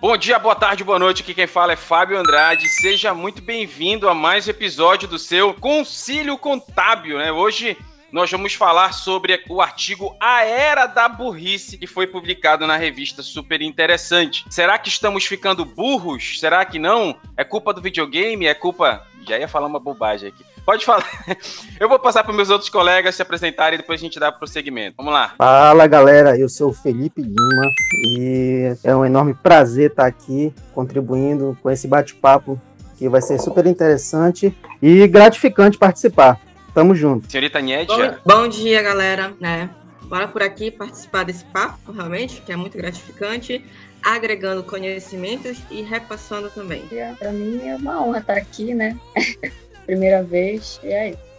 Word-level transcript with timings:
Bom 0.00 0.16
dia, 0.16 0.38
boa 0.38 0.54
tarde, 0.54 0.84
boa 0.84 0.98
noite. 0.98 1.22
Aqui 1.22 1.32
quem 1.32 1.46
fala 1.46 1.72
é 1.72 1.76
Fábio 1.76 2.18
Andrade. 2.18 2.68
Seja 2.68 3.14
muito 3.14 3.40
bem-vindo 3.40 4.08
a 4.08 4.14
mais 4.14 4.46
um 4.46 4.50
episódio 4.50 5.08
do 5.08 5.18
seu 5.18 5.54
Concílio 5.54 6.36
Contábil, 6.36 7.16
né? 7.16 7.32
Hoje 7.32 7.78
nós 8.14 8.30
vamos 8.30 8.54
falar 8.54 8.92
sobre 8.92 9.42
o 9.48 9.60
artigo 9.60 10.14
A 10.20 10.44
Era 10.44 10.86
da 10.86 11.08
Burrice, 11.08 11.76
que 11.76 11.84
foi 11.84 12.06
publicado 12.06 12.64
na 12.64 12.76
revista 12.76 13.24
Super 13.24 13.60
Interessante. 13.60 14.44
Será 14.48 14.78
que 14.78 14.88
estamos 14.88 15.26
ficando 15.26 15.64
burros? 15.64 16.38
Será 16.38 16.64
que 16.64 16.78
não? 16.78 17.16
É 17.36 17.42
culpa 17.42 17.74
do 17.74 17.82
videogame? 17.82 18.46
É 18.46 18.54
culpa. 18.54 19.02
Já 19.26 19.36
ia 19.36 19.48
falar 19.48 19.66
uma 19.66 19.80
bobagem 19.80 20.28
aqui. 20.28 20.44
Pode 20.64 20.84
falar. 20.84 21.04
Eu 21.80 21.88
vou 21.88 21.98
passar 21.98 22.22
para 22.22 22.32
meus 22.32 22.50
outros 22.50 22.70
colegas 22.70 23.16
se 23.16 23.22
apresentarem 23.22 23.74
e 23.74 23.82
depois 23.82 24.00
a 24.00 24.04
gente 24.04 24.20
dá 24.20 24.30
prosseguimento. 24.30 24.94
Vamos 24.96 25.12
lá. 25.12 25.34
Fala, 25.36 25.84
galera. 25.88 26.38
Eu 26.38 26.48
sou 26.48 26.70
o 26.70 26.72
Felipe 26.72 27.20
Lima 27.20 27.68
e 28.06 28.76
é 28.84 28.94
um 28.94 29.04
enorme 29.04 29.34
prazer 29.34 29.90
estar 29.90 30.06
aqui 30.06 30.54
contribuindo 30.72 31.58
com 31.60 31.68
esse 31.68 31.88
bate-papo 31.88 32.62
que 32.96 33.08
vai 33.08 33.20
ser 33.20 33.40
super 33.40 33.66
interessante 33.66 34.56
e 34.80 35.04
gratificante 35.08 35.76
participar. 35.76 36.38
Tamo 36.74 36.94
junto. 36.94 37.30
Senhorita 37.30 37.60
Niedia. 37.60 38.18
Bom, 38.24 38.42
bom 38.42 38.48
dia, 38.48 38.82
galera. 38.82 39.32
Né? 39.40 39.70
Bora 40.02 40.26
por 40.26 40.42
aqui 40.42 40.70
participar 40.70 41.24
desse 41.24 41.44
papo, 41.46 41.92
realmente, 41.92 42.42
que 42.42 42.52
é 42.52 42.56
muito 42.56 42.76
gratificante 42.76 43.64
agregando 44.04 44.62
conhecimentos 44.62 45.58
e 45.70 45.80
repassando 45.80 46.50
também. 46.50 46.84
Para 47.18 47.32
mim 47.32 47.66
é 47.66 47.74
uma 47.74 48.02
honra 48.02 48.18
estar 48.18 48.36
aqui, 48.36 48.74
né? 48.74 48.98
primeira 49.86 50.22
vez, 50.22 50.78
e 50.82 50.88
é 50.88 51.10
isso. 51.10 51.34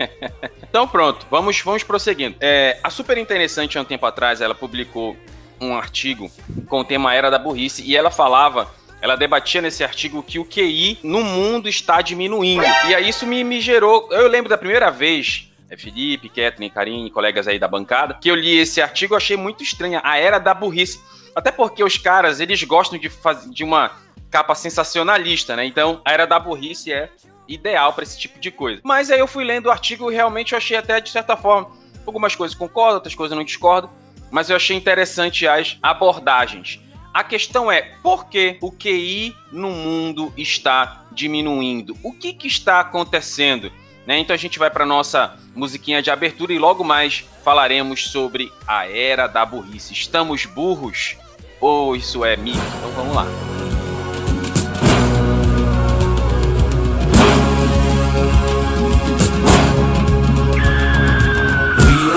então 0.68 0.88
pronto, 0.88 1.26
vamos, 1.30 1.60
vamos 1.60 1.82
prosseguindo. 1.82 2.36
É, 2.40 2.78
a 2.82 2.90
Super 2.90 3.18
Interessante, 3.18 3.76
há 3.76 3.82
um 3.82 3.84
tempo 3.84 4.06
atrás, 4.06 4.40
ela 4.40 4.54
publicou 4.54 5.16
um 5.60 5.74
artigo 5.74 6.30
com 6.66 6.80
o 6.80 6.84
tema 6.84 7.14
Era 7.14 7.30
da 7.30 7.38
Burrice, 7.38 7.82
e 7.82 7.96
ela 7.96 8.10
falava 8.10 8.70
ela 9.00 9.16
debatia 9.16 9.62
nesse 9.62 9.84
artigo 9.84 10.22
que 10.22 10.38
o 10.38 10.44
QI 10.44 10.98
no 11.02 11.22
mundo 11.22 11.68
está 11.68 12.02
diminuindo. 12.02 12.64
E 12.88 12.94
aí 12.94 13.08
isso 13.08 13.26
me, 13.26 13.44
me 13.44 13.60
gerou. 13.60 14.08
Eu 14.10 14.28
lembro 14.28 14.48
da 14.48 14.58
primeira 14.58 14.90
vez, 14.90 15.50
é 15.70 15.76
Felipe, 15.76 16.28
Kathleen, 16.28 16.70
Karine, 16.70 17.10
colegas 17.10 17.46
aí 17.46 17.58
da 17.58 17.68
bancada, 17.68 18.14
que 18.14 18.30
eu 18.30 18.34
li 18.34 18.58
esse 18.58 18.80
artigo, 18.80 19.14
achei 19.14 19.36
muito 19.36 19.62
estranha. 19.62 20.00
A 20.02 20.18
era 20.18 20.38
da 20.38 20.52
burrice. 20.52 21.00
Até 21.34 21.52
porque 21.52 21.84
os 21.84 21.96
caras, 21.96 22.40
eles 22.40 22.62
gostam 22.64 22.98
de, 22.98 23.08
fazer, 23.08 23.50
de 23.50 23.62
uma 23.62 23.92
capa 24.30 24.54
sensacionalista, 24.54 25.54
né? 25.54 25.64
Então, 25.64 26.00
a 26.04 26.12
era 26.12 26.26
da 26.26 26.38
burrice 26.38 26.92
é 26.92 27.10
ideal 27.46 27.92
para 27.92 28.02
esse 28.02 28.18
tipo 28.18 28.38
de 28.40 28.50
coisa. 28.50 28.80
Mas 28.84 29.10
aí 29.10 29.18
eu 29.18 29.26
fui 29.26 29.44
lendo 29.44 29.66
o 29.66 29.70
artigo 29.70 30.10
e 30.10 30.14
realmente 30.14 30.52
eu 30.52 30.58
achei 30.58 30.76
até, 30.76 31.00
de 31.00 31.10
certa 31.10 31.36
forma, 31.36 31.70
algumas 32.06 32.34
coisas 32.34 32.56
concordo, 32.56 32.96
outras 32.96 33.14
coisas 33.14 33.36
não 33.36 33.44
discordo, 33.44 33.88
mas 34.30 34.50
eu 34.50 34.56
achei 34.56 34.76
interessante 34.76 35.46
as 35.46 35.78
abordagens. 35.82 36.80
A 37.12 37.24
questão 37.24 37.70
é, 37.70 37.82
por 38.02 38.26
que 38.26 38.56
o 38.60 38.70
QI 38.70 39.34
no 39.50 39.70
mundo 39.70 40.32
está 40.36 41.04
diminuindo? 41.10 41.96
O 42.02 42.12
que, 42.12 42.32
que 42.32 42.46
está 42.46 42.80
acontecendo? 42.80 43.72
Né? 44.06 44.18
Então 44.18 44.34
a 44.34 44.38
gente 44.38 44.58
vai 44.58 44.70
para 44.70 44.86
nossa 44.86 45.36
musiquinha 45.54 46.00
de 46.00 46.10
abertura 46.10 46.52
e 46.52 46.58
logo 46.58 46.84
mais 46.84 47.24
falaremos 47.44 48.08
sobre 48.08 48.52
a 48.66 48.88
era 48.88 49.26
da 49.26 49.44
burrice. 49.44 49.92
Estamos 49.92 50.46
burros? 50.46 51.16
Ou 51.60 51.96
isso 51.96 52.24
é 52.24 52.36
mito? 52.36 52.58
Então 52.78 52.90
vamos 52.92 53.14
lá. 53.14 53.26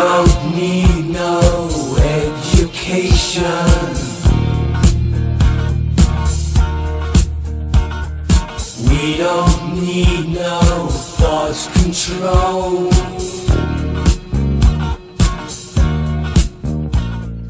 don't 0.02 0.56
need 0.56 1.10
no 1.10 1.98
education. 1.98 4.11
Don't 9.02 9.82
need 9.82 10.30
no 10.30 10.88
thought 11.18 11.58
control. 11.74 12.88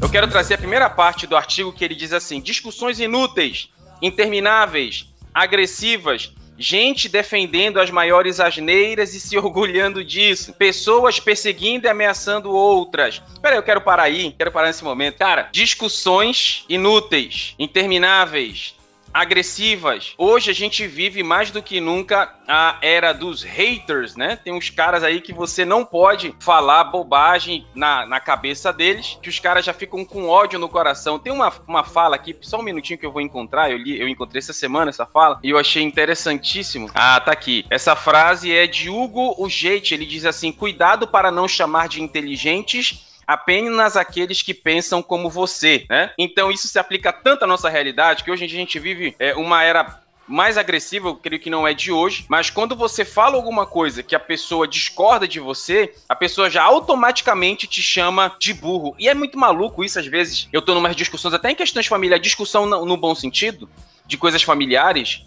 Eu 0.00 0.08
quero 0.08 0.28
trazer 0.28 0.54
a 0.54 0.58
primeira 0.58 0.88
parte 0.88 1.26
do 1.26 1.36
artigo 1.36 1.70
que 1.70 1.84
ele 1.84 1.94
diz 1.94 2.14
assim: 2.14 2.40
discussões 2.40 2.98
inúteis, 2.98 3.68
intermináveis, 4.00 5.12
agressivas 5.34 6.32
gente 6.58 7.08
defendendo 7.08 7.80
as 7.80 7.90
maiores 7.90 8.40
asneiras 8.40 9.14
e 9.14 9.20
se 9.20 9.36
orgulhando 9.38 10.02
disso, 10.02 10.54
pessoas 10.54 11.20
perseguindo 11.20 11.86
e 11.86 11.90
ameaçando 11.90 12.50
outras. 12.50 13.20
Peraí, 13.42 13.58
eu 13.58 13.62
quero 13.62 13.82
parar 13.82 14.04
aí, 14.04 14.34
quero 14.38 14.52
parar 14.52 14.68
nesse 14.68 14.84
momento. 14.84 15.18
Cara, 15.18 15.50
discussões 15.52 16.64
inúteis, 16.68 17.54
intermináveis, 17.58 18.74
agressivas. 19.12 20.14
Hoje 20.16 20.50
a 20.50 20.54
gente 20.54 20.86
vive 20.86 21.22
mais 21.22 21.50
do 21.50 21.62
que 21.62 21.80
nunca 21.80 22.34
a 22.48 22.78
era 22.80 23.12
dos 23.12 23.42
haters, 23.42 24.16
né? 24.16 24.36
Tem 24.36 24.52
uns 24.52 24.70
caras 24.70 25.02
aí 25.02 25.20
que 25.20 25.32
você 25.32 25.64
não 25.64 25.84
pode 25.84 26.34
falar 26.40 26.84
bobagem 26.84 27.66
na, 27.74 28.06
na 28.06 28.20
cabeça 28.20 28.72
deles, 28.72 29.18
que 29.22 29.28
os 29.28 29.38
caras 29.38 29.64
já 29.64 29.72
ficam 29.72 30.04
com 30.04 30.28
ódio 30.28 30.58
no 30.58 30.68
coração. 30.68 31.18
Tem 31.18 31.32
uma, 31.32 31.52
uma 31.66 31.84
fala 31.84 32.16
aqui, 32.16 32.36
só 32.40 32.58
um 32.58 32.62
minutinho 32.62 32.98
que 32.98 33.06
eu 33.06 33.12
vou 33.12 33.20
encontrar, 33.20 33.70
eu, 33.70 33.78
li, 33.78 34.00
eu 34.00 34.08
encontrei 34.08 34.38
essa 34.38 34.52
semana 34.52 34.90
essa 34.90 35.06
fala, 35.06 35.38
e 35.42 35.50
eu 35.50 35.58
achei 35.58 35.82
interessantíssimo. 35.82 36.90
Ah, 36.94 37.20
tá 37.20 37.32
aqui. 37.32 37.64
Essa 37.70 37.94
frase 37.94 38.52
é 38.52 38.66
de 38.66 38.88
Hugo 38.88 39.34
Ujete, 39.38 39.94
ele 39.94 40.06
diz 40.06 40.24
assim, 40.24 40.52
cuidado 40.52 41.06
para 41.06 41.30
não 41.30 41.46
chamar 41.46 41.88
de 41.88 42.02
inteligentes 42.02 43.11
apenas 43.26 43.96
aqueles 43.96 44.42
que 44.42 44.54
pensam 44.54 45.02
como 45.02 45.30
você, 45.30 45.86
né? 45.88 46.12
Então 46.18 46.50
isso 46.50 46.68
se 46.68 46.78
aplica 46.78 47.12
tanto 47.12 47.44
à 47.44 47.46
nossa 47.46 47.68
realidade 47.68 48.24
que 48.24 48.30
hoje 48.30 48.44
em 48.44 48.46
dia 48.46 48.58
a 48.58 48.60
gente 48.60 48.78
vive 48.78 49.14
é, 49.18 49.34
uma 49.34 49.62
era 49.62 50.02
mais 50.26 50.56
agressiva, 50.56 51.08
eu 51.08 51.16
creio 51.16 51.40
que 51.40 51.50
não 51.50 51.66
é 51.66 51.74
de 51.74 51.92
hoje, 51.92 52.24
mas 52.28 52.48
quando 52.48 52.76
você 52.76 53.04
fala 53.04 53.36
alguma 53.36 53.66
coisa 53.66 54.02
que 54.02 54.14
a 54.14 54.20
pessoa 54.20 54.66
discorda 54.66 55.26
de 55.26 55.40
você, 55.40 55.92
a 56.08 56.14
pessoa 56.14 56.48
já 56.48 56.62
automaticamente 56.62 57.66
te 57.66 57.82
chama 57.82 58.34
de 58.38 58.54
burro. 58.54 58.94
E 58.98 59.08
é 59.08 59.14
muito 59.14 59.38
maluco 59.38 59.84
isso 59.84 59.98
às 59.98 60.06
vezes. 60.06 60.48
Eu 60.52 60.62
tô 60.62 60.74
numas 60.74 60.96
discussões, 60.96 61.34
até 61.34 61.50
em 61.50 61.54
questões 61.54 61.86
familiares, 61.86 62.22
discussão 62.22 62.66
no, 62.66 62.86
no 62.86 62.96
bom 62.96 63.14
sentido, 63.14 63.68
de 64.06 64.16
coisas 64.16 64.42
familiares, 64.42 65.24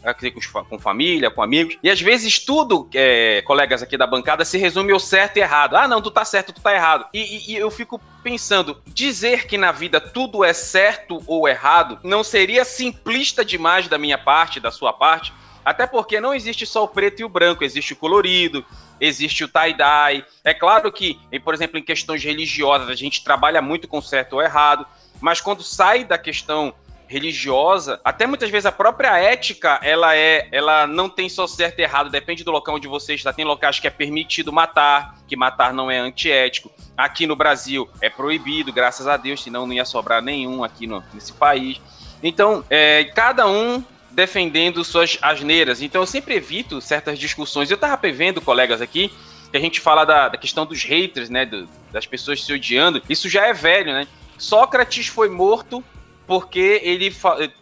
com, 0.52 0.66
com 0.66 0.80
família, 0.80 1.32
com 1.32 1.42
amigos. 1.42 1.78
E 1.82 1.90
às 1.90 2.00
vezes 2.02 2.40
tudo, 2.40 2.88
é, 2.94 3.42
colegas 3.44 3.82
aqui 3.82 3.98
da 3.98 4.06
bancada, 4.06 4.46
se 4.46 4.58
resume 4.58 4.92
ao 4.92 5.00
certo 5.00 5.38
e 5.38 5.42
errado. 5.42 5.76
Ah, 5.76 5.88
não, 5.88 6.02
tu 6.02 6.12
tá 6.12 6.26
certo, 6.26 6.54
tu 6.54 6.62
tá 6.62 6.74
errado. 6.74 7.08
E, 7.14 7.20
e, 7.20 7.54
e 7.54 7.56
eu 7.56 7.72
fico 7.72 8.00
pensando, 8.24 8.82
dizer 8.88 9.48
que 9.48 9.58
na 9.58 9.72
vida 9.72 10.00
tudo 10.00 10.44
é 10.44 10.54
certo 10.54 11.22
ou 11.26 11.48
errado 11.48 12.00
não 12.04 12.24
seria 12.24 12.66
simplista 12.66 13.46
demais 13.46 13.88
da 13.88 13.98
minha 13.98 14.18
parte, 14.18 14.60
da 14.60 14.72
sua 14.72 14.92
parte? 14.92 15.34
Até 15.64 15.88
porque 15.88 16.22
não 16.22 16.34
existe 16.34 16.66
só 16.66 16.84
o 16.84 16.88
preto 16.88 17.22
e 17.22 17.26
o 17.26 17.30
branco, 17.30 17.64
existe 17.64 17.94
o 17.94 17.96
colorido, 17.96 18.64
existe 19.00 19.44
o 19.44 19.48
tie-dye. 19.48 20.24
É 20.44 20.54
claro 20.54 20.92
que, 20.92 21.20
por 21.44 21.56
exemplo, 21.56 21.80
em 21.80 21.84
questões 21.84 22.24
religiosas, 22.24 22.88
a 22.88 22.94
gente 22.94 23.24
trabalha 23.24 23.64
muito 23.64 23.88
com 23.88 24.00
certo 24.00 24.34
ou 24.34 24.42
errado, 24.44 24.86
mas 25.20 25.42
quando 25.42 25.64
sai 25.64 26.04
da 26.04 26.20
questão 26.20 26.74
religiosa, 27.08 28.00
até 28.04 28.26
muitas 28.26 28.50
vezes 28.50 28.66
a 28.66 28.72
própria 28.72 29.18
ética, 29.18 29.80
ela 29.82 30.16
é, 30.16 30.48
ela 30.52 30.88
não 30.88 31.10
tem 31.10 31.30
só 31.30 31.48
certo 31.48 31.80
e 31.80 31.84
errado, 31.84 32.10
depende 32.10 32.44
do 32.44 32.52
local 32.52 32.76
onde 32.76 32.88
você 32.88 33.14
está. 33.14 33.32
Tem 33.32 33.46
locais 33.46 33.80
que 33.80 33.88
é 33.88 33.92
permitido 33.92 34.52
matar, 34.52 35.16
que 35.28 35.36
matar 35.36 35.74
não 35.74 35.90
é 35.90 35.98
antiético. 35.98 36.72
Aqui 36.98 37.28
no 37.28 37.36
Brasil 37.36 37.90
é 38.02 38.10
proibido, 38.10 38.72
graças 38.72 39.08
a 39.08 39.18
Deus, 39.18 39.44
senão 39.44 39.68
não 39.68 39.74
ia 39.74 39.86
sobrar 39.86 40.22
nenhum 40.22 40.64
aqui 40.64 40.88
no, 40.88 41.04
nesse 41.14 41.34
país. 41.34 41.82
Então, 42.24 42.64
é, 42.70 43.04
cada 43.16 43.48
um 43.48 43.84
defendendo 44.12 44.84
suas 44.84 45.18
asneiras. 45.22 45.82
Então, 45.82 46.02
eu 46.02 46.08
sempre 46.08 46.36
evito 46.36 46.80
certas 46.80 47.20
discussões. 47.20 47.70
Eu 47.70 47.76
estava 47.76 47.98
prevendo, 47.98 48.40
colegas 48.42 48.82
aqui, 48.82 49.12
que 49.52 49.58
a 49.58 49.60
gente 49.60 49.82
fala 49.82 50.06
da, 50.06 50.30
da 50.30 50.38
questão 50.38 50.66
dos 50.66 50.84
haters, 50.84 51.30
né, 51.30 51.46
do, 51.46 51.68
das 51.92 52.06
pessoas 52.06 52.44
se 52.44 52.52
odiando. 52.54 53.02
Isso 53.10 53.30
já 53.30 53.46
é 53.46 53.54
velho, 53.54 53.92
né? 53.92 54.08
Sócrates 54.38 55.08
foi 55.08 55.30
morto 55.30 55.84
porque 56.28 56.82
ele 56.84 57.16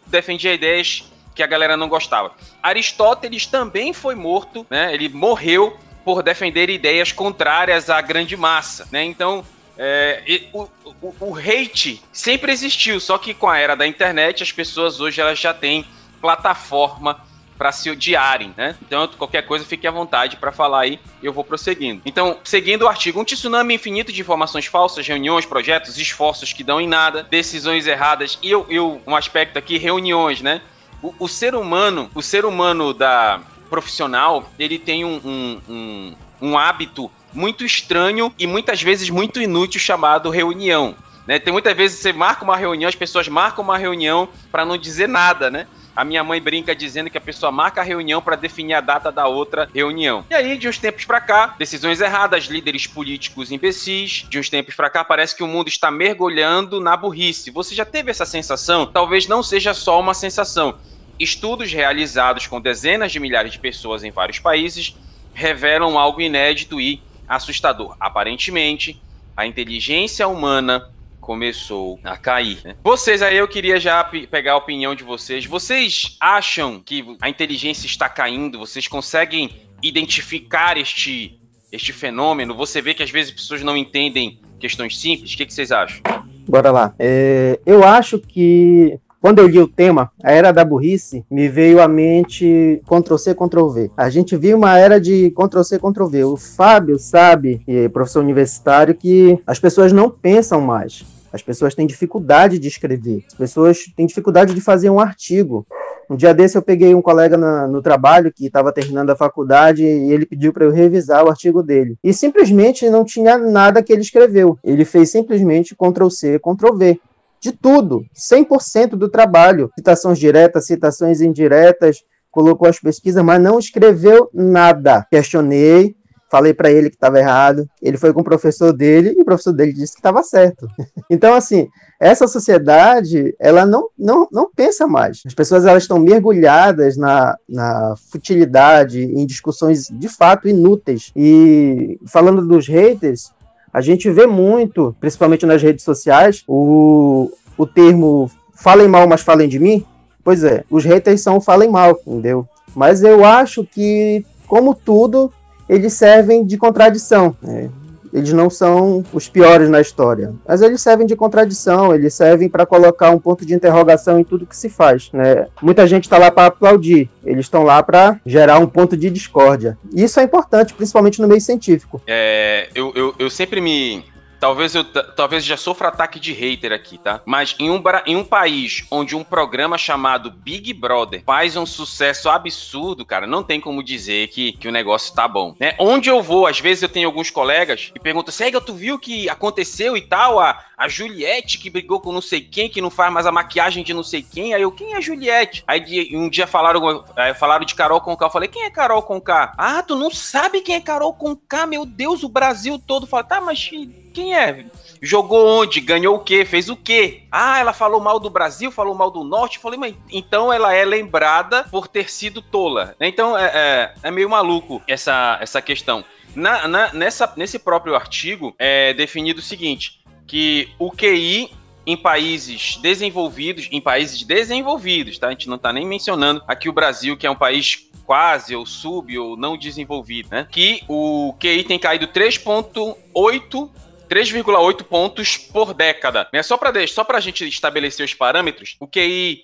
defendia 0.06 0.54
ideias 0.54 1.04
que 1.34 1.42
a 1.42 1.46
galera 1.46 1.76
não 1.76 1.88
gostava. 1.88 2.32
Aristóteles 2.62 3.46
também 3.46 3.92
foi 3.92 4.14
morto, 4.14 4.66
né? 4.70 4.94
Ele 4.94 5.08
morreu 5.08 5.76
por 6.04 6.22
defender 6.22 6.70
ideias 6.70 7.12
contrárias 7.12 7.90
à 7.90 8.00
grande 8.00 8.36
massa, 8.36 8.86
né? 8.92 9.04
Então, 9.04 9.44
é, 9.76 10.22
o, 10.52 10.68
o, 10.84 11.14
o, 11.20 11.36
hate 11.36 12.00
sempre 12.12 12.52
existiu, 12.52 13.00
só 13.00 13.18
que 13.18 13.34
com 13.34 13.48
a 13.48 13.58
era 13.58 13.74
da 13.74 13.86
internet 13.86 14.42
as 14.42 14.52
pessoas 14.52 15.00
hoje 15.00 15.20
elas 15.20 15.38
já 15.38 15.52
têm 15.52 15.84
plataforma 16.20 17.20
para 17.56 17.72
se 17.72 17.90
odiarem, 17.90 18.52
né? 18.56 18.76
Então, 18.82 19.06
qualquer 19.08 19.42
coisa, 19.42 19.64
fique 19.64 19.86
à 19.86 19.90
vontade 19.90 20.36
para 20.36 20.52
falar 20.52 20.80
aí, 20.80 20.98
eu 21.22 21.32
vou 21.32 21.44
prosseguindo. 21.44 22.02
Então, 22.04 22.38
seguindo 22.44 22.82
o 22.82 22.88
artigo, 22.88 23.20
um 23.20 23.24
tsunami 23.24 23.74
infinito 23.74 24.12
de 24.12 24.20
informações 24.20 24.66
falsas, 24.66 25.06
reuniões, 25.06 25.46
projetos, 25.46 25.98
esforços 25.98 26.52
que 26.52 26.64
dão 26.64 26.80
em 26.80 26.88
nada, 26.88 27.22
decisões 27.22 27.86
erradas 27.86 28.38
e 28.42 28.50
eu, 28.50 28.66
eu 28.68 29.00
um 29.06 29.14
aspecto 29.14 29.58
aqui, 29.58 29.78
reuniões, 29.78 30.40
né? 30.40 30.60
O, 31.02 31.14
o, 31.20 31.28
ser 31.28 31.54
humano, 31.54 32.10
o 32.14 32.22
ser 32.22 32.44
humano 32.44 32.94
da 32.94 33.40
profissional, 33.68 34.50
ele 34.58 34.78
tem 34.78 35.04
um, 35.04 35.20
um, 35.24 35.60
um, 35.68 36.14
um 36.40 36.58
hábito 36.58 37.10
muito 37.32 37.64
estranho 37.64 38.32
e 38.38 38.46
muitas 38.46 38.80
vezes 38.80 39.10
muito 39.10 39.40
inútil 39.40 39.80
chamado 39.80 40.30
reunião. 40.30 40.94
Né? 41.26 41.38
Tem 41.38 41.52
muitas 41.52 41.76
vezes 41.76 41.98
você 41.98 42.12
marca 42.12 42.44
uma 42.44 42.56
reunião, 42.56 42.88
as 42.88 42.94
pessoas 42.94 43.28
marcam 43.28 43.64
uma 43.64 43.76
reunião 43.76 44.28
para 44.52 44.64
não 44.64 44.76
dizer 44.76 45.08
nada, 45.08 45.50
né? 45.50 45.66
A 45.96 46.04
minha 46.04 46.24
mãe 46.24 46.40
brinca 46.40 46.74
dizendo 46.74 47.08
que 47.08 47.16
a 47.16 47.20
pessoa 47.20 47.52
marca 47.52 47.80
a 47.80 47.84
reunião 47.84 48.20
para 48.20 48.34
definir 48.34 48.74
a 48.74 48.80
data 48.80 49.12
da 49.12 49.28
outra 49.28 49.68
reunião. 49.72 50.24
E 50.28 50.34
aí, 50.34 50.58
de 50.58 50.68
uns 50.68 50.76
tempos 50.76 51.04
para 51.04 51.20
cá, 51.20 51.54
decisões 51.56 52.00
erradas, 52.00 52.44
líderes 52.44 52.86
políticos 52.86 53.52
imbecis. 53.52 54.26
De 54.28 54.38
uns 54.38 54.48
tempos 54.48 54.74
para 54.74 54.90
cá, 54.90 55.04
parece 55.04 55.36
que 55.36 55.42
o 55.44 55.46
mundo 55.46 55.68
está 55.68 55.90
mergulhando 55.90 56.80
na 56.80 56.96
burrice. 56.96 57.50
Você 57.50 57.74
já 57.74 57.84
teve 57.84 58.10
essa 58.10 58.26
sensação? 58.26 58.86
Talvez 58.86 59.28
não 59.28 59.42
seja 59.42 59.72
só 59.72 60.00
uma 60.00 60.14
sensação. 60.14 60.76
Estudos 61.18 61.72
realizados 61.72 62.48
com 62.48 62.60
dezenas 62.60 63.12
de 63.12 63.20
milhares 63.20 63.52
de 63.52 63.60
pessoas 63.60 64.02
em 64.02 64.10
vários 64.10 64.40
países 64.40 64.96
revelam 65.32 65.96
algo 65.96 66.20
inédito 66.20 66.80
e 66.80 67.00
assustador. 67.28 67.96
Aparentemente, 68.00 69.00
a 69.36 69.46
inteligência 69.46 70.26
humana 70.26 70.90
começou 71.24 71.98
a 72.04 72.16
cair. 72.16 72.58
Né? 72.62 72.76
Vocês 72.84 73.22
aí, 73.22 73.36
eu 73.36 73.48
queria 73.48 73.80
já 73.80 74.04
pegar 74.04 74.52
a 74.52 74.56
opinião 74.56 74.94
de 74.94 75.02
vocês. 75.02 75.46
Vocês 75.46 76.16
acham 76.20 76.80
que 76.84 77.16
a 77.20 77.28
inteligência 77.28 77.86
está 77.86 78.08
caindo? 78.08 78.58
Vocês 78.58 78.86
conseguem 78.86 79.50
identificar 79.82 80.76
este, 80.76 81.40
este 81.72 81.92
fenômeno? 81.92 82.54
Você 82.54 82.82
vê 82.82 82.92
que 82.92 83.02
às 83.02 83.10
vezes 83.10 83.32
as 83.32 83.40
pessoas 83.40 83.62
não 83.62 83.76
entendem 83.76 84.38
questões 84.60 85.00
simples. 85.00 85.32
O 85.32 85.36
que, 85.36 85.46
que 85.46 85.54
vocês 85.54 85.72
acham? 85.72 86.02
Bora 86.46 86.70
lá. 86.70 86.94
É, 86.98 87.58
eu 87.64 87.82
acho 87.82 88.18
que 88.18 89.00
quando 89.24 89.38
eu 89.38 89.48
li 89.48 89.58
o 89.58 89.66
tema, 89.66 90.12
a 90.22 90.30
era 90.30 90.52
da 90.52 90.62
burrice, 90.62 91.24
me 91.30 91.48
veio 91.48 91.80
à 91.80 91.88
mente 91.88 92.82
Ctrl-C, 92.86 93.34
Ctrl-V. 93.34 93.90
A 93.96 94.10
gente 94.10 94.36
viu 94.36 94.58
uma 94.58 94.78
era 94.78 95.00
de 95.00 95.30
Ctrl-C, 95.30 95.78
Ctrl-V. 95.78 96.24
O 96.24 96.36
Fábio 96.36 96.98
sabe, 96.98 97.62
é 97.66 97.88
professor 97.88 98.22
universitário, 98.22 98.94
que 98.94 99.38
as 99.46 99.58
pessoas 99.58 99.90
não 99.90 100.10
pensam 100.10 100.60
mais. 100.60 101.13
As 101.34 101.42
pessoas 101.42 101.74
têm 101.74 101.84
dificuldade 101.84 102.60
de 102.60 102.68
escrever. 102.68 103.24
As 103.26 103.34
pessoas 103.34 103.78
têm 103.96 104.06
dificuldade 104.06 104.54
de 104.54 104.60
fazer 104.60 104.88
um 104.88 105.00
artigo. 105.00 105.66
Um 106.08 106.14
dia 106.14 106.32
desse 106.32 106.56
eu 106.56 106.62
peguei 106.62 106.94
um 106.94 107.02
colega 107.02 107.36
na, 107.36 107.66
no 107.66 107.82
trabalho 107.82 108.32
que 108.32 108.46
estava 108.46 108.70
terminando 108.70 109.10
a 109.10 109.16
faculdade 109.16 109.82
e 109.82 110.12
ele 110.12 110.26
pediu 110.26 110.52
para 110.52 110.64
eu 110.64 110.70
revisar 110.70 111.24
o 111.24 111.28
artigo 111.28 111.60
dele. 111.60 111.98
E 112.04 112.14
simplesmente 112.14 112.88
não 112.88 113.04
tinha 113.04 113.36
nada 113.36 113.82
que 113.82 113.92
ele 113.92 114.02
escreveu. 114.02 114.56
Ele 114.62 114.84
fez 114.84 115.10
simplesmente 115.10 115.74
Ctrl 115.74 116.08
C, 116.08 116.38
Ctrl 116.38 116.76
V. 116.76 117.00
De 117.40 117.50
tudo, 117.50 118.04
100% 118.14 118.90
do 118.90 119.08
trabalho. 119.08 119.72
Citações 119.76 120.20
diretas, 120.20 120.66
citações 120.66 121.20
indiretas, 121.20 122.04
colocou 122.30 122.68
as 122.68 122.78
pesquisas, 122.78 123.24
mas 123.24 123.42
não 123.42 123.58
escreveu 123.58 124.30
nada. 124.32 125.04
Questionei, 125.10 125.96
falei 126.34 126.52
para 126.52 126.68
ele 126.68 126.90
que 126.90 126.96
estava 126.96 127.20
errado, 127.20 127.64
ele 127.80 127.96
foi 127.96 128.12
com 128.12 128.20
o 128.20 128.24
professor 128.24 128.72
dele 128.72 129.14
e 129.16 129.22
o 129.22 129.24
professor 129.24 129.52
dele 129.52 129.72
disse 129.72 129.92
que 129.92 130.00
estava 130.00 130.20
certo. 130.24 130.66
Então, 131.10 131.34
assim, 131.34 131.68
essa 132.00 132.26
sociedade, 132.26 133.36
ela 133.38 133.64
não, 133.64 133.88
não, 133.96 134.26
não 134.32 134.50
pensa 134.50 134.86
mais. 134.86 135.20
As 135.24 135.34
pessoas 135.34 135.64
elas 135.64 135.84
estão 135.84 135.98
mergulhadas 135.98 136.96
na, 136.96 137.36
na 137.48 137.94
futilidade, 138.10 139.00
em 139.00 139.24
discussões 139.26 139.88
de 139.92 140.08
fato 140.08 140.48
inúteis. 140.48 141.12
E 141.14 142.00
falando 142.06 142.44
dos 142.44 142.66
haters, 142.66 143.30
a 143.72 143.80
gente 143.80 144.10
vê 144.10 144.26
muito, 144.26 144.96
principalmente 144.98 145.46
nas 145.46 145.62
redes 145.62 145.84
sociais, 145.84 146.42
o, 146.48 147.30
o 147.56 147.66
termo 147.66 148.30
falem 148.54 148.88
mal, 148.88 149.06
mas 149.06 149.20
falem 149.20 149.48
de 149.48 149.60
mim. 149.60 149.84
Pois 150.24 150.42
é, 150.42 150.64
os 150.70 150.84
haters 150.84 151.20
são 151.20 151.40
falem 151.40 151.70
mal, 151.70 152.00
entendeu? 152.04 152.48
Mas 152.74 153.04
eu 153.04 153.24
acho 153.24 153.62
que, 153.62 154.24
como 154.48 154.74
tudo, 154.74 155.30
eles 155.68 155.92
servem 155.92 156.44
de 156.44 156.56
contradição. 156.56 157.36
Né? 157.42 157.70
Eles 158.14 158.32
não 158.32 158.48
são 158.48 159.04
os 159.12 159.28
piores 159.28 159.68
na 159.68 159.80
história, 159.80 160.32
mas 160.46 160.62
eles 160.62 160.80
servem 160.80 161.04
de 161.04 161.16
contradição, 161.16 161.92
eles 161.92 162.14
servem 162.14 162.48
para 162.48 162.64
colocar 162.64 163.10
um 163.10 163.18
ponto 163.18 163.44
de 163.44 163.54
interrogação 163.54 164.20
em 164.20 164.24
tudo 164.24 164.46
que 164.46 164.56
se 164.56 164.68
faz. 164.68 165.10
Né? 165.12 165.48
Muita 165.60 165.84
gente 165.84 166.04
está 166.04 166.16
lá 166.16 166.30
para 166.30 166.46
aplaudir, 166.46 167.10
eles 167.24 167.46
estão 167.46 167.64
lá 167.64 167.82
para 167.82 168.20
gerar 168.24 168.60
um 168.60 168.68
ponto 168.68 168.96
de 168.96 169.10
discórdia. 169.10 169.76
E 169.92 170.04
isso 170.04 170.20
é 170.20 170.22
importante, 170.22 170.72
principalmente 170.74 171.20
no 171.20 171.26
meio 171.26 171.40
científico. 171.40 172.00
É, 172.06 172.68
eu, 172.72 172.92
eu, 172.94 173.14
eu 173.18 173.28
sempre 173.28 173.60
me 173.60 174.04
Talvez 174.40 174.74
eu 174.74 174.84
talvez 174.84 175.44
já 175.44 175.56
sofra 175.56 175.88
ataque 175.88 176.20
de 176.20 176.32
hater 176.32 176.72
aqui, 176.72 176.98
tá? 176.98 177.20
Mas 177.24 177.54
em 177.58 177.70
um, 177.70 177.82
em 178.06 178.16
um 178.16 178.24
país 178.24 178.84
onde 178.90 179.16
um 179.16 179.24
programa 179.24 179.78
chamado 179.78 180.30
Big 180.30 180.72
Brother 180.72 181.22
faz 181.24 181.56
um 181.56 181.66
sucesso 181.66 182.28
absurdo, 182.28 183.04
cara, 183.04 183.26
não 183.26 183.42
tem 183.42 183.60
como 183.60 183.82
dizer 183.82 184.28
que, 184.28 184.52
que 184.52 184.68
o 184.68 184.72
negócio 184.72 185.14
tá 185.14 185.26
bom. 185.26 185.54
Né? 185.58 185.74
Onde 185.78 186.08
eu 186.08 186.22
vou, 186.22 186.46
às 186.46 186.60
vezes 186.60 186.82
eu 186.82 186.88
tenho 186.88 187.08
alguns 187.08 187.30
colegas 187.30 187.90
que 187.92 188.00
perguntam: 188.00 188.32
Sega, 188.32 188.60
tu 188.60 188.74
viu 188.74 188.98
que 188.98 189.28
aconteceu 189.28 189.96
e 189.96 190.02
tal? 190.02 190.38
A, 190.38 190.64
a 190.76 190.88
Juliette 190.88 191.58
que 191.58 191.70
brigou 191.70 192.00
com 192.00 192.12
não 192.12 192.20
sei 192.20 192.40
quem, 192.40 192.68
que 192.68 192.80
não 192.80 192.90
faz 192.90 193.12
mais 193.12 193.26
a 193.26 193.32
maquiagem 193.32 193.82
de 193.82 193.94
não 193.94 194.02
sei 194.02 194.22
quem. 194.22 194.54
Aí 194.54 194.62
eu, 194.62 194.72
quem 194.72 194.92
é 194.92 194.96
a 194.96 195.00
Juliette? 195.00 195.64
Aí 195.66 196.10
um 196.14 196.28
dia 196.28 196.46
falaram, 196.46 197.04
falaram 197.38 197.64
de 197.64 197.74
Carol 197.74 198.00
Conká. 198.00 198.26
Eu 198.26 198.30
falei, 198.30 198.48
quem 198.48 198.64
é 198.64 198.70
Carol 198.70 199.02
Conká? 199.02 199.52
Ah, 199.56 199.82
tu 199.82 199.96
não 199.96 200.10
sabe 200.10 200.60
quem 200.60 200.74
é 200.74 200.80
Carol 200.80 201.14
Conká? 201.14 201.66
Meu 201.66 201.86
Deus, 201.86 202.22
o 202.22 202.28
Brasil 202.28 202.78
todo 202.78 203.06
fala, 203.06 203.24
tá, 203.24 203.40
mas 203.40 203.70
quem 204.14 204.34
é? 204.34 204.64
Jogou 205.02 205.46
onde? 205.46 205.80
Ganhou 205.80 206.16
o 206.16 206.20
quê? 206.20 206.44
Fez 206.44 206.70
o 206.70 206.76
quê? 206.76 207.24
Ah, 207.30 207.58
ela 207.58 207.72
falou 207.72 208.00
mal 208.00 208.20
do 208.20 208.30
Brasil, 208.30 208.70
falou 208.70 208.94
mal 208.94 209.10
do 209.10 209.24
Norte. 209.24 209.58
Falei, 209.58 209.78
mas 209.78 209.94
então 210.10 210.52
ela 210.52 210.72
é 210.72 210.84
lembrada 210.84 211.64
por 211.64 211.88
ter 211.88 212.08
sido 212.08 212.40
tola. 212.40 212.94
Então 213.00 213.36
é, 213.36 213.50
é, 213.54 213.94
é 214.04 214.10
meio 214.10 214.30
maluco 214.30 214.80
essa, 214.86 215.36
essa 215.42 215.60
questão. 215.60 216.04
Na, 216.34 216.66
na, 216.66 216.92
nessa, 216.94 217.32
nesse 217.36 217.58
próprio 217.58 217.94
artigo 217.94 218.54
é 218.58 218.94
definido 218.94 219.40
o 219.40 219.42
seguinte: 219.42 220.00
que 220.26 220.70
o 220.78 220.90
QI 220.90 221.50
em 221.86 221.96
países 221.96 222.78
desenvolvidos, 222.78 223.68
em 223.70 223.80
países 223.80 224.22
desenvolvidos, 224.22 225.18
tá? 225.18 225.26
A 225.26 225.30
gente 225.30 225.48
não 225.48 225.58
tá 225.58 225.72
nem 225.72 225.86
mencionando 225.86 226.42
aqui 226.48 226.68
o 226.68 226.72
Brasil, 226.72 227.16
que 227.16 227.26
é 227.26 227.30
um 227.30 227.36
país 227.36 227.90
quase 228.06 228.54
ou 228.54 228.64
sub 228.64 229.18
ou 229.18 229.36
não 229.36 229.56
desenvolvido, 229.56 230.28
né? 230.30 230.46
Que 230.50 230.82
o 230.88 231.34
QI 231.38 231.64
tem 231.64 231.78
caído 231.78 232.06
3.8 232.08 233.70
3,8 234.14 234.84
pontos 234.84 235.36
por 235.36 235.74
década. 235.74 236.28
Né? 236.32 236.40
Só 236.40 236.56
para 236.56 236.86
só 236.86 237.04
a 237.08 237.20
gente 237.20 237.48
estabelecer 237.48 238.06
os 238.06 238.14
parâmetros, 238.14 238.76
o 238.78 238.86
QI, 238.86 239.42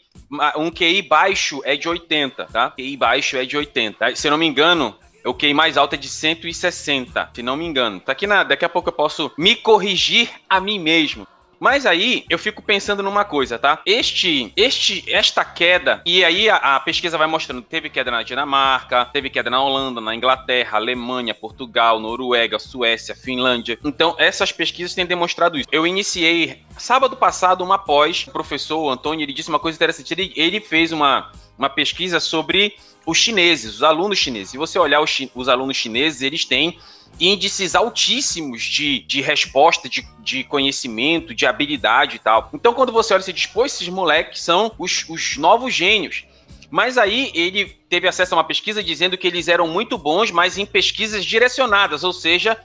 um 0.56 0.70
QI 0.70 1.02
baixo 1.02 1.60
é 1.64 1.76
de 1.76 1.88
80, 1.88 2.44
tá? 2.46 2.70
QI 2.70 2.96
baixo 2.96 3.36
é 3.36 3.44
de 3.44 3.56
80. 3.56 4.14
Se 4.14 4.28
eu 4.28 4.30
não 4.30 4.38
me 4.38 4.46
engano, 4.46 4.96
o 5.24 5.34
QI 5.34 5.52
mais 5.52 5.76
alto 5.76 5.94
é 5.94 5.98
de 5.98 6.08
160, 6.08 7.30
se 7.34 7.42
não 7.42 7.56
me 7.56 7.64
engano. 7.64 7.98
Tá 7.98 8.12
aqui 8.12 8.28
na, 8.28 8.44
daqui 8.44 8.64
a 8.64 8.68
pouco 8.68 8.90
eu 8.90 8.92
posso 8.92 9.32
me 9.36 9.56
corrigir 9.56 10.30
a 10.48 10.60
mim 10.60 10.78
mesmo. 10.78 11.26
Mas 11.60 11.84
aí 11.84 12.24
eu 12.30 12.38
fico 12.38 12.62
pensando 12.62 13.02
numa 13.02 13.22
coisa, 13.22 13.58
tá? 13.58 13.82
Este, 13.84 14.50
este, 14.56 15.04
esta 15.12 15.44
queda, 15.44 16.00
e 16.06 16.24
aí 16.24 16.48
a, 16.48 16.56
a, 16.56 16.80
pesquisa 16.80 17.18
vai 17.18 17.26
mostrando, 17.26 17.60
teve 17.60 17.90
queda 17.90 18.10
na 18.10 18.22
Dinamarca, 18.22 19.04
teve 19.04 19.28
queda 19.28 19.50
na 19.50 19.62
Holanda, 19.62 20.00
na 20.00 20.14
Inglaterra, 20.14 20.78
Alemanha, 20.78 21.34
Portugal, 21.34 22.00
Noruega, 22.00 22.58
Suécia, 22.58 23.14
Finlândia. 23.14 23.78
Então, 23.84 24.16
essas 24.18 24.50
pesquisas 24.50 24.94
têm 24.94 25.04
demonstrado 25.04 25.58
isso. 25.58 25.68
Eu 25.70 25.86
iniciei 25.86 26.62
sábado 26.78 27.14
passado 27.14 27.62
uma 27.62 27.76
pós, 27.76 28.26
o 28.26 28.30
professor 28.30 28.88
Antônio, 28.88 29.22
ele 29.22 29.32
disse 29.34 29.50
uma 29.50 29.58
coisa 29.58 29.76
interessante, 29.76 30.14
ele, 30.14 30.32
ele 30.34 30.60
fez 30.60 30.92
uma, 30.92 31.30
uma 31.60 31.68
pesquisa 31.68 32.18
sobre 32.18 32.74
os 33.04 33.18
chineses, 33.18 33.74
os 33.74 33.82
alunos 33.82 34.18
chineses. 34.18 34.50
Se 34.50 34.56
você 34.56 34.78
olhar 34.78 35.02
os, 35.02 35.14
os 35.34 35.46
alunos 35.46 35.76
chineses, 35.76 36.22
eles 36.22 36.46
têm 36.46 36.78
índices 37.18 37.74
altíssimos 37.74 38.62
de, 38.62 39.00
de 39.00 39.20
resposta, 39.20 39.86
de, 39.86 40.06
de 40.20 40.42
conhecimento, 40.42 41.34
de 41.34 41.44
habilidade 41.44 42.16
e 42.16 42.18
tal. 42.18 42.48
Então, 42.54 42.72
quando 42.72 42.90
você 42.90 43.12
olha, 43.12 43.22
você 43.22 43.32
diz, 43.32 43.44
pô, 43.44 43.66
esses 43.66 43.86
moleques 43.88 44.40
são 44.40 44.72
os, 44.78 45.04
os 45.06 45.36
novos 45.36 45.74
gênios. 45.74 46.24
Mas 46.70 46.96
aí 46.96 47.30
ele 47.34 47.66
teve 47.90 48.08
acesso 48.08 48.34
a 48.34 48.38
uma 48.38 48.44
pesquisa 48.44 48.82
dizendo 48.82 49.18
que 49.18 49.26
eles 49.26 49.46
eram 49.46 49.68
muito 49.68 49.98
bons, 49.98 50.30
mas 50.30 50.56
em 50.56 50.64
pesquisas 50.64 51.26
direcionadas, 51.26 52.04
ou 52.04 52.12
seja, 52.12 52.56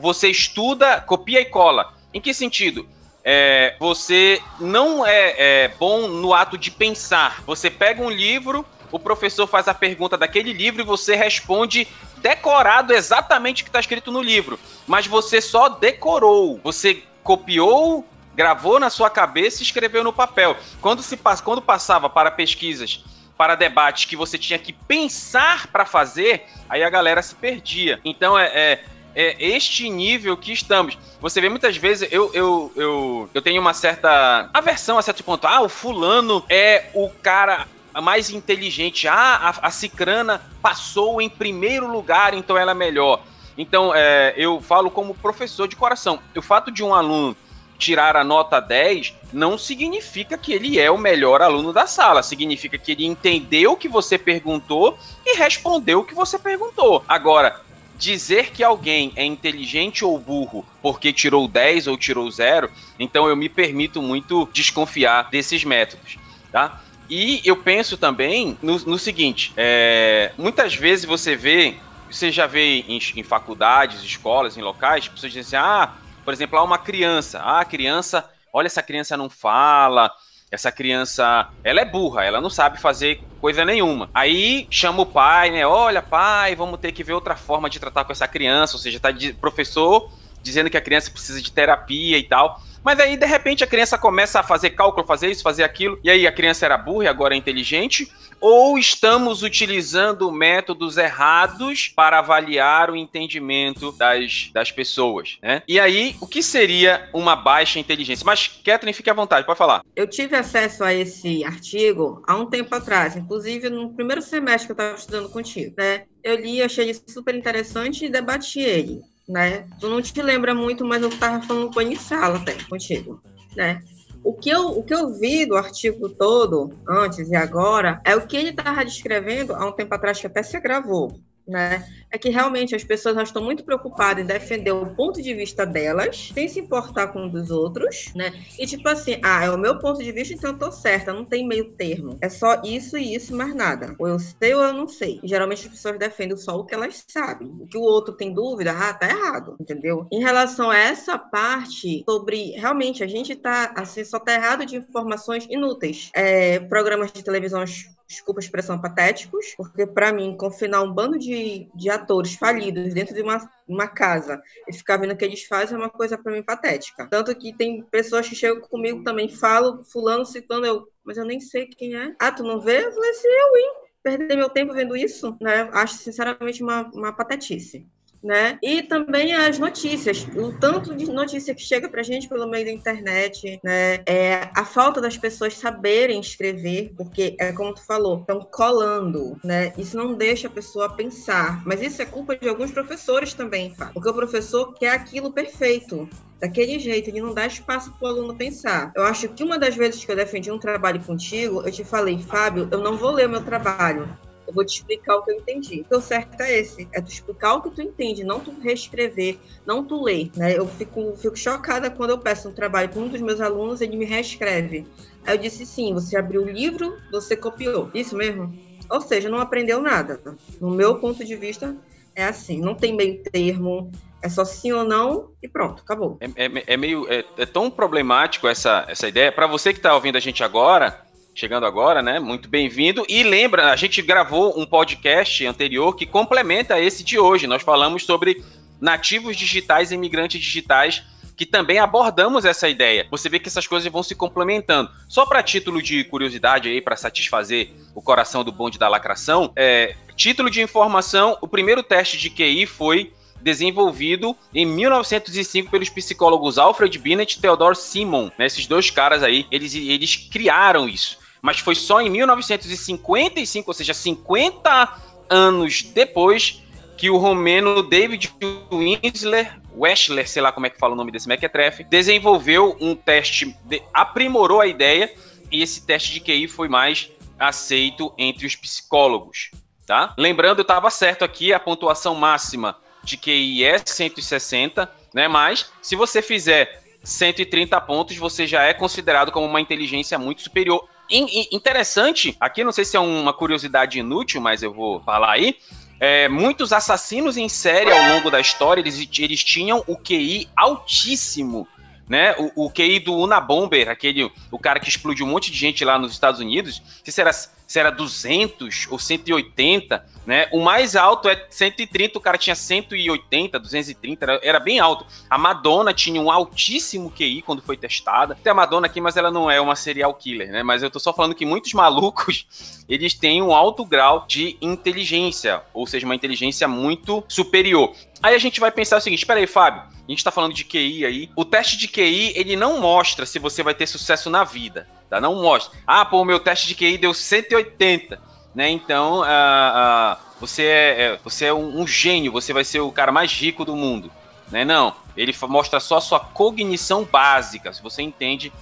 você 0.00 0.28
estuda, 0.28 1.00
copia 1.00 1.40
e 1.40 1.46
cola. 1.46 1.92
Em 2.12 2.20
que 2.20 2.32
sentido? 2.32 2.86
É, 3.24 3.74
você 3.80 4.42
não 4.60 5.04
é, 5.06 5.34
é 5.64 5.68
bom 5.68 6.08
no 6.08 6.34
ato 6.34 6.58
de 6.58 6.70
pensar. 6.70 7.42
Você 7.46 7.70
pega 7.70 8.02
um 8.02 8.10
livro, 8.10 8.66
o 8.92 8.98
professor 8.98 9.46
faz 9.46 9.66
a 9.66 9.74
pergunta 9.74 10.18
daquele 10.18 10.52
livro 10.52 10.82
e 10.82 10.84
você 10.84 11.16
responde 11.16 11.88
decorado 12.18 12.92
exatamente 12.92 13.62
o 13.62 13.64
que 13.64 13.68
está 13.68 13.80
escrito 13.80 14.12
no 14.12 14.22
livro, 14.22 14.58
mas 14.86 15.06
você 15.06 15.42
só 15.42 15.68
decorou, 15.68 16.58
você 16.64 17.02
copiou, 17.22 18.06
gravou 18.34 18.80
na 18.80 18.88
sua 18.88 19.10
cabeça 19.10 19.60
e 19.60 19.62
escreveu 19.62 20.02
no 20.02 20.12
papel. 20.12 20.56
Quando 20.80 21.02
se 21.02 21.18
quando 21.42 21.60
passava 21.60 22.08
para 22.08 22.30
pesquisas, 22.30 23.04
para 23.36 23.54
debates 23.54 24.04
que 24.06 24.16
você 24.16 24.38
tinha 24.38 24.58
que 24.58 24.72
pensar 24.72 25.66
para 25.66 25.84
fazer, 25.84 26.46
aí 26.68 26.82
a 26.82 26.90
galera 26.90 27.20
se 27.20 27.34
perdia. 27.34 28.00
Então 28.04 28.38
é, 28.38 28.46
é 28.46 28.84
é 29.14 29.36
este 29.38 29.88
nível 29.88 30.36
que 30.36 30.52
estamos. 30.52 30.98
Você 31.20 31.40
vê 31.40 31.48
muitas 31.48 31.76
vezes, 31.76 32.08
eu, 32.10 32.30
eu, 32.34 32.72
eu, 32.76 33.30
eu 33.32 33.42
tenho 33.42 33.60
uma 33.60 33.72
certa 33.72 34.50
aversão 34.52 34.98
a 34.98 35.02
certo 35.02 35.22
ponto. 35.22 35.46
Ah, 35.46 35.62
o 35.62 35.68
fulano 35.68 36.44
é 36.48 36.90
o 36.94 37.08
cara 37.08 37.66
mais 38.02 38.30
inteligente. 38.30 39.06
Ah, 39.08 39.54
a, 39.62 39.68
a 39.68 39.70
Cicrana 39.70 40.42
passou 40.60 41.20
em 41.20 41.28
primeiro 41.28 41.90
lugar, 41.90 42.34
então 42.34 42.56
ela 42.58 42.72
é 42.72 42.74
melhor. 42.74 43.22
Então, 43.56 43.94
é, 43.94 44.34
eu 44.36 44.60
falo 44.60 44.90
como 44.90 45.14
professor 45.14 45.68
de 45.68 45.76
coração. 45.76 46.18
O 46.36 46.42
fato 46.42 46.70
de 46.70 46.82
um 46.82 46.92
aluno 46.92 47.36
tirar 47.78 48.16
a 48.16 48.24
nota 48.24 48.60
10 48.60 49.14
não 49.32 49.58
significa 49.58 50.38
que 50.38 50.52
ele 50.52 50.78
é 50.78 50.90
o 50.90 50.98
melhor 50.98 51.42
aluno 51.42 51.72
da 51.72 51.86
sala. 51.86 52.22
Significa 52.22 52.78
que 52.78 52.92
ele 52.92 53.06
entendeu 53.06 53.72
o 53.72 53.76
que 53.76 53.88
você 53.88 54.18
perguntou 54.18 54.98
e 55.24 55.36
respondeu 55.36 56.00
o 56.00 56.04
que 56.04 56.14
você 56.14 56.38
perguntou. 56.38 57.04
Agora, 57.08 57.60
dizer 57.98 58.50
que 58.50 58.62
alguém 58.62 59.12
é 59.16 59.24
inteligente 59.24 60.04
ou 60.04 60.18
burro 60.18 60.66
porque 60.82 61.12
tirou 61.12 61.46
10 61.46 61.86
ou 61.86 61.96
tirou 61.96 62.30
0, 62.30 62.70
então 62.98 63.28
eu 63.28 63.36
me 63.36 63.48
permito 63.48 64.02
muito 64.02 64.48
desconfiar 64.52 65.30
desses 65.30 65.64
métodos, 65.64 66.18
tá? 66.50 66.80
E 67.08 67.42
eu 67.44 67.56
penso 67.56 67.96
também 67.96 68.56
no, 68.62 68.78
no 68.80 68.98
seguinte: 68.98 69.52
é, 69.56 70.32
muitas 70.38 70.74
vezes 70.74 71.04
você 71.04 71.36
vê, 71.36 71.76
você 72.10 72.32
já 72.32 72.46
vê 72.46 72.80
em, 72.80 72.98
em 73.16 73.22
faculdades, 73.22 74.02
escolas, 74.02 74.56
em 74.56 74.62
locais, 74.62 75.08
pessoas 75.08 75.32
dizem 75.32 75.58
assim, 75.58 75.66
ah, 75.66 75.92
por 76.24 76.32
exemplo, 76.32 76.58
há 76.58 76.62
uma 76.62 76.78
criança, 76.78 77.40
ah, 77.40 77.60
a 77.60 77.64
criança, 77.64 78.28
olha, 78.52 78.66
essa 78.66 78.82
criança 78.82 79.16
não 79.16 79.28
fala, 79.28 80.10
essa 80.54 80.72
criança, 80.72 81.48
ela 81.62 81.80
é 81.80 81.84
burra, 81.84 82.24
ela 82.24 82.40
não 82.40 82.48
sabe 82.48 82.80
fazer 82.80 83.20
coisa 83.40 83.64
nenhuma. 83.64 84.08
Aí 84.14 84.66
chama 84.70 85.02
o 85.02 85.06
pai, 85.06 85.50
né? 85.50 85.66
Olha, 85.66 86.00
pai, 86.00 86.54
vamos 86.54 86.80
ter 86.80 86.92
que 86.92 87.04
ver 87.04 87.12
outra 87.12 87.36
forma 87.36 87.68
de 87.68 87.78
tratar 87.78 88.04
com 88.04 88.12
essa 88.12 88.26
criança. 88.26 88.74
Ou 88.74 88.78
seja, 88.80 88.98
tá 88.98 89.10
de 89.10 89.32
professor 89.34 90.10
dizendo 90.42 90.70
que 90.70 90.76
a 90.76 90.80
criança 90.80 91.10
precisa 91.10 91.40
de 91.40 91.50
terapia 91.50 92.18
e 92.18 92.22
tal. 92.22 92.60
Mas 92.84 93.00
aí, 93.00 93.16
de 93.16 93.24
repente, 93.24 93.64
a 93.64 93.66
criança 93.66 93.96
começa 93.96 94.40
a 94.40 94.42
fazer 94.42 94.70
cálculo, 94.70 95.06
fazer 95.06 95.30
isso, 95.30 95.42
fazer 95.42 95.64
aquilo, 95.64 95.98
e 96.04 96.10
aí 96.10 96.26
a 96.26 96.32
criança 96.32 96.66
era 96.66 96.76
burra 96.76 97.04
e 97.04 97.08
agora 97.08 97.34
é 97.34 97.36
inteligente, 97.38 98.12
ou 98.46 98.78
estamos 98.78 99.42
utilizando 99.42 100.30
métodos 100.30 100.98
errados 100.98 101.88
para 101.88 102.18
avaliar 102.18 102.90
o 102.90 102.96
entendimento 102.96 103.90
das, 103.92 104.50
das 104.52 104.70
pessoas, 104.70 105.38
né? 105.42 105.62
E 105.66 105.80
aí, 105.80 106.14
o 106.20 106.26
que 106.26 106.42
seria 106.42 107.08
uma 107.14 107.34
baixa 107.34 107.78
inteligência? 107.78 108.22
Mas, 108.22 108.46
Catherine, 108.62 108.92
fique 108.92 109.08
à 109.08 109.14
vontade, 109.14 109.46
pode 109.46 109.56
falar. 109.56 109.82
Eu 109.96 110.06
tive 110.06 110.36
acesso 110.36 110.84
a 110.84 110.92
esse 110.92 111.42
artigo 111.42 112.22
há 112.26 112.36
um 112.36 112.44
tempo 112.44 112.74
atrás, 112.74 113.16
inclusive 113.16 113.70
no 113.70 113.94
primeiro 113.94 114.20
semestre 114.20 114.66
que 114.66 114.72
eu 114.72 114.84
estava 114.84 114.94
estudando 114.94 115.30
contigo, 115.30 115.74
né? 115.78 116.02
Eu 116.22 116.36
li, 116.36 116.62
achei 116.62 116.90
isso 116.90 117.04
super 117.08 117.34
interessante 117.34 118.04
e 118.04 118.10
debati 118.10 118.60
ele 118.60 119.00
né? 119.26 119.66
Tu 119.80 119.88
não 119.88 120.02
te 120.02 120.20
lembra 120.20 120.54
muito, 120.54 120.84
mas 120.84 121.02
eu 121.02 121.08
estava 121.08 121.40
falando 121.46 121.72
com 121.72 121.80
em 121.80 121.96
sala 121.96 122.36
até 122.36 122.52
contigo, 122.68 123.22
né? 123.56 123.82
O 124.24 124.32
que, 124.32 124.48
eu, 124.48 124.68
o 124.68 124.82
que 124.82 124.94
eu 124.94 125.12
vi 125.12 125.44
do 125.44 125.54
artigo 125.54 126.08
todo, 126.08 126.72
antes 126.88 127.28
e 127.28 127.36
agora, 127.36 128.00
é 128.06 128.16
o 128.16 128.26
que 128.26 128.38
ele 128.38 128.48
estava 128.48 128.82
descrevendo 128.82 129.54
há 129.54 129.66
um 129.66 129.72
tempo 129.72 129.94
atrás, 129.94 130.18
que 130.18 130.26
até 130.26 130.42
se 130.42 130.58
gravou, 130.58 131.14
né? 131.46 131.86
É 132.10 132.18
que 132.18 132.30
realmente 132.30 132.74
as 132.74 132.84
pessoas 132.84 133.16
estão 133.16 133.42
muito 133.42 133.64
preocupadas 133.64 134.22
em 134.22 134.26
defender 134.26 134.72
o 134.72 134.86
ponto 134.94 135.20
de 135.20 135.34
vista 135.34 135.66
delas, 135.66 136.30
sem 136.32 136.48
se 136.48 136.60
importar 136.60 137.08
com 137.08 137.26
o 137.26 137.30
dos 137.30 137.50
outros, 137.50 138.12
né? 138.14 138.32
E 138.58 138.66
tipo 138.66 138.88
assim, 138.88 139.18
ah, 139.22 139.44
é 139.44 139.50
o 139.50 139.58
meu 139.58 139.78
ponto 139.78 140.02
de 140.02 140.12
vista, 140.12 140.34
então 140.34 140.50
eu 140.50 140.58
tô 140.58 140.70
certa, 140.70 141.12
não 141.12 141.24
tem 141.24 141.46
meio 141.46 141.72
termo. 141.72 142.16
É 142.20 142.28
só 142.28 142.62
isso 142.62 142.96
e 142.96 143.14
isso, 143.14 143.36
mais 143.36 143.54
nada. 143.54 143.94
Ou 143.98 144.08
eu 144.08 144.18
sei 144.18 144.54
ou 144.54 144.62
eu 144.62 144.72
não 144.72 144.88
sei. 144.88 145.20
Geralmente 145.24 145.66
as 145.66 145.72
pessoas 145.72 145.98
defendem 145.98 146.36
só 146.36 146.56
o 146.58 146.64
que 146.64 146.74
elas 146.74 147.04
sabem. 147.08 147.48
O 147.48 147.66
que 147.66 147.76
o 147.76 147.82
outro 147.82 148.14
tem 148.14 148.32
dúvida, 148.32 148.72
ah, 148.72 148.94
tá 148.94 149.08
errado, 149.08 149.56
entendeu? 149.60 150.06
Em 150.12 150.20
relação 150.20 150.70
a 150.70 150.78
essa 150.78 151.18
parte 151.18 152.04
sobre 152.08 152.52
realmente 152.52 153.02
a 153.02 153.06
gente 153.06 153.34
tá 153.34 153.72
assim, 153.76 154.04
só 154.04 154.18
tá 154.18 154.34
errado 154.34 154.64
de 154.64 154.76
informações 154.76 155.46
inúteis. 155.50 156.10
É, 156.14 156.60
programas 156.60 157.12
de 157.12 157.22
televisão 157.22 157.64
desculpa 158.06 158.40
a 158.40 158.42
expressão, 158.42 158.80
patéticos, 158.80 159.54
porque 159.56 159.86
para 159.86 160.12
mim, 160.12 160.36
confinar 160.36 160.82
um 160.82 160.92
bando 160.92 161.18
de, 161.18 161.68
de 161.74 161.90
atores 161.90 162.34
falidos 162.34 162.92
dentro 162.92 163.14
de 163.14 163.22
uma, 163.22 163.50
uma 163.66 163.88
casa 163.88 164.42
e 164.68 164.72
ficar 164.72 164.96
vendo 164.96 165.12
o 165.12 165.16
que 165.16 165.24
eles 165.24 165.44
fazem 165.44 165.76
é 165.76 165.78
uma 165.78 165.90
coisa 165.90 166.18
para 166.18 166.32
mim 166.32 166.42
patética. 166.42 167.06
Tanto 167.10 167.34
que 167.34 167.52
tem 167.52 167.82
pessoas 167.84 168.28
que 168.28 168.34
chegam 168.34 168.60
comigo 168.60 169.02
também, 169.02 169.28
falam, 169.28 169.82
fulano 169.84 170.24
citando 170.24 170.66
eu, 170.66 170.86
mas 171.04 171.16
eu 171.16 171.24
nem 171.24 171.40
sei 171.40 171.66
quem 171.66 171.96
é. 171.96 172.14
Ah, 172.18 172.32
tu 172.32 172.42
não 172.42 172.60
vê? 172.60 172.84
Eu 172.84 172.92
falei 172.92 173.10
assim, 173.10 173.28
eu, 173.28 173.56
hein? 173.56 173.72
Perder 174.02 174.36
meu 174.36 174.50
tempo 174.50 174.74
vendo 174.74 174.96
isso, 174.96 175.36
né? 175.40 175.68
Acho, 175.72 175.94
sinceramente, 175.94 176.62
uma, 176.62 176.90
uma 176.92 177.12
patetice 177.12 177.86
né? 178.24 178.58
E 178.62 178.82
também 178.82 179.34
as 179.34 179.58
notícias, 179.58 180.26
o 180.34 180.52
tanto 180.58 180.94
de 180.94 181.04
notícia 181.04 181.54
que 181.54 181.62
chega 181.62 181.88
para 181.88 182.00
a 182.00 182.04
gente 182.04 182.26
pelo 182.26 182.48
meio 182.48 182.64
da 182.64 182.72
internet, 182.72 183.60
né? 183.62 184.00
É, 184.06 184.48
a 184.56 184.64
falta 184.64 185.00
das 185.00 185.18
pessoas 185.18 185.54
saberem 185.54 186.18
escrever, 186.18 186.92
porque 186.96 187.36
é 187.38 187.52
como 187.52 187.74
tu 187.74 187.84
falou, 187.84 188.20
estão 188.20 188.40
colando, 188.40 189.38
né? 189.44 189.74
Isso 189.76 189.96
não 189.96 190.14
deixa 190.14 190.48
a 190.48 190.50
pessoa 190.50 190.88
pensar, 190.88 191.62
mas 191.66 191.82
isso 191.82 192.00
é 192.00 192.06
culpa 192.06 192.34
de 192.34 192.48
alguns 192.48 192.72
professores 192.72 193.34
também, 193.34 193.74
porque 193.92 194.08
o 194.08 194.14
professor 194.14 194.72
quer 194.74 194.92
aquilo 194.92 195.30
perfeito, 195.30 196.08
daquele 196.40 196.78
jeito, 196.78 197.12
de 197.12 197.20
não 197.20 197.34
dar 197.34 197.46
espaço 197.46 197.92
para 197.92 198.06
o 198.06 198.10
aluno 198.10 198.34
pensar. 198.34 198.92
Eu 198.96 199.04
acho 199.04 199.28
que 199.28 199.44
uma 199.44 199.58
das 199.58 199.76
vezes 199.76 200.04
que 200.04 200.10
eu 200.10 200.16
defendi 200.16 200.50
um 200.50 200.58
trabalho 200.58 201.00
contigo, 201.00 201.62
eu 201.64 201.72
te 201.72 201.84
falei, 201.84 202.18
Fábio, 202.18 202.68
eu 202.70 202.80
não 202.80 202.96
vou 202.96 203.10
ler 203.10 203.28
meu 203.28 203.42
trabalho, 203.42 204.08
eu 204.46 204.52
vou 204.52 204.64
te 204.64 204.76
explicar 204.76 205.16
o 205.16 205.22
que 205.22 205.30
eu 205.30 205.36
entendi. 205.36 205.84
O 205.90 206.00
certo 206.00 206.40
é 206.40 206.58
esse, 206.58 206.88
é 206.92 207.00
tu 207.00 207.10
explicar 207.10 207.54
o 207.54 207.62
que 207.62 207.70
tu 207.70 207.82
entende, 207.82 208.24
não 208.24 208.40
tu 208.40 208.54
reescrever, 208.60 209.38
não 209.66 209.84
tu 209.84 210.02
ler, 210.02 210.30
né? 210.36 210.56
Eu 210.56 210.66
fico, 210.66 211.14
fico 211.16 211.36
chocada 211.36 211.90
quando 211.90 212.10
eu 212.10 212.18
peço 212.18 212.48
um 212.48 212.52
trabalho 212.52 212.88
para 212.88 213.00
um 213.00 213.08
dos 213.08 213.20
meus 213.20 213.40
alunos, 213.40 213.80
ele 213.80 213.96
me 213.96 214.04
reescreve. 214.04 214.86
Aí 215.26 215.34
eu 215.34 215.38
disse 215.38 215.64
sim, 215.64 215.94
você 215.94 216.16
abriu 216.16 216.42
o 216.42 216.50
livro, 216.50 216.96
você 217.10 217.36
copiou. 217.36 217.90
Isso 217.94 218.16
mesmo? 218.16 218.52
Ou 218.90 219.00
seja, 219.00 219.28
não 219.28 219.38
aprendeu 219.38 219.80
nada. 219.80 220.20
No 220.60 220.70
meu 220.70 220.96
ponto 220.96 221.24
de 221.24 221.34
vista, 221.34 221.74
é 222.14 222.24
assim, 222.24 222.60
não 222.60 222.74
tem 222.74 222.94
meio 222.94 223.22
termo, 223.22 223.90
é 224.22 224.28
só 224.28 224.44
sim 224.44 224.72
ou 224.72 224.84
não 224.84 225.30
e 225.42 225.48
pronto, 225.48 225.82
acabou. 225.82 226.18
É, 226.20 226.46
é, 226.46 226.64
é 226.66 226.76
meio. 226.76 227.06
É, 227.10 227.24
é, 227.36 227.46
tão 227.46 227.70
problemático 227.70 228.48
essa, 228.48 228.84
essa 228.88 229.08
ideia. 229.08 229.32
Para 229.32 229.46
você 229.46 229.72
que 229.72 229.78
está 229.78 229.94
ouvindo 229.94 230.16
a 230.16 230.20
gente 230.20 230.42
agora, 230.42 231.04
chegando 231.34 231.66
agora, 231.66 232.00
né? 232.00 232.20
Muito 232.20 232.48
bem-vindo. 232.48 233.04
E 233.08 233.22
lembra, 233.24 233.72
a 233.72 233.76
gente 233.76 234.00
gravou 234.00 234.58
um 234.58 234.64
podcast 234.64 235.44
anterior 235.44 235.96
que 235.96 236.06
complementa 236.06 236.80
esse 236.80 237.02
de 237.02 237.18
hoje. 237.18 237.46
Nós 237.46 237.62
falamos 237.62 238.04
sobre 238.04 238.42
nativos 238.80 239.36
digitais 239.36 239.90
e 239.90 239.94
imigrantes 239.94 240.40
digitais, 240.40 241.02
que 241.36 241.44
também 241.44 241.80
abordamos 241.80 242.44
essa 242.44 242.68
ideia. 242.68 243.08
Você 243.10 243.28
vê 243.28 243.40
que 243.40 243.48
essas 243.48 243.66
coisas 243.66 243.90
vão 243.90 244.02
se 244.02 244.14
complementando. 244.14 244.90
Só 245.08 245.26
para 245.26 245.42
título 245.42 245.82
de 245.82 246.04
curiosidade 246.04 246.68
aí, 246.68 246.80
para 246.80 246.96
satisfazer 246.96 247.70
o 247.94 248.00
coração 248.00 248.44
do 248.44 248.52
bonde 248.52 248.78
da 248.78 248.88
lacração, 248.88 249.52
é, 249.56 249.96
título 250.14 250.48
de 250.48 250.62
informação: 250.62 251.36
o 251.40 251.48
primeiro 251.48 251.82
teste 251.82 252.16
de 252.16 252.30
QI 252.30 252.64
foi 252.64 253.12
desenvolvido 253.42 254.34
em 254.54 254.64
1905 254.64 255.70
pelos 255.70 255.90
psicólogos 255.90 256.56
Alfred 256.58 256.96
Binet 256.98 257.36
e 257.36 257.40
Theodore 257.40 257.76
Simon. 257.76 258.30
Né? 258.38 258.46
Esses 258.46 258.66
dois 258.66 258.88
caras 258.88 259.22
aí, 259.22 259.46
eles, 259.50 259.74
eles 259.74 260.16
criaram 260.16 260.88
isso 260.88 261.23
mas 261.44 261.58
foi 261.58 261.74
só 261.74 262.00
em 262.00 262.08
1955, 262.08 263.70
ou 263.70 263.74
seja, 263.74 263.92
50 263.92 264.96
anos 265.28 265.82
depois, 265.82 266.62
que 266.96 267.10
o 267.10 267.18
romeno 267.18 267.82
David 267.82 268.34
Winsler, 268.72 269.60
Weschler, 269.76 270.26
sei 270.26 270.40
lá 270.40 270.50
como 270.50 270.64
é 270.64 270.70
que 270.70 270.78
fala 270.78 270.94
o 270.94 270.96
nome 270.96 271.12
desse 271.12 271.28
mequetrefe, 271.28 271.84
desenvolveu 271.84 272.74
um 272.80 272.96
teste, 272.96 273.54
aprimorou 273.92 274.62
a 274.62 274.66
ideia, 274.66 275.14
e 275.52 275.60
esse 275.62 275.84
teste 275.84 276.14
de 276.14 276.20
QI 276.20 276.48
foi 276.48 276.66
mais 276.66 277.10
aceito 277.38 278.10
entre 278.16 278.46
os 278.46 278.56
psicólogos, 278.56 279.50
tá? 279.86 280.14
Lembrando, 280.16 280.60
eu 280.60 280.62
estava 280.62 280.88
certo 280.88 281.26
aqui, 281.26 281.52
a 281.52 281.60
pontuação 281.60 282.14
máxima 282.14 282.74
de 283.02 283.18
QI 283.18 283.64
é 283.64 283.76
160, 283.84 284.90
né? 285.12 285.28
Mas 285.28 285.70
se 285.82 285.94
você 285.94 286.22
fizer 286.22 286.82
130 287.02 287.78
pontos, 287.82 288.16
você 288.16 288.46
já 288.46 288.62
é 288.62 288.72
considerado 288.72 289.30
como 289.30 289.44
uma 289.44 289.60
inteligência 289.60 290.18
muito 290.18 290.40
superior 290.40 290.88
interessante, 291.10 292.36
aqui 292.40 292.64
não 292.64 292.72
sei 292.72 292.84
se 292.84 292.96
é 292.96 293.00
uma 293.00 293.32
curiosidade 293.32 293.98
inútil, 293.98 294.40
mas 294.40 294.62
eu 294.62 294.72
vou 294.72 295.00
falar 295.00 295.32
aí. 295.32 295.56
É, 296.00 296.28
muitos 296.28 296.72
assassinos 296.72 297.36
em 297.36 297.48
série 297.48 297.90
ao 297.90 298.14
longo 298.14 298.30
da 298.30 298.40
história, 298.40 298.80
eles, 298.80 299.08
eles 299.18 299.44
tinham 299.44 299.82
o 299.86 299.96
QI 299.96 300.48
altíssimo, 300.56 301.68
né? 302.08 302.34
O, 302.36 302.66
o 302.66 302.70
QI 302.70 302.98
do 302.98 303.14
Unabomber, 303.16 303.88
aquele, 303.88 304.30
o 304.50 304.58
cara 304.58 304.80
que 304.80 304.88
explodiu 304.88 305.24
um 305.24 305.30
monte 305.30 305.50
de 305.50 305.56
gente 305.56 305.84
lá 305.84 305.98
nos 305.98 306.12
Estados 306.12 306.40
Unidos, 306.40 306.82
se 307.04 307.20
era, 307.20 307.30
se 307.66 307.78
era 307.78 307.90
200 307.90 308.88
ou 308.90 308.98
180, 308.98 310.04
né? 310.26 310.48
O 310.52 310.60
mais 310.60 310.96
alto 310.96 311.28
é 311.28 311.46
130, 311.48 312.18
o 312.18 312.20
cara 312.20 312.38
tinha 312.38 312.54
180, 312.54 313.58
230, 313.58 314.24
era, 314.24 314.40
era 314.42 314.60
bem 314.60 314.78
alto. 314.78 315.06
A 315.28 315.38
Madonna 315.38 315.92
tinha 315.92 316.20
um 316.20 316.30
altíssimo 316.30 317.10
QI 317.10 317.42
quando 317.42 317.62
foi 317.62 317.76
testada. 317.76 318.36
Tem 318.42 318.50
a 318.50 318.54
Madonna 318.54 318.86
aqui, 318.86 319.00
mas 319.00 319.16
ela 319.16 319.30
não 319.30 319.50
é 319.50 319.60
uma 319.60 319.76
serial 319.76 320.14
killer, 320.14 320.50
né? 320.50 320.62
Mas 320.62 320.82
eu 320.82 320.90
tô 320.90 320.98
só 320.98 321.12
falando 321.12 321.34
que 321.34 321.46
muitos 321.46 321.72
malucos, 321.72 322.46
eles 322.88 323.14
têm 323.14 323.42
um 323.42 323.54
alto 323.54 323.84
grau 323.84 324.24
de 324.26 324.56
inteligência, 324.60 325.62
ou 325.72 325.86
seja, 325.86 326.06
uma 326.06 326.14
inteligência 326.14 326.68
muito 326.68 327.24
superior. 327.28 327.94
Aí 328.22 328.34
a 328.34 328.38
gente 328.38 328.60
vai 328.60 328.70
pensar 328.70 328.96
o 328.96 329.00
seguinte, 329.00 329.20
espera 329.20 329.40
aí, 329.40 329.46
Fábio, 329.46 329.82
a 329.82 330.10
gente 330.10 330.22
tá 330.22 330.30
falando 330.30 330.54
de 330.54 330.64
QI 330.64 331.04
aí. 331.04 331.30
O 331.34 331.44
teste 331.44 331.76
de 331.76 331.88
QI, 331.88 332.32
ele 332.36 332.56
não 332.56 332.80
mostra 332.80 333.24
se 333.26 333.38
você 333.38 333.62
vai 333.62 333.74
ter 333.74 333.86
sucesso 333.86 334.28
na 334.30 334.44
vida, 334.44 334.86
tá? 335.14 335.20
Não 335.20 335.42
mostra. 335.42 335.76
Ah, 335.86 336.04
pô, 336.04 336.20
o 336.22 336.24
meu 336.24 336.40
teste 336.40 336.68
de 336.68 336.74
QI 336.74 336.98
deu 336.98 337.14
180 337.14 338.34
né? 338.54 338.70
Então, 338.70 339.20
uh, 339.20 339.22
uh, 339.22 340.16
você 340.40 340.62
é, 340.62 341.02
é 341.02 341.18
você 341.22 341.46
é 341.46 341.52
um, 341.52 341.80
um, 341.80 341.86
gênio, 341.86 342.30
você 342.30 342.52
vai 342.52 342.64
ser 342.64 342.80
o 342.80 342.92
cara 342.92 343.10
mais 343.10 343.32
rico 343.32 343.64
do 343.64 343.74
mundo, 343.74 344.10
né? 344.50 344.64
Não. 344.64 344.94
Ele 345.16 345.34
mostra 345.48 345.80
só 345.80 345.98
a 345.98 346.00
sua 346.00 346.20
cognição 346.20 347.04
básica, 347.04 347.72
se 347.72 347.82
você 347.82 348.02
entende 348.02 348.52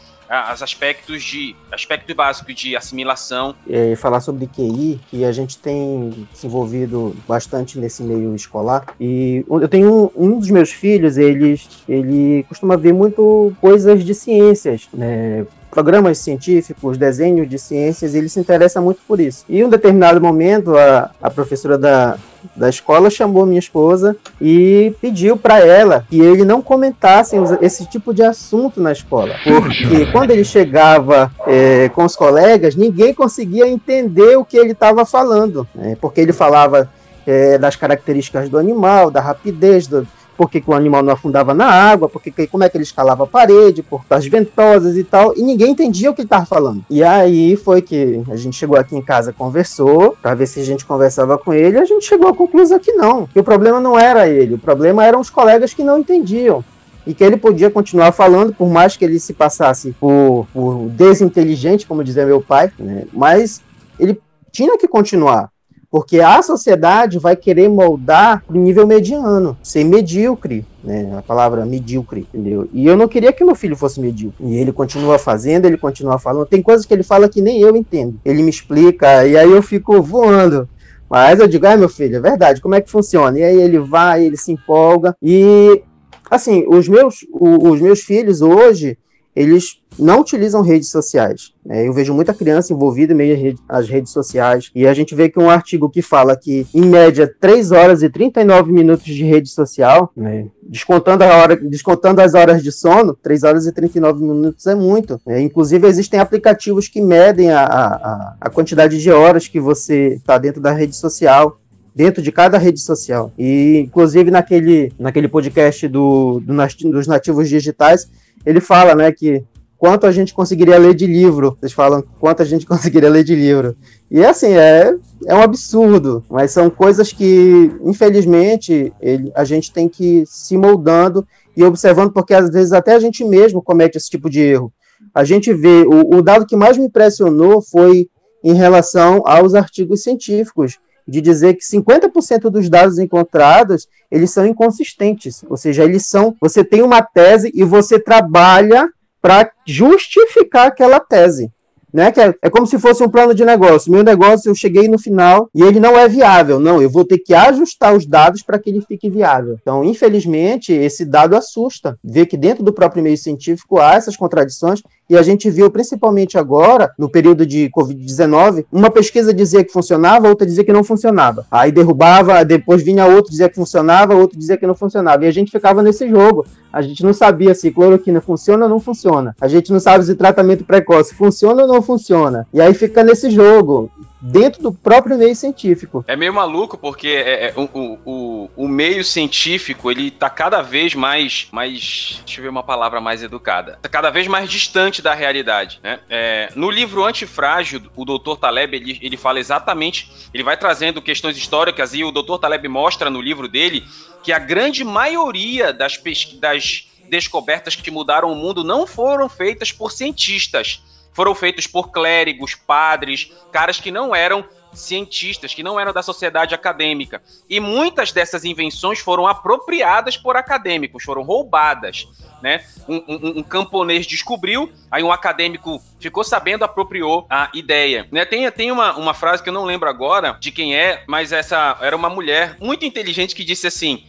os 0.54 0.62
aspectos 0.62 1.22
de 1.22 1.54
aspecto 1.70 2.14
básico 2.14 2.54
de 2.54 2.74
assimilação. 2.74 3.54
Falar 3.98 4.20
sobre 4.20 4.46
QI, 4.46 4.98
que 5.10 5.26
a 5.26 5.32
gente 5.32 5.58
tem 5.58 6.26
se 6.32 6.46
envolvido 6.46 7.14
bastante 7.28 7.78
nesse 7.78 8.02
meio 8.02 8.34
escolar. 8.34 8.94
E 8.98 9.44
eu 9.48 9.68
tenho 9.68 10.10
um, 10.16 10.26
um 10.26 10.38
dos 10.38 10.50
meus 10.50 10.70
filhos, 10.70 11.18
ele, 11.18 11.60
ele 11.86 12.44
costuma 12.44 12.76
ver 12.76 12.94
muito 12.94 13.52
coisas 13.60 14.02
de 14.02 14.14
ciências, 14.14 14.88
né? 14.92 15.46
Programas 15.72 16.18
científicos, 16.18 16.98
desenhos 16.98 17.48
de 17.48 17.58
ciências, 17.58 18.14
ele 18.14 18.28
se 18.28 18.38
interessa 18.38 18.78
muito 18.78 19.00
por 19.08 19.18
isso. 19.18 19.42
E 19.48 19.58
em 19.58 19.64
um 19.64 19.70
determinado 19.70 20.20
momento, 20.20 20.76
a, 20.76 21.10
a 21.20 21.30
professora 21.30 21.78
da, 21.78 22.18
da 22.54 22.68
escola 22.68 23.08
chamou 23.08 23.46
minha 23.46 23.58
esposa 23.58 24.14
e 24.38 24.94
pediu 25.00 25.34
para 25.34 25.60
ela 25.60 26.04
que 26.10 26.20
ele 26.20 26.44
não 26.44 26.60
comentasse 26.60 27.36
esse 27.62 27.86
tipo 27.86 28.12
de 28.12 28.22
assunto 28.22 28.82
na 28.82 28.92
escola, 28.92 29.34
porque 29.42 30.12
quando 30.12 30.30
ele 30.30 30.44
chegava 30.44 31.32
é, 31.46 31.88
com 31.88 32.04
os 32.04 32.14
colegas, 32.14 32.76
ninguém 32.76 33.14
conseguia 33.14 33.66
entender 33.66 34.36
o 34.36 34.44
que 34.44 34.58
ele 34.58 34.72
estava 34.72 35.06
falando, 35.06 35.66
né? 35.74 35.96
porque 35.98 36.20
ele 36.20 36.34
falava 36.34 36.90
é, 37.26 37.56
das 37.56 37.76
características 37.76 38.50
do 38.50 38.58
animal, 38.58 39.10
da 39.10 39.22
rapidez, 39.22 39.86
do, 39.86 40.06
por 40.42 40.50
que, 40.50 40.62
o 40.66 40.74
animal 40.74 41.04
não 41.04 41.12
afundava 41.12 41.54
na 41.54 41.66
água, 41.66 42.08
porque, 42.08 42.48
como 42.48 42.64
é 42.64 42.68
que 42.68 42.76
ele 42.76 42.82
escalava 42.82 43.22
a 43.22 43.26
parede, 43.28 43.80
por 43.80 44.02
as 44.10 44.26
ventosas 44.26 44.96
e 44.96 45.04
tal, 45.04 45.32
e 45.36 45.42
ninguém 45.42 45.70
entendia 45.70 46.10
o 46.10 46.14
que 46.14 46.22
ele 46.22 46.26
estava 46.26 46.44
falando. 46.44 46.84
E 46.90 47.04
aí 47.04 47.54
foi 47.54 47.80
que 47.80 48.20
a 48.28 48.34
gente 48.34 48.56
chegou 48.56 48.76
aqui 48.76 48.96
em 48.96 49.00
casa, 49.00 49.32
conversou, 49.32 50.16
para 50.20 50.34
ver 50.34 50.46
se 50.46 50.58
a 50.58 50.64
gente 50.64 50.84
conversava 50.84 51.38
com 51.38 51.52
ele, 51.52 51.78
a 51.78 51.84
gente 51.84 52.04
chegou 52.04 52.28
à 52.28 52.34
conclusão 52.34 52.80
que 52.80 52.92
não, 52.92 53.28
que 53.28 53.38
o 53.38 53.44
problema 53.44 53.78
não 53.78 53.96
era 53.96 54.28
ele, 54.28 54.54
o 54.54 54.58
problema 54.58 55.04
eram 55.04 55.20
os 55.20 55.30
colegas 55.30 55.72
que 55.72 55.84
não 55.84 56.00
entendiam 56.00 56.64
e 57.06 57.14
que 57.14 57.22
ele 57.22 57.36
podia 57.36 57.70
continuar 57.70 58.10
falando, 58.10 58.52
por 58.52 58.68
mais 58.68 58.96
que 58.96 59.04
ele 59.04 59.20
se 59.20 59.32
passasse 59.32 59.94
por, 60.00 60.48
por 60.52 60.88
desinteligente, 60.88 61.86
como 61.86 62.02
dizia 62.02 62.26
meu 62.26 62.40
pai, 62.40 62.72
né? 62.78 63.04
mas 63.12 63.62
ele 63.96 64.20
tinha 64.50 64.76
que 64.76 64.88
continuar. 64.88 65.51
Porque 65.92 66.20
a 66.20 66.40
sociedade 66.40 67.18
vai 67.18 67.36
querer 67.36 67.68
moldar 67.68 68.42
o 68.48 68.54
nível 68.54 68.86
mediano, 68.86 69.58
ser 69.62 69.84
medíocre, 69.84 70.64
né? 70.82 71.14
A 71.18 71.20
palavra 71.20 71.66
medíocre, 71.66 72.26
entendeu? 72.32 72.66
E 72.72 72.86
eu 72.86 72.96
não 72.96 73.06
queria 73.06 73.30
que 73.30 73.44
meu 73.44 73.54
filho 73.54 73.76
fosse 73.76 74.00
medíocre. 74.00 74.42
E 74.42 74.56
ele 74.56 74.72
continua 74.72 75.18
fazendo, 75.18 75.66
ele 75.66 75.76
continua 75.76 76.18
falando. 76.18 76.46
Tem 76.46 76.62
coisas 76.62 76.86
que 76.86 76.94
ele 76.94 77.02
fala 77.02 77.28
que 77.28 77.42
nem 77.42 77.60
eu 77.60 77.76
entendo. 77.76 78.18
Ele 78.24 78.42
me 78.42 78.48
explica 78.48 79.26
e 79.26 79.36
aí 79.36 79.52
eu 79.52 79.62
fico 79.62 80.00
voando. 80.00 80.66
Mas 81.10 81.38
eu 81.38 81.46
digo, 81.46 81.66
ah, 81.66 81.76
meu 81.76 81.90
filho, 81.90 82.16
é 82.16 82.20
verdade, 82.20 82.62
como 82.62 82.74
é 82.74 82.80
que 82.80 82.90
funciona? 82.90 83.38
E 83.38 83.44
aí 83.44 83.60
ele 83.60 83.78
vai, 83.78 84.24
ele 84.24 84.38
se 84.38 84.50
empolga. 84.50 85.14
E, 85.20 85.82
assim, 86.30 86.64
os 86.66 86.88
meus, 86.88 87.16
os 87.30 87.78
meus 87.82 88.00
filhos 88.00 88.40
hoje, 88.40 88.96
eles 89.34 89.80
não 89.98 90.20
utilizam 90.20 90.62
redes 90.62 90.90
sociais. 90.90 91.52
É, 91.68 91.86
eu 91.86 91.92
vejo 91.92 92.14
muita 92.14 92.34
criança 92.34 92.72
envolvida 92.72 93.12
em 93.12 93.16
meio 93.16 93.56
às 93.68 93.88
redes 93.88 94.12
sociais 94.12 94.70
e 94.74 94.86
a 94.86 94.94
gente 94.94 95.14
vê 95.14 95.28
que 95.28 95.38
um 95.38 95.50
artigo 95.50 95.88
que 95.88 96.02
fala 96.02 96.36
que, 96.36 96.66
em 96.74 96.82
média, 96.82 97.32
3 97.40 97.72
horas 97.72 98.02
e 98.02 98.08
39 98.08 98.72
minutos 98.72 99.04
de 99.04 99.24
rede 99.24 99.48
social, 99.48 100.10
né, 100.16 100.46
descontando, 100.62 101.24
a 101.24 101.36
hora, 101.36 101.56
descontando 101.56 102.20
as 102.20 102.34
horas 102.34 102.62
de 102.62 102.72
sono, 102.72 103.14
3 103.22 103.42
horas 103.44 103.66
e 103.66 103.72
39 103.72 104.22
minutos 104.22 104.66
é 104.66 104.74
muito. 104.74 105.20
É, 105.26 105.40
inclusive, 105.40 105.86
existem 105.86 106.18
aplicativos 106.18 106.88
que 106.88 107.00
medem 107.00 107.50
a, 107.50 107.64
a, 107.64 108.36
a 108.40 108.50
quantidade 108.50 109.00
de 109.00 109.10
horas 109.10 109.46
que 109.46 109.60
você 109.60 110.14
está 110.14 110.38
dentro 110.38 110.60
da 110.60 110.72
rede 110.72 110.96
social 110.96 111.58
dentro 111.94 112.22
de 112.22 112.32
cada 112.32 112.58
rede 112.58 112.80
social. 112.80 113.32
E, 113.38 113.78
inclusive, 113.78 114.30
naquele, 114.30 114.92
naquele 114.98 115.28
podcast 115.28 115.86
do, 115.88 116.40
do, 116.40 116.54
dos 116.90 117.06
nativos 117.06 117.48
digitais, 117.48 118.10
ele 118.44 118.60
fala, 118.60 118.94
né, 118.94 119.12
que 119.12 119.44
quanto 119.82 120.06
a 120.06 120.12
gente 120.12 120.32
conseguiria 120.32 120.78
ler 120.78 120.94
de 120.94 121.06
livro. 121.06 121.56
Vocês 121.58 121.72
falam 121.72 122.04
quanto 122.20 122.40
a 122.40 122.44
gente 122.44 122.64
conseguiria 122.66 123.10
ler 123.10 123.24
de 123.24 123.34
livro. 123.34 123.76
E 124.10 124.24
assim, 124.24 124.52
é, 124.52 124.94
é 125.26 125.34
um 125.34 125.42
absurdo, 125.42 126.24
mas 126.30 126.52
são 126.52 126.70
coisas 126.70 127.12
que, 127.12 127.72
infelizmente, 127.82 128.92
ele, 129.00 129.32
a 129.34 129.44
gente 129.44 129.72
tem 129.72 129.88
que 129.88 130.22
se 130.24 130.56
moldando 130.56 131.26
e 131.56 131.64
observando, 131.64 132.12
porque 132.12 132.32
às 132.32 132.48
vezes 132.50 132.72
até 132.72 132.94
a 132.94 133.00
gente 133.00 133.24
mesmo 133.24 133.60
comete 133.60 133.98
esse 133.98 134.08
tipo 134.08 134.30
de 134.30 134.40
erro. 134.40 134.72
A 135.12 135.24
gente 135.24 135.52
vê, 135.52 135.84
o, 135.84 136.16
o 136.16 136.22
dado 136.22 136.46
que 136.46 136.54
mais 136.54 136.78
me 136.78 136.84
impressionou 136.84 137.60
foi 137.60 138.08
em 138.44 138.54
relação 138.54 139.22
aos 139.26 139.52
artigos 139.54 140.02
científicos 140.02 140.78
de 141.06 141.20
dizer 141.20 141.54
que 141.54 141.64
50% 141.64 142.50
dos 142.50 142.68
dados 142.68 142.98
encontrados, 142.98 143.88
eles 144.10 144.30
são 144.30 144.46
inconsistentes, 144.46 145.44
ou 145.48 145.56
seja, 145.56 145.84
eles 145.84 146.06
são, 146.06 146.36
você 146.40 146.64
tem 146.64 146.82
uma 146.82 147.02
tese 147.02 147.50
e 147.54 147.64
você 147.64 147.98
trabalha 147.98 148.88
para 149.20 149.50
justificar 149.66 150.68
aquela 150.68 151.00
tese 151.00 151.50
né? 151.92 152.10
Que 152.10 152.20
é, 152.20 152.34
é, 152.42 152.50
como 152.50 152.66
se 152.66 152.78
fosse 152.78 153.02
um 153.02 153.08
plano 153.08 153.34
de 153.34 153.44
negócio. 153.44 153.92
Meu 153.92 154.02
negócio, 154.02 154.48
eu 154.48 154.54
cheguei 154.54 154.88
no 154.88 154.98
final 154.98 155.50
e 155.54 155.62
ele 155.62 155.78
não 155.78 155.98
é 155.98 156.08
viável. 156.08 156.58
Não, 156.58 156.80
eu 156.80 156.88
vou 156.88 157.04
ter 157.04 157.18
que 157.18 157.34
ajustar 157.34 157.94
os 157.94 158.06
dados 158.06 158.42
para 158.42 158.58
que 158.58 158.70
ele 158.70 158.80
fique 158.80 159.10
viável. 159.10 159.58
Então, 159.60 159.84
infelizmente, 159.84 160.72
esse 160.72 161.04
dado 161.04 161.36
assusta. 161.36 161.98
Ver 162.02 162.26
que 162.26 162.36
dentro 162.36 162.64
do 162.64 162.72
próprio 162.72 163.02
meio 163.02 163.18
científico 163.18 163.78
há 163.78 163.94
essas 163.94 164.16
contradições 164.16 164.82
e 165.12 165.18
a 165.18 165.22
gente 165.22 165.50
viu 165.50 165.70
principalmente 165.70 166.38
agora, 166.38 166.90
no 166.98 167.06
período 167.06 167.44
de 167.44 167.68
Covid-19, 167.68 168.64
uma 168.72 168.90
pesquisa 168.90 169.34
dizia 169.34 169.62
que 169.62 169.70
funcionava, 169.70 170.26
outra 170.26 170.46
dizia 170.46 170.64
que 170.64 170.72
não 170.72 170.82
funcionava. 170.82 171.44
Aí 171.50 171.70
derrubava, 171.70 172.42
depois 172.46 172.82
vinha 172.82 173.04
outro 173.04 173.30
dizia 173.30 173.46
que 173.46 173.56
funcionava, 173.56 174.14
outro 174.14 174.38
dizia 174.38 174.56
que 174.56 174.66
não 174.66 174.74
funcionava. 174.74 175.26
E 175.26 175.28
a 175.28 175.30
gente 175.30 175.50
ficava 175.50 175.82
nesse 175.82 176.08
jogo. 176.08 176.46
A 176.72 176.80
gente 176.80 177.04
não 177.04 177.12
sabia 177.12 177.54
se 177.54 177.70
cloroquina 177.70 178.22
funciona 178.22 178.64
ou 178.64 178.70
não 178.70 178.80
funciona. 178.80 179.36
A 179.38 179.48
gente 179.48 179.70
não 179.70 179.78
sabe 179.78 180.02
se 180.06 180.14
tratamento 180.14 180.64
precoce 180.64 181.14
funciona 181.14 181.60
ou 181.60 181.68
não 181.68 181.82
funciona. 181.82 182.46
E 182.50 182.58
aí 182.58 182.72
fica 182.72 183.04
nesse 183.04 183.30
jogo 183.30 183.90
dentro 184.22 184.62
do 184.62 184.72
próprio 184.72 185.18
meio 185.18 185.34
científico. 185.34 186.04
É 186.06 186.14
meio 186.14 186.32
maluco 186.32 186.78
porque 186.78 187.08
é, 187.08 187.46
é, 187.46 187.54
o, 187.56 187.98
o, 188.04 188.50
o, 188.56 188.68
meio 188.68 189.02
científico 189.02 189.90
ele 189.90 190.12
tá 190.12 190.30
cada 190.30 190.62
vez 190.62 190.94
mais, 190.94 191.48
mais, 191.50 192.22
deixa 192.24 192.38
eu 192.38 192.44
ver 192.44 192.48
uma 192.48 192.62
palavra 192.62 193.00
mais 193.00 193.20
educada, 193.22 193.80
tá 193.82 193.88
cada 193.88 194.10
vez 194.10 194.28
mais 194.28 194.48
distante 194.48 195.02
da 195.02 195.12
realidade, 195.12 195.80
né? 195.82 195.98
É, 196.08 196.48
no 196.54 196.70
livro 196.70 197.04
Antifrágil, 197.04 197.82
o 197.96 198.04
Dr. 198.04 198.36
Taleb 198.40 198.76
ele, 198.76 198.98
ele 199.02 199.16
fala 199.16 199.40
exatamente, 199.40 200.10
ele 200.32 200.44
vai 200.44 200.56
trazendo 200.56 201.02
questões 201.02 201.36
históricas 201.36 201.92
e 201.92 202.04
o 202.04 202.12
Dr. 202.12 202.38
Taleb 202.40 202.68
mostra 202.68 203.10
no 203.10 203.20
livro 203.20 203.48
dele 203.48 203.84
que 204.22 204.32
a 204.32 204.38
grande 204.38 204.84
maioria 204.84 205.72
das, 205.72 206.00
das 206.38 206.86
descobertas 207.10 207.74
que 207.74 207.90
mudaram 207.90 208.30
o 208.30 208.36
mundo 208.36 208.62
não 208.62 208.86
foram 208.86 209.28
feitas 209.28 209.72
por 209.72 209.90
cientistas, 209.90 210.80
foram 211.12 211.34
feitos 211.34 211.66
por 211.66 211.90
clérigos, 211.90 212.54
padres, 212.54 213.32
caras 213.50 213.78
que 213.78 213.90
não 213.90 214.14
eram 214.14 214.44
cientistas, 214.72 215.54
que 215.54 215.62
não 215.62 215.78
eram 215.78 215.92
da 215.92 216.02
sociedade 216.02 216.54
acadêmica. 216.54 217.22
E 217.48 217.60
muitas 217.60 218.12
dessas 218.12 218.44
invenções 218.44 218.98
foram 218.98 219.26
apropriadas 219.26 220.16
por 220.16 220.36
acadêmicos, 220.36 221.04
foram 221.04 221.22
roubadas. 221.22 222.08
Né? 222.42 222.64
Um, 222.88 222.96
um, 223.06 223.38
um, 223.38 223.42
camponês 223.42 224.06
descobriu, 224.06 224.72
aí 224.90 225.02
um 225.02 225.12
acadêmico 225.12 225.80
ficou 226.00 226.24
sabendo, 226.24 226.64
apropriou 226.64 227.26
a 227.30 227.50
ideia. 227.54 228.08
Né? 228.10 228.24
Tem, 228.24 228.50
tem 228.50 228.72
uma, 228.72 228.96
uma 228.96 229.14
frase 229.14 229.42
que 229.42 229.48
eu 229.48 229.52
não 229.52 229.64
lembro 229.64 229.88
agora 229.88 230.36
de 230.40 230.50
quem 230.50 230.74
é, 230.74 231.04
mas 231.06 231.32
essa 231.32 231.76
era 231.80 231.94
uma 231.94 232.10
mulher 232.10 232.56
muito 232.58 232.84
inteligente 232.84 233.34
que 233.34 233.44
disse 233.44 233.66
assim: 233.66 234.04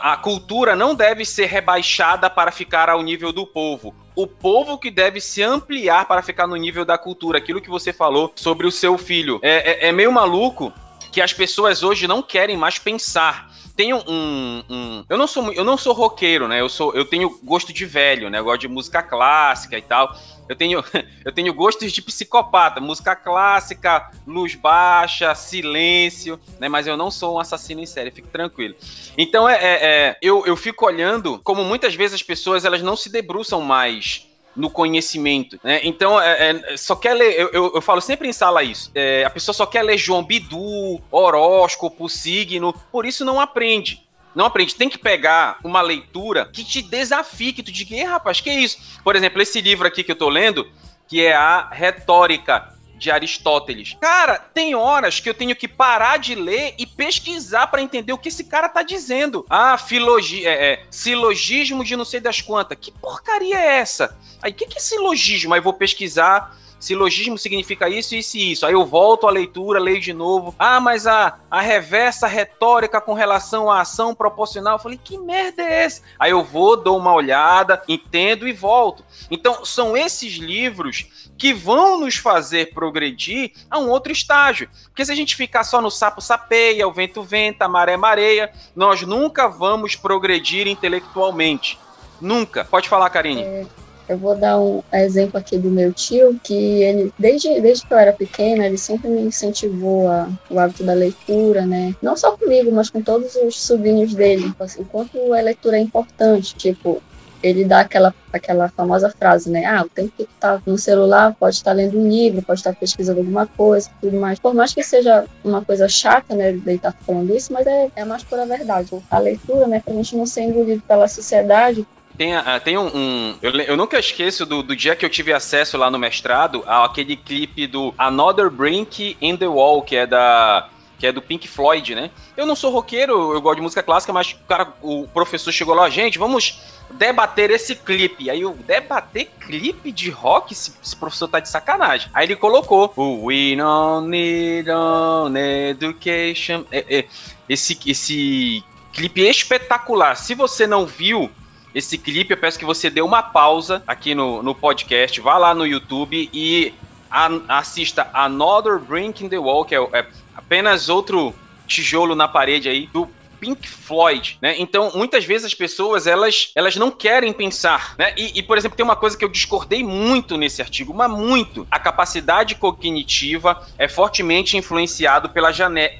a 0.00 0.16
cultura 0.16 0.74
não 0.74 0.94
deve 0.94 1.24
ser 1.24 1.46
rebaixada 1.46 2.30
para 2.30 2.50
ficar 2.50 2.88
ao 2.88 3.02
nível 3.02 3.32
do 3.32 3.46
povo. 3.46 3.94
O 4.14 4.26
povo 4.26 4.78
que 4.78 4.90
deve 4.90 5.20
se 5.20 5.42
ampliar 5.42 6.06
para 6.06 6.22
ficar 6.22 6.46
no 6.46 6.56
nível 6.56 6.84
da 6.84 6.98
cultura. 6.98 7.38
Aquilo 7.38 7.60
que 7.60 7.70
você 7.70 7.92
falou 7.92 8.32
sobre 8.34 8.66
o 8.66 8.72
seu 8.72 8.98
filho. 8.98 9.38
É, 9.42 9.86
é, 9.86 9.88
é 9.88 9.92
meio 9.92 10.10
maluco 10.10 10.72
que 11.10 11.20
as 11.20 11.32
pessoas 11.32 11.82
hoje 11.82 12.06
não 12.06 12.22
querem 12.22 12.56
mais 12.56 12.78
pensar 12.78 13.48
tenho 13.78 14.02
um, 14.08 14.64
um, 14.68 15.04
eu 15.08 15.16
não 15.16 15.28
sou 15.28 15.52
eu 15.52 15.62
não 15.64 15.78
sou 15.78 15.92
roqueiro, 15.92 16.48
né? 16.48 16.60
Eu 16.60 16.68
sou 16.68 16.92
eu 16.94 17.04
tenho 17.04 17.38
gosto 17.44 17.72
de 17.72 17.86
velho, 17.86 18.28
né? 18.28 18.40
Eu 18.40 18.44
gosto 18.44 18.62
de 18.62 18.66
música 18.66 19.00
clássica 19.04 19.78
e 19.78 19.82
tal. 19.82 20.16
Eu 20.48 20.56
tenho 20.56 20.82
eu 21.24 21.30
tenho 21.30 21.54
gostos 21.54 21.92
de 21.92 22.02
psicopata, 22.02 22.80
música 22.80 23.14
clássica, 23.14 24.10
luz 24.26 24.56
baixa, 24.56 25.32
silêncio, 25.36 26.40
né? 26.58 26.68
Mas 26.68 26.88
eu 26.88 26.96
não 26.96 27.08
sou 27.08 27.36
um 27.36 27.38
assassino 27.38 27.80
em 27.80 27.86
série, 27.86 28.10
fique 28.10 28.26
tranquilo. 28.26 28.74
Então 29.16 29.48
é, 29.48 29.54
é, 29.54 29.86
é 29.86 30.18
eu, 30.20 30.44
eu 30.44 30.56
fico 30.56 30.84
olhando 30.84 31.38
como 31.44 31.62
muitas 31.62 31.94
vezes 31.94 32.14
as 32.16 32.22
pessoas 32.24 32.64
elas 32.64 32.82
não 32.82 32.96
se 32.96 33.08
debruçam 33.08 33.60
mais 33.60 34.27
no 34.58 34.68
conhecimento, 34.68 35.58
né? 35.62 35.80
Então, 35.84 36.20
é, 36.20 36.50
é, 36.50 36.76
só 36.76 36.96
quer 36.96 37.14
ler, 37.14 37.38
eu, 37.38 37.48
eu, 37.52 37.72
eu, 37.76 37.80
falo 37.80 38.00
sempre 38.00 38.28
em 38.28 38.32
sala 38.32 38.62
isso, 38.62 38.90
é, 38.94 39.24
a 39.24 39.30
pessoa 39.30 39.54
só 39.54 39.64
quer 39.64 39.82
ler 39.82 39.96
João 39.96 40.22
Bidu, 40.22 41.00
horóscopo, 41.10 42.08
signo, 42.08 42.74
por 42.90 43.06
isso 43.06 43.24
não 43.24 43.40
aprende. 43.40 44.06
Não 44.34 44.44
aprende, 44.44 44.74
tem 44.74 44.88
que 44.88 44.98
pegar 44.98 45.58
uma 45.64 45.80
leitura 45.80 46.50
que 46.52 46.62
te 46.62 46.82
desafie, 46.82 47.52
que 47.52 47.62
tu 47.62 47.72
diga, 47.72 48.08
rapaz, 48.08 48.40
que 48.40 48.50
é 48.50 48.54
isso? 48.54 48.78
Por 49.02 49.16
exemplo, 49.16 49.40
esse 49.40 49.60
livro 49.60 49.86
aqui 49.86 50.04
que 50.04 50.12
eu 50.12 50.16
tô 50.16 50.28
lendo, 50.28 50.68
que 51.08 51.24
é 51.24 51.34
a 51.34 51.68
Retórica 51.70 52.77
de 52.98 53.10
Aristóteles. 53.10 53.96
Cara, 54.00 54.38
tem 54.38 54.74
horas 54.74 55.20
que 55.20 55.28
eu 55.28 55.34
tenho 55.34 55.54
que 55.54 55.68
parar 55.68 56.18
de 56.18 56.34
ler 56.34 56.74
e 56.78 56.86
pesquisar 56.86 57.68
para 57.68 57.80
entender 57.80 58.12
o 58.12 58.18
que 58.18 58.28
esse 58.28 58.44
cara 58.44 58.68
tá 58.68 58.82
dizendo. 58.82 59.46
Ah, 59.48 59.78
filogi 59.78 60.46
é, 60.46 60.72
é, 60.72 60.86
silogismo 60.90 61.84
de 61.84 61.96
não 61.96 62.04
sei 62.04 62.20
das 62.20 62.40
quantas. 62.40 62.76
Que 62.80 62.90
porcaria 62.90 63.58
é 63.58 63.78
essa? 63.78 64.18
Aí, 64.42 64.52
o 64.52 64.54
que, 64.54 64.66
que 64.66 64.78
é 64.78 64.80
silogismo? 64.80 65.54
Aí 65.54 65.60
vou 65.60 65.72
pesquisar 65.72 66.56
Silogismo 66.78 67.36
significa 67.36 67.88
isso, 67.88 68.14
isso 68.14 68.36
e 68.36 68.52
isso. 68.52 68.66
Aí 68.66 68.72
eu 68.72 68.86
volto 68.86 69.26
à 69.26 69.30
leitura, 69.30 69.80
leio 69.80 70.00
de 70.00 70.12
novo. 70.12 70.54
Ah, 70.58 70.80
mas 70.80 71.06
a, 71.06 71.38
a 71.50 71.60
reversa 71.60 72.26
retórica 72.26 73.00
com 73.00 73.14
relação 73.14 73.70
à 73.70 73.80
ação 73.80 74.14
proporcional. 74.14 74.76
Eu 74.76 74.78
falei, 74.78 75.00
que 75.02 75.18
merda 75.18 75.62
é 75.62 75.84
essa? 75.84 76.02
Aí 76.18 76.30
eu 76.30 76.44
vou, 76.44 76.76
dou 76.76 76.96
uma 76.96 77.12
olhada, 77.12 77.82
entendo 77.88 78.46
e 78.46 78.52
volto. 78.52 79.04
Então, 79.30 79.64
são 79.64 79.96
esses 79.96 80.34
livros 80.34 81.30
que 81.36 81.52
vão 81.52 82.00
nos 82.00 82.16
fazer 82.16 82.72
progredir 82.72 83.52
a 83.70 83.78
um 83.78 83.88
outro 83.88 84.12
estágio. 84.12 84.68
Porque 84.84 85.04
se 85.04 85.12
a 85.12 85.16
gente 85.16 85.36
ficar 85.36 85.64
só 85.64 85.80
no 85.80 85.90
sapo 85.90 86.20
sapeia, 86.20 86.86
o 86.86 86.92
vento 86.92 87.22
venta, 87.22 87.64
a 87.64 87.68
maré 87.68 87.96
mareia, 87.96 88.52
nós 88.74 89.02
nunca 89.02 89.48
vamos 89.48 89.96
progredir 89.96 90.66
intelectualmente. 90.66 91.78
Nunca. 92.20 92.64
Pode 92.64 92.88
falar, 92.88 93.10
Karine. 93.10 93.42
É 93.42 93.87
eu 94.08 94.16
vou 94.16 94.34
dar 94.34 94.58
um 94.58 94.82
exemplo 94.92 95.38
aqui 95.38 95.58
do 95.58 95.70
meu 95.70 95.92
tio, 95.92 96.38
que 96.42 96.54
ele, 96.82 97.12
desde, 97.18 97.60
desde 97.60 97.86
que 97.86 97.92
eu 97.92 97.98
era 97.98 98.12
pequena, 98.12 98.66
ele 98.66 98.78
sempre 98.78 99.08
me 99.08 99.22
incentivou 99.22 100.08
a, 100.08 100.28
o 100.50 100.58
hábito 100.58 100.82
da 100.84 100.94
leitura, 100.94 101.66
né? 101.66 101.94
Não 102.00 102.16
só 102.16 102.32
comigo, 102.32 102.72
mas 102.72 102.90
com 102.90 103.02
todos 103.02 103.36
os 103.36 103.60
sobrinhos 103.60 104.14
dele. 104.14 104.52
Assim, 104.58 104.82
enquanto 104.82 105.32
a 105.32 105.40
leitura 105.40 105.76
é 105.76 105.80
importante, 105.80 106.54
tipo, 106.54 107.02
ele 107.42 107.64
dá 107.64 107.80
aquela, 107.80 108.14
aquela 108.32 108.68
famosa 108.68 109.10
frase, 109.10 109.50
né? 109.50 109.64
Ah, 109.64 109.82
o 109.82 109.88
tempo 109.88 110.12
que 110.16 110.24
tu 110.24 110.30
tá 110.40 110.60
no 110.66 110.76
celular, 110.76 111.34
pode 111.38 111.56
estar 111.56 111.72
lendo 111.72 111.98
um 111.98 112.08
livro, 112.08 112.42
pode 112.42 112.60
estar 112.60 112.74
pesquisando 112.74 113.20
alguma 113.20 113.46
coisa, 113.46 113.90
tudo 114.00 114.18
mais. 114.18 114.38
Por 114.38 114.54
mais 114.54 114.74
que 114.74 114.82
seja 114.82 115.24
uma 115.44 115.64
coisa 115.64 115.88
chata, 115.88 116.34
né, 116.34 116.52
de 116.52 116.72
estar 116.72 116.92
falando 116.92 117.34
isso, 117.34 117.52
mas 117.52 117.66
é, 117.66 117.90
é 117.94 118.04
mais 118.04 118.24
pura 118.24 118.46
verdade. 118.46 118.90
A 119.10 119.18
leitura, 119.18 119.66
né, 119.66 119.80
pra 119.80 119.94
gente 119.94 120.16
não 120.16 120.26
ser 120.26 120.42
engolido 120.42 120.82
pela 120.86 121.06
sociedade, 121.06 121.86
tem, 122.18 122.36
uh, 122.36 122.42
tem 122.64 122.76
um. 122.76 122.90
um 122.92 123.38
eu, 123.40 123.52
eu, 123.52 123.76
nunca 123.76 123.96
esqueço 123.96 124.44
do, 124.44 124.60
do, 124.60 124.74
dia 124.74 124.96
que 124.96 125.04
eu 125.06 125.08
tive 125.08 125.32
acesso 125.32 125.78
lá 125.78 125.88
no 125.88 126.00
mestrado 126.00 126.64
àquele 126.66 127.16
clipe 127.16 127.64
do 127.68 127.94
Another 127.96 128.50
Brink 128.50 129.16
in 129.22 129.36
the 129.36 129.46
Wall, 129.46 129.82
que 129.82 129.94
é 129.94 130.04
da. 130.04 130.68
Que 130.98 131.06
é 131.06 131.12
do 131.12 131.22
Pink 131.22 131.46
Floyd, 131.46 131.94
né? 131.94 132.10
Eu 132.36 132.44
não 132.44 132.56
sou 132.56 132.72
roqueiro, 132.72 133.32
eu 133.32 133.40
gosto 133.40 133.54
de 133.54 133.62
música 133.62 133.84
clássica, 133.84 134.12
mas 134.12 134.32
o 134.32 134.48
cara, 134.48 134.74
o 134.82 135.06
professor 135.06 135.52
chegou 135.52 135.72
lá, 135.72 135.88
gente, 135.88 136.18
vamos 136.18 136.60
debater 136.90 137.52
esse 137.52 137.76
clipe. 137.76 138.28
Aí 138.28 138.40
eu, 138.40 138.58
debater 138.66 139.30
clipe 139.38 139.92
de 139.92 140.10
rock? 140.10 140.52
Esse, 140.52 140.74
esse, 140.82 140.96
professor 140.96 141.28
tá 141.28 141.38
de 141.38 141.48
sacanagem. 141.48 142.10
Aí 142.12 142.26
ele 142.26 142.34
colocou 142.34 142.92
o 142.96 143.26
We 143.26 143.54
don't 143.54 144.08
need 144.08 144.68
an 144.68 145.32
education. 145.70 146.64
É, 146.72 146.84
é, 146.88 147.04
esse, 147.48 147.78
esse 147.86 148.64
clipe 148.92 149.20
espetacular. 149.20 150.16
Se 150.16 150.34
você 150.34 150.66
não 150.66 150.84
viu, 150.84 151.30
esse 151.74 151.98
clipe, 151.98 152.32
eu 152.32 152.36
peço 152.36 152.58
que 152.58 152.64
você 152.64 152.88
dê 152.88 153.00
uma 153.00 153.22
pausa 153.22 153.82
aqui 153.86 154.14
no, 154.14 154.42
no 154.42 154.54
podcast, 154.54 155.20
vá 155.20 155.36
lá 155.36 155.54
no 155.54 155.66
YouTube 155.66 156.28
e 156.32 156.74
a, 157.10 157.28
assista 157.58 158.08
Another 158.12 158.78
Brink 158.78 159.24
in 159.24 159.28
the 159.28 159.38
Wall, 159.38 159.64
que 159.64 159.74
é, 159.74 159.78
é 159.92 160.06
apenas 160.34 160.88
outro 160.88 161.34
tijolo 161.66 162.14
na 162.14 162.26
parede 162.26 162.68
aí 162.68 162.86
do 162.86 163.08
Pink 163.38 163.68
Floyd, 163.68 164.38
né? 164.40 164.54
Então, 164.58 164.92
muitas 164.94 165.24
vezes 165.24 165.46
as 165.46 165.54
pessoas, 165.54 166.06
elas, 166.06 166.50
elas 166.54 166.76
não 166.76 166.90
querem 166.90 167.32
pensar, 167.32 167.94
né? 167.98 168.12
E, 168.16 168.38
e, 168.38 168.42
por 168.42 168.58
exemplo, 168.58 168.76
tem 168.76 168.84
uma 168.84 168.96
coisa 168.96 169.16
que 169.16 169.24
eu 169.24 169.28
discordei 169.28 169.82
muito 169.82 170.36
nesse 170.36 170.60
artigo, 170.60 170.92
mas 170.92 171.10
muito. 171.10 171.66
A 171.70 171.78
capacidade 171.78 172.54
cognitiva 172.54 173.66
é 173.78 173.88
fortemente 173.88 174.56
influenciado 174.56 175.30
pela, 175.30 175.50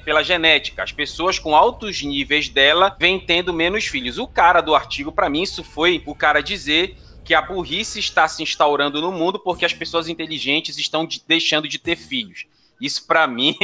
pela 0.03 0.23
genética. 0.23 0.83
As 0.83 0.91
pessoas 0.91 1.39
com 1.39 1.55
altos 1.55 2.01
níveis 2.01 2.49
dela 2.49 2.95
vêm 2.99 3.19
tendo 3.19 3.53
menos 3.53 3.85
filhos. 3.85 4.17
O 4.17 4.27
cara 4.27 4.61
do 4.61 4.75
artigo, 4.75 5.11
para 5.11 5.29
mim, 5.29 5.43
isso 5.43 5.63
foi 5.63 6.03
o 6.05 6.15
cara 6.15 6.41
dizer 6.41 6.95
que 7.23 7.33
a 7.35 7.41
burrice 7.41 7.99
está 7.99 8.27
se 8.27 8.41
instaurando 8.41 8.99
no 8.99 9.11
mundo 9.11 9.37
porque 9.37 9.63
as 9.63 9.71
pessoas 9.71 10.07
inteligentes 10.07 10.79
estão 10.79 11.05
de, 11.05 11.21
deixando 11.27 11.67
de 11.67 11.77
ter 11.77 11.95
filhos. 11.95 12.45
Isso 12.81 13.05
para 13.05 13.25
mim 13.27 13.55